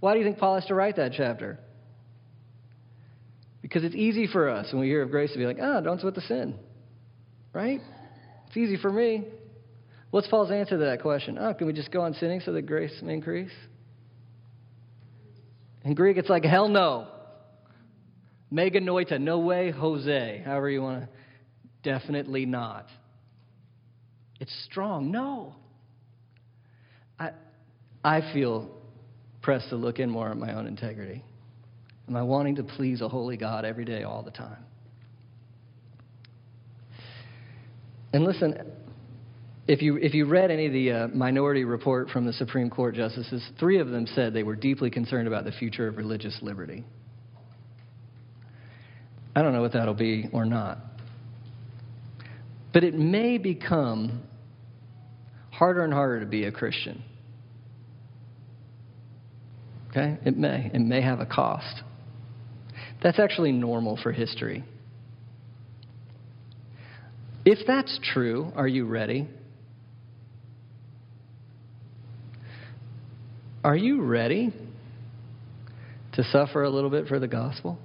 Why 0.00 0.14
do 0.14 0.18
you 0.18 0.24
think 0.24 0.38
Paul 0.38 0.54
has 0.56 0.64
to 0.66 0.74
write 0.74 0.96
that 0.96 1.12
chapter? 1.16 1.60
Because 3.60 3.84
it's 3.84 3.94
easy 3.94 4.26
for 4.26 4.48
us 4.48 4.72
when 4.72 4.80
we 4.80 4.88
hear 4.88 5.02
of 5.02 5.10
grace 5.10 5.30
to 5.32 5.38
be 5.38 5.46
like, 5.46 5.58
ah, 5.60 5.76
oh, 5.76 5.80
don't 5.82 6.00
sweat 6.00 6.14
the 6.14 6.22
sin. 6.22 6.58
Right? 7.52 7.80
It's 8.48 8.56
easy 8.56 8.76
for 8.76 8.90
me. 8.90 9.24
What's 10.12 10.28
Paul's 10.28 10.50
answer 10.50 10.76
to 10.76 10.84
that 10.84 11.00
question? 11.00 11.38
Oh, 11.40 11.54
can 11.54 11.66
we 11.66 11.72
just 11.72 11.90
go 11.90 12.02
on 12.02 12.12
sinning 12.12 12.42
so 12.44 12.52
that 12.52 12.66
grace 12.66 12.92
may 13.02 13.14
increase? 13.14 13.50
In 15.84 15.94
Greek, 15.94 16.18
it's 16.18 16.28
like, 16.28 16.44
hell 16.44 16.68
no. 16.68 17.08
Me 18.50 18.70
genoito, 18.70 19.18
no 19.18 19.38
way, 19.38 19.70
Jose, 19.70 20.42
however 20.44 20.68
you 20.68 20.82
want 20.82 21.04
to. 21.04 21.08
Definitely 21.82 22.44
not. 22.44 22.88
It's 24.38 24.54
strong. 24.66 25.10
No. 25.10 25.54
I, 27.18 27.30
I 28.04 28.20
feel 28.34 28.70
pressed 29.40 29.70
to 29.70 29.76
look 29.76 29.98
in 29.98 30.10
more 30.10 30.30
at 30.30 30.36
my 30.36 30.52
own 30.52 30.66
integrity. 30.66 31.24
Am 32.06 32.16
I 32.16 32.22
wanting 32.22 32.56
to 32.56 32.64
please 32.64 33.00
a 33.00 33.08
holy 33.08 33.38
God 33.38 33.64
every 33.64 33.86
day, 33.86 34.02
all 34.02 34.22
the 34.22 34.30
time? 34.30 34.62
And 38.12 38.24
listen, 38.24 38.72
if 39.68 39.80
you, 39.80 39.96
if 39.96 40.12
you 40.12 40.26
read 40.26 40.50
any 40.50 40.66
of 40.66 40.72
the 40.72 40.90
uh, 40.90 41.08
minority 41.08 41.64
report 41.64 42.10
from 42.10 42.26
the 42.26 42.32
Supreme 42.32 42.68
Court 42.68 42.94
justices, 42.94 43.46
three 43.60 43.78
of 43.78 43.88
them 43.88 44.06
said 44.08 44.34
they 44.34 44.42
were 44.42 44.56
deeply 44.56 44.90
concerned 44.90 45.28
about 45.28 45.44
the 45.44 45.52
future 45.52 45.86
of 45.86 45.96
religious 45.96 46.36
liberty. 46.42 46.84
I 49.34 49.42
don't 49.42 49.52
know 49.52 49.62
what 49.62 49.72
that'll 49.72 49.94
be 49.94 50.28
or 50.32 50.44
not. 50.44 50.78
But 52.72 52.84
it 52.84 52.94
may 52.94 53.38
become 53.38 54.22
harder 55.50 55.84
and 55.84 55.92
harder 55.92 56.20
to 56.20 56.26
be 56.26 56.44
a 56.44 56.52
Christian. 56.52 57.04
Okay? 59.90 60.18
It 60.24 60.36
may. 60.36 60.70
It 60.72 60.80
may 60.80 61.02
have 61.02 61.20
a 61.20 61.26
cost. 61.26 61.82
That's 63.02 63.18
actually 63.18 63.52
normal 63.52 63.98
for 64.02 64.10
history. 64.10 64.64
If 67.44 67.66
that's 67.66 67.98
true, 68.12 68.52
are 68.56 68.68
you 68.68 68.86
ready? 68.86 69.28
Are 73.64 73.76
you 73.76 74.02
ready 74.02 74.52
to 76.14 76.24
suffer 76.24 76.64
a 76.64 76.70
little 76.70 76.90
bit 76.90 77.06
for 77.06 77.20
the 77.20 77.28
gospel? 77.28 77.78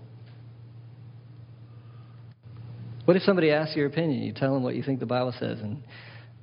What 3.06 3.16
if 3.16 3.22
somebody 3.24 3.52
asks 3.52 3.76
your 3.76 3.86
opinion? 3.86 4.24
You 4.24 4.34
tell 4.34 4.54
them 4.54 4.64
what 4.64 4.76
you 4.76 4.82
think 4.82 5.00
the 5.00 5.06
Bible 5.06 5.34
says, 5.40 5.60
and, 5.60 5.84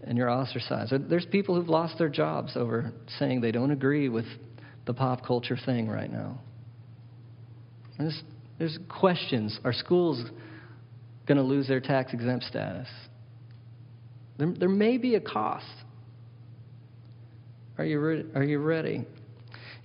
and 0.04 0.16
you're 0.16 0.30
ostracized. 0.30 0.94
There's 1.10 1.26
people 1.26 1.56
who've 1.56 1.68
lost 1.68 1.98
their 1.98 2.08
jobs 2.08 2.52
over 2.56 2.92
saying 3.18 3.40
they 3.40 3.50
don't 3.50 3.72
agree 3.72 4.08
with 4.08 4.24
the 4.86 4.94
pop 4.94 5.26
culture 5.26 5.58
thing 5.66 5.88
right 5.88 6.10
now. 6.10 6.38
There's, 7.98 8.22
there's 8.58 8.78
questions. 8.88 9.58
Are 9.64 9.72
schools 9.72 10.24
going 11.26 11.38
to 11.38 11.44
lose 11.44 11.66
their 11.66 11.80
tax 11.80 12.12
exempt 12.12 12.44
status? 12.44 12.88
There, 14.38 14.52
there 14.58 14.68
may 14.68 14.96
be 14.96 15.16
a 15.16 15.20
cost. 15.20 15.66
Are 17.78 17.84
you, 17.84 17.98
re- 17.98 18.24
are 18.36 18.44
you 18.44 18.60
ready? 18.60 19.04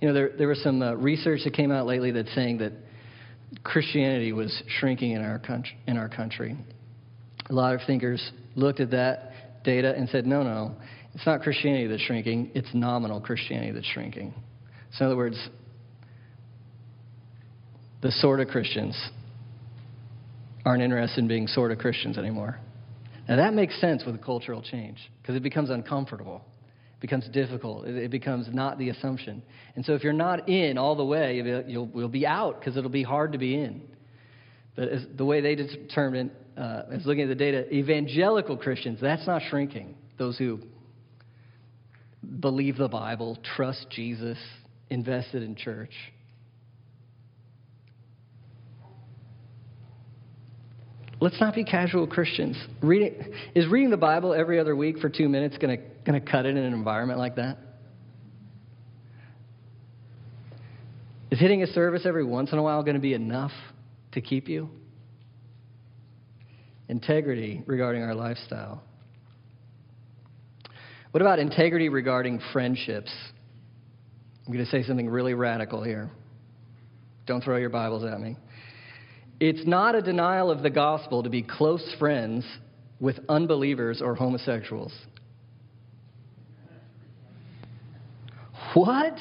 You 0.00 0.08
know, 0.08 0.14
there, 0.14 0.30
there 0.36 0.48
was 0.48 0.62
some 0.62 0.80
uh, 0.82 0.94
research 0.94 1.40
that 1.44 1.52
came 1.52 1.70
out 1.70 1.86
lately 1.86 2.10
that's 2.10 2.34
saying 2.34 2.58
that 2.58 2.72
Christianity 3.62 4.32
was 4.32 4.62
shrinking 4.78 5.12
in 5.12 5.22
our, 5.22 5.38
country, 5.38 5.76
in 5.86 5.96
our 5.96 6.08
country. 6.08 6.56
A 7.48 7.52
lot 7.52 7.74
of 7.74 7.80
thinkers 7.86 8.30
looked 8.54 8.80
at 8.80 8.92
that 8.92 9.64
data 9.64 9.92
and 9.94 10.08
said, 10.08 10.26
no, 10.26 10.42
no, 10.42 10.76
it's 11.14 11.26
not 11.26 11.42
Christianity 11.42 11.86
that's 11.86 12.02
shrinking, 12.02 12.50
it's 12.54 12.68
nominal 12.72 13.20
Christianity 13.20 13.72
that's 13.72 13.86
shrinking. 13.86 14.32
So, 14.92 15.04
in 15.04 15.06
other 15.06 15.16
words, 15.16 15.48
the 18.00 18.10
sort 18.12 18.40
of 18.40 18.48
Christians 18.48 18.98
aren't 20.64 20.82
interested 20.82 21.18
in 21.18 21.28
being 21.28 21.46
sort 21.46 21.72
of 21.72 21.78
Christians 21.78 22.16
anymore. 22.16 22.58
Now, 23.28 23.36
that 23.36 23.54
makes 23.54 23.78
sense 23.80 24.04
with 24.04 24.14
a 24.14 24.18
cultural 24.18 24.62
change 24.62 24.98
because 25.20 25.36
it 25.36 25.42
becomes 25.42 25.70
uncomfortable 25.70 26.42
becomes 27.00 27.28
difficult. 27.28 27.86
It, 27.86 28.10
becomes 28.10 28.48
not 28.52 28.78
the 28.78 28.90
assumption. 28.90 29.42
And 29.74 29.84
so 29.84 29.94
if 29.94 30.04
you're 30.04 30.12
not 30.12 30.48
in 30.48 30.76
all 30.76 30.94
the 30.94 31.04
way, 31.04 31.36
you'll, 31.66 31.90
you'll 31.94 32.08
be 32.08 32.26
out 32.26 32.60
because 32.60 32.76
it'll 32.76 32.90
be 32.90 33.02
hard 33.02 33.32
to 33.32 33.38
be 33.38 33.54
in. 33.54 33.82
But 34.76 34.88
the 35.16 35.24
way 35.24 35.40
they 35.40 35.54
determine, 35.54 36.30
uh, 36.56 36.82
as 36.92 37.06
looking 37.06 37.22
at 37.22 37.28
the 37.28 37.34
data, 37.34 37.72
evangelical 37.74 38.56
Christians, 38.56 38.98
that's 39.00 39.26
not 39.26 39.42
shrinking. 39.48 39.94
Those 40.18 40.36
who 40.36 40.60
believe 42.38 42.76
the 42.76 42.88
Bible, 42.88 43.38
trust 43.56 43.86
Jesus, 43.90 44.38
invested 44.90 45.42
in 45.42 45.56
church. 45.56 45.92
Let's 51.20 51.38
not 51.38 51.54
be 51.54 51.64
casual 51.64 52.06
Christians. 52.06 52.56
Reading, 52.82 53.14
is 53.54 53.68
reading 53.68 53.90
the 53.90 53.98
Bible 53.98 54.32
every 54.32 54.58
other 54.58 54.74
week 54.74 54.98
for 54.98 55.10
two 55.10 55.28
minutes 55.28 55.58
going 55.58 55.78
to 55.78 55.84
going 56.04 56.18
to 56.18 56.30
cut 56.30 56.46
it 56.46 56.50
in 56.50 56.56
an 56.56 56.72
environment 56.72 57.18
like 57.18 57.36
that? 57.36 57.58
Is 61.30 61.38
hitting 61.38 61.62
a 61.62 61.66
service 61.68 62.06
every 62.06 62.24
once 62.24 62.52
in 62.52 62.58
a 62.58 62.62
while 62.62 62.82
going 62.82 62.94
to 62.94 63.00
be 63.00 63.14
enough 63.14 63.52
to 64.12 64.20
keep 64.20 64.48
you? 64.48 64.70
Integrity 66.88 67.62
regarding 67.66 68.02
our 68.02 68.14
lifestyle. 68.14 68.82
What 71.10 71.20
about 71.20 71.38
integrity 71.38 71.88
regarding 71.88 72.40
friendships? 72.52 73.12
I'm 74.46 74.52
going 74.52 74.64
to 74.64 74.70
say 74.70 74.82
something 74.82 75.08
really 75.08 75.34
radical 75.34 75.82
here. 75.82 76.10
Don't 77.26 77.44
throw 77.44 77.58
your 77.58 77.70
Bibles 77.70 78.04
at 78.04 78.18
me. 78.20 78.36
It's 79.40 79.66
not 79.66 79.94
a 79.94 80.02
denial 80.02 80.50
of 80.50 80.62
the 80.62 80.68
gospel 80.68 81.22
to 81.22 81.30
be 81.30 81.42
close 81.42 81.82
friends 81.98 82.44
with 83.00 83.18
unbelievers 83.28 84.02
or 84.02 84.14
homosexuals. 84.14 84.92
What? 88.74 89.14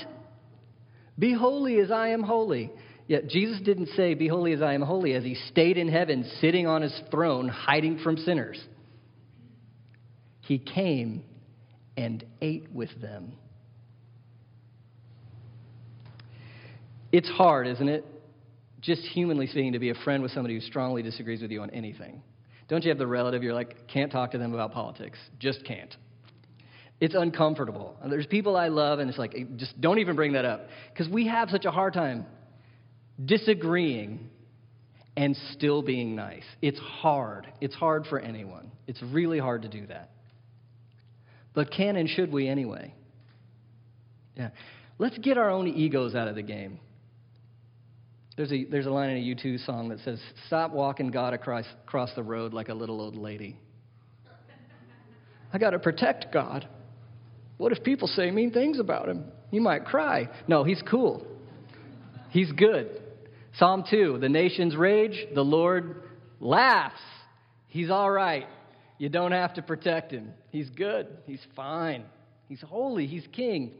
Be 1.17 1.33
holy 1.33 1.79
as 1.79 1.89
I 1.89 2.09
am 2.09 2.21
holy. 2.21 2.71
Yet 3.07 3.27
Jesus 3.29 3.61
didn't 3.61 3.87
say, 3.95 4.13
Be 4.13 4.27
holy 4.27 4.51
as 4.51 4.61
I 4.61 4.73
am 4.73 4.81
holy, 4.81 5.13
as 5.13 5.23
he 5.23 5.35
stayed 5.49 5.77
in 5.77 5.87
heaven, 5.87 6.29
sitting 6.39 6.67
on 6.67 6.81
his 6.81 7.01
throne, 7.09 7.47
hiding 7.47 7.99
from 7.99 8.17
sinners. 8.17 8.61
He 10.41 10.59
came 10.59 11.23
and 11.95 12.23
ate 12.41 12.71
with 12.71 12.89
them. 13.01 13.33
It's 17.11 17.29
hard, 17.29 17.67
isn't 17.67 17.87
it? 17.87 18.05
Just 18.81 19.01
humanly 19.01 19.47
speaking, 19.47 19.73
to 19.73 19.79
be 19.79 19.89
a 19.89 19.95
friend 20.03 20.23
with 20.23 20.31
somebody 20.31 20.55
who 20.55 20.61
strongly 20.61 21.03
disagrees 21.03 21.41
with 21.41 21.51
you 21.51 21.61
on 21.61 21.69
anything. 21.71 22.21
Don't 22.67 22.83
you 22.83 22.89
have 22.89 22.97
the 22.97 23.07
relative 23.07 23.43
you're 23.43 23.53
like, 23.53 23.87
can't 23.87 24.11
talk 24.11 24.31
to 24.31 24.37
them 24.37 24.53
about 24.53 24.71
politics? 24.71 25.17
Just 25.39 25.65
can't. 25.65 25.93
It's 27.01 27.15
uncomfortable. 27.15 27.95
There's 28.07 28.27
people 28.27 28.55
I 28.55 28.67
love, 28.67 28.99
and 28.99 29.09
it's 29.09 29.19
like, 29.19 29.33
eh, 29.35 29.45
just 29.55 29.79
don't 29.79 29.99
even 29.99 30.15
bring 30.15 30.33
that 30.33 30.45
up. 30.45 30.67
Because 30.93 31.11
we 31.11 31.27
have 31.27 31.49
such 31.49 31.65
a 31.65 31.71
hard 31.71 31.93
time 31.93 32.25
disagreeing 33.23 34.29
and 35.17 35.35
still 35.53 35.81
being 35.81 36.15
nice. 36.15 36.43
It's 36.61 36.79
hard. 36.79 37.47
It's 37.59 37.75
hard 37.75 38.05
for 38.07 38.19
anyone. 38.19 38.71
It's 38.87 39.01
really 39.01 39.39
hard 39.39 39.63
to 39.63 39.67
do 39.67 39.85
that. 39.87 40.11
But 41.53 41.71
can 41.71 41.95
and 41.95 42.07
should 42.07 42.31
we 42.31 42.47
anyway? 42.47 42.93
Yeah. 44.35 44.49
Let's 44.97 45.17
get 45.17 45.37
our 45.37 45.49
own 45.49 45.67
egos 45.67 46.15
out 46.15 46.27
of 46.27 46.35
the 46.35 46.41
game. 46.41 46.79
There's 48.39 48.53
a, 48.53 48.63
there's 48.63 48.85
a 48.85 48.89
line 48.89 49.09
in 49.09 49.17
a 49.17 49.35
U2 49.35 49.65
song 49.65 49.89
that 49.89 49.99
says, 50.05 50.17
Stop 50.47 50.71
walking 50.71 51.11
God 51.11 51.33
across, 51.33 51.65
across 51.85 52.09
the 52.15 52.23
road 52.23 52.53
like 52.53 52.69
a 52.69 52.73
little 52.73 53.01
old 53.01 53.17
lady. 53.17 53.59
I 55.51 55.57
got 55.57 55.71
to 55.71 55.79
protect 55.79 56.31
God. 56.31 56.65
What 57.57 57.73
if 57.73 57.83
people 57.83 58.07
say 58.07 58.31
mean 58.31 58.51
things 58.51 58.79
about 58.79 59.09
him? 59.09 59.25
You 59.51 59.59
might 59.59 59.83
cry. 59.83 60.29
No, 60.47 60.63
he's 60.63 60.81
cool. 60.89 61.27
He's 62.29 62.49
good. 62.53 63.01
Psalm 63.57 63.83
2 63.91 64.19
The 64.21 64.29
nations 64.29 64.73
rage, 64.73 65.27
the 65.35 65.43
Lord 65.43 66.03
laughs. 66.39 67.01
He's 67.67 67.89
all 67.89 68.09
right. 68.09 68.47
You 68.99 69.09
don't 69.09 69.33
have 69.33 69.55
to 69.55 69.61
protect 69.61 70.13
him. 70.13 70.31
He's 70.49 70.69
good. 70.69 71.09
He's 71.25 71.45
fine. 71.57 72.05
He's 72.47 72.61
holy. 72.61 73.05
He's 73.05 73.27
king. 73.33 73.73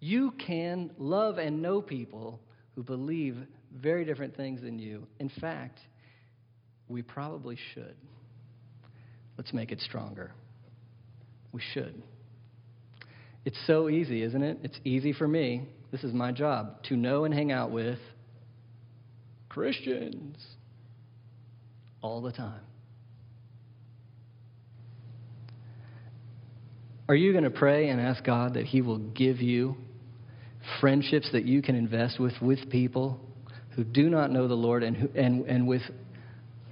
You 0.00 0.32
can 0.32 0.90
love 0.98 1.38
and 1.38 1.62
know 1.62 1.80
people 1.80 2.40
who 2.74 2.82
believe 2.82 3.36
very 3.74 4.04
different 4.04 4.36
things 4.36 4.62
than 4.62 4.78
you. 4.78 5.06
In 5.18 5.30
fact, 5.40 5.78
we 6.88 7.02
probably 7.02 7.58
should. 7.72 7.96
Let's 9.36 9.52
make 9.52 9.72
it 9.72 9.80
stronger. 9.80 10.32
We 11.52 11.62
should. 11.72 12.02
It's 13.44 13.58
so 13.66 13.88
easy, 13.88 14.22
isn't 14.22 14.42
it? 14.42 14.58
It's 14.62 14.78
easy 14.84 15.12
for 15.12 15.28
me. 15.28 15.68
This 15.90 16.02
is 16.02 16.12
my 16.12 16.32
job 16.32 16.82
to 16.84 16.96
know 16.96 17.24
and 17.24 17.34
hang 17.34 17.52
out 17.52 17.70
with 17.70 17.98
Christians 19.48 20.36
all 22.02 22.22
the 22.22 22.32
time. 22.32 22.60
Are 27.08 27.14
you 27.14 27.32
going 27.32 27.44
to 27.44 27.50
pray 27.50 27.90
and 27.90 28.00
ask 28.00 28.24
God 28.24 28.54
that 28.54 28.64
He 28.64 28.80
will 28.80 28.98
give 28.98 29.40
you 29.40 29.76
friendships 30.80 31.28
that 31.32 31.44
you 31.44 31.62
can 31.62 31.74
invest 31.74 32.18
with 32.18 32.34
with 32.40 32.70
people 32.70 33.20
who 33.74 33.84
do 33.84 34.08
not 34.08 34.30
know 34.30 34.48
the 34.48 34.54
Lord 34.54 34.82
and 34.82 34.96
who, 34.96 35.08
and, 35.14 35.44
and, 35.46 35.66
with, 35.66 35.82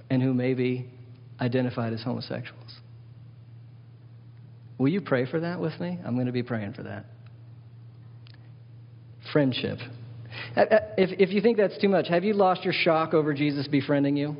and 0.09 0.21
who 0.21 0.33
may 0.33 0.53
be 0.53 0.87
identified 1.39 1.93
as 1.93 2.01
homosexuals? 2.01 2.79
Will 4.77 4.89
you 4.89 5.01
pray 5.01 5.29
for 5.29 5.41
that 5.41 5.59
with 5.59 5.79
me? 5.79 5.99
I'm 6.05 6.15
going 6.15 6.27
to 6.27 6.31
be 6.31 6.43
praying 6.43 6.73
for 6.73 6.83
that. 6.83 7.05
Friendship. 9.31 9.79
Uh, 10.55 10.61
uh, 10.61 10.79
if, 10.97 11.19
if 11.19 11.29
you 11.29 11.41
think 11.41 11.57
that's 11.57 11.77
too 11.79 11.89
much, 11.89 12.07
have 12.07 12.23
you 12.23 12.33
lost 12.33 12.63
your 12.63 12.73
shock 12.73 13.13
over 13.13 13.33
Jesus 13.33 13.67
befriending 13.67 14.15
you? 14.17 14.35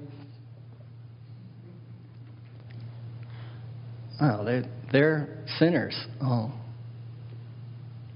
Oh, 4.22 4.44
they're, 4.46 4.64
they're 4.92 5.44
sinners. 5.60 6.00
Oh. 6.22 6.52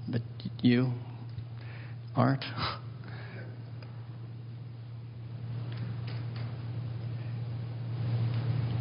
But 0.08 0.22
you 0.62 0.92
aren't? 2.16 2.44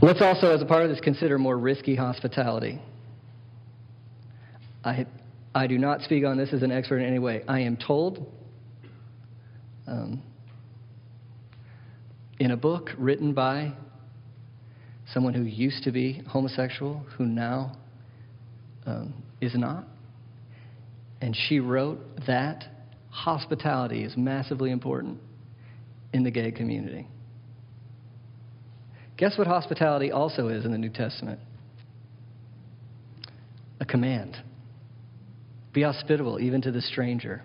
Let's 0.01 0.21
also, 0.21 0.53
as 0.53 0.61
a 0.61 0.65
part 0.65 0.83
of 0.83 0.89
this, 0.89 0.99
consider 0.99 1.37
more 1.39 1.57
risky 1.57 1.95
hospitality. 1.95 2.79
I, 4.83 5.05
I 5.55 5.67
do 5.67 5.77
not 5.77 6.01
speak 6.01 6.23
on 6.23 6.37
this 6.37 6.53
as 6.53 6.61
an 6.61 6.71
expert 6.71 6.99
in 6.99 7.05
any 7.07 7.19
way. 7.19 7.43
I 7.47 7.61
am 7.61 7.77
told 7.77 8.31
um, 9.87 10.21
in 12.39 12.51
a 12.51 12.57
book 12.57 12.91
written 12.97 13.33
by 13.33 13.73
someone 15.13 15.33
who 15.33 15.43
used 15.43 15.83
to 15.83 15.91
be 15.91 16.21
homosexual, 16.27 17.03
who 17.17 17.25
now 17.25 17.75
um, 18.85 19.13
is 19.41 19.55
not. 19.55 19.85
And 21.21 21.35
she 21.35 21.59
wrote 21.59 21.99
that 22.27 22.65
hospitality 23.17 24.03
is 24.03 24.15
massively 24.15 24.69
important 24.69 25.19
in 26.13 26.23
the 26.23 26.29
gay 26.29 26.51
community. 26.51 27.07
Guess 29.17 29.37
what 29.37 29.47
hospitality 29.47 30.11
also 30.11 30.49
is 30.49 30.65
in 30.65 30.71
the 30.71 30.77
New 30.77 30.91
Testament? 30.91 31.39
A 33.79 33.85
command. 33.85 34.37
Be 35.73 35.81
hospitable 35.81 36.39
even 36.39 36.61
to 36.61 36.71
the 36.71 36.81
stranger. 36.81 37.41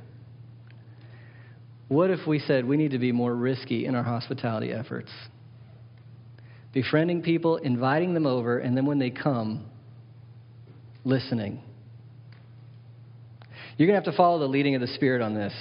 What 1.89 2.11
if 2.11 2.27
we 2.27 2.39
said 2.39 2.66
we 2.66 2.77
need 2.77 2.91
to 2.91 2.99
be 2.99 3.11
more 3.11 3.35
risky 3.35 3.87
in 3.87 3.95
our 3.95 4.03
hospitality 4.03 4.73
efforts? 4.73 5.11
Befriending 6.75 7.23
people, 7.23 7.57
inviting 7.57 8.12
them 8.12 8.27
over, 8.27 8.59
and 8.59 8.77
then 8.77 8.85
when 8.85 8.99
they 8.99 9.11
come, 9.11 9.64
listening. 11.05 11.62
You're 13.77 13.89
going 13.89 14.01
to 14.01 14.05
have 14.05 14.12
to 14.12 14.16
follow 14.16 14.39
the 14.39 14.49
leading 14.49 14.75
of 14.75 14.81
the 14.81 14.89
Spirit 14.89 15.23
on 15.23 15.35
this, 15.35 15.55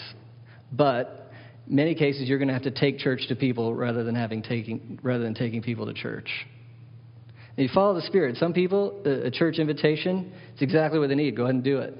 but 0.71 1.31
many 1.67 1.95
cases 1.95 2.27
you're 2.27 2.37
going 2.37 2.49
to 2.49 2.53
have 2.53 2.63
to 2.63 2.71
take 2.71 2.99
church 2.99 3.21
to 3.29 3.35
people 3.35 3.73
rather 3.73 4.03
than 4.03 4.15
having 4.15 4.41
taking 4.41 4.99
rather 5.01 5.23
than 5.23 5.33
taking 5.33 5.61
people 5.61 5.85
to 5.85 5.93
church. 5.93 6.29
And 7.57 7.67
you 7.67 7.73
follow 7.73 7.93
the 7.93 8.01
Spirit. 8.01 8.37
Some 8.37 8.53
people, 8.53 9.01
a 9.05 9.29
church 9.29 9.59
invitation, 9.59 10.31
it's 10.53 10.61
exactly 10.61 10.99
what 10.99 11.09
they 11.09 11.15
need. 11.15 11.35
Go 11.35 11.43
ahead 11.43 11.55
and 11.55 11.63
do 11.63 11.79
it. 11.79 11.97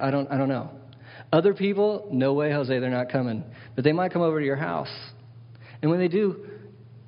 I 0.00 0.10
don't, 0.10 0.30
I 0.30 0.36
don't 0.36 0.48
know. 0.48 0.70
Other 1.32 1.54
people, 1.54 2.08
no 2.12 2.34
way, 2.34 2.52
Jose, 2.52 2.78
they're 2.78 2.88
not 2.88 3.10
coming. 3.10 3.44
But 3.74 3.84
they 3.84 3.92
might 3.92 4.12
come 4.12 4.22
over 4.22 4.38
to 4.38 4.46
your 4.46 4.56
house. 4.56 4.94
And 5.82 5.90
when 5.90 6.00
they 6.00 6.08
do, 6.08 6.46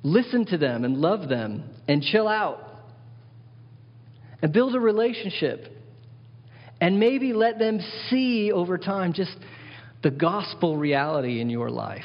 listen 0.03 0.45
to 0.47 0.57
them 0.57 0.83
and 0.83 0.97
love 0.97 1.29
them 1.29 1.63
and 1.87 2.01
chill 2.01 2.27
out 2.27 2.69
and 4.41 4.51
build 4.51 4.75
a 4.75 4.79
relationship. 4.79 5.78
And 6.81 6.99
maybe 6.99 7.33
let 7.33 7.59
them 7.59 7.79
see 8.09 8.51
over 8.51 8.77
time 8.77 9.13
just 9.13 9.35
the 10.01 10.11
gospel 10.11 10.77
reality 10.77 11.41
in 11.41 11.49
your 11.49 11.69
life 11.69 12.03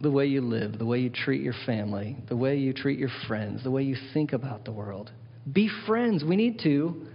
the 0.00 0.10
way 0.10 0.26
you 0.26 0.40
live, 0.40 0.78
the 0.78 0.84
way 0.84 0.98
you 0.98 1.10
treat 1.10 1.42
your 1.42 1.54
family, 1.64 2.16
the 2.28 2.36
way 2.36 2.56
you 2.56 2.72
treat 2.72 2.98
your 2.98 3.10
friends, 3.26 3.64
the 3.64 3.70
way 3.70 3.82
you 3.82 3.96
think 4.12 4.32
about 4.32 4.64
the 4.64 4.72
world. 4.72 5.10
Be 5.50 5.70
friends. 5.86 6.22
We 6.22 6.36
need 6.36 6.60
to 6.64 7.06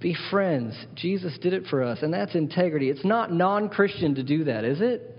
be 0.00 0.16
friends. 0.30 0.76
Jesus 0.94 1.36
did 1.40 1.52
it 1.52 1.64
for 1.68 1.82
us, 1.82 1.98
and 2.02 2.12
that's 2.12 2.34
integrity. 2.34 2.90
It's 2.90 3.04
not 3.04 3.32
non 3.32 3.68
Christian 3.68 4.14
to 4.16 4.22
do 4.22 4.44
that, 4.44 4.64
is 4.64 4.80
it? 4.80 5.16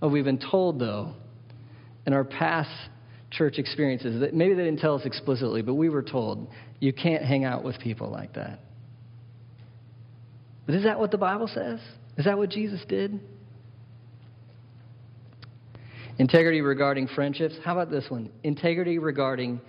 Oh, 0.00 0.08
we've 0.08 0.24
been 0.24 0.38
told, 0.50 0.78
though, 0.78 1.14
in 2.06 2.12
our 2.12 2.24
past 2.24 2.70
church 3.30 3.58
experiences 3.58 4.20
that 4.20 4.32
maybe 4.32 4.54
they 4.54 4.64
didn't 4.64 4.80
tell 4.80 4.94
us 4.94 5.04
explicitly, 5.04 5.60
but 5.60 5.74
we 5.74 5.88
were 5.88 6.02
told 6.02 6.48
you 6.80 6.92
can't 6.92 7.22
hang 7.22 7.44
out 7.44 7.64
with 7.64 7.78
people 7.80 8.10
like 8.10 8.34
that. 8.34 8.60
But 10.68 10.74
is 10.74 10.84
that 10.84 11.00
what 11.00 11.10
the 11.10 11.16
Bible 11.16 11.48
says? 11.48 11.80
Is 12.18 12.26
that 12.26 12.36
what 12.36 12.50
Jesus 12.50 12.84
did? 12.90 13.18
Integrity 16.18 16.60
regarding 16.60 17.08
friendships. 17.08 17.54
How 17.64 17.72
about 17.72 17.90
this 17.90 18.04
one? 18.10 18.28
Integrity 18.44 18.98
regarding 18.98 19.62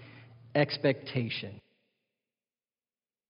expectation. 0.56 1.62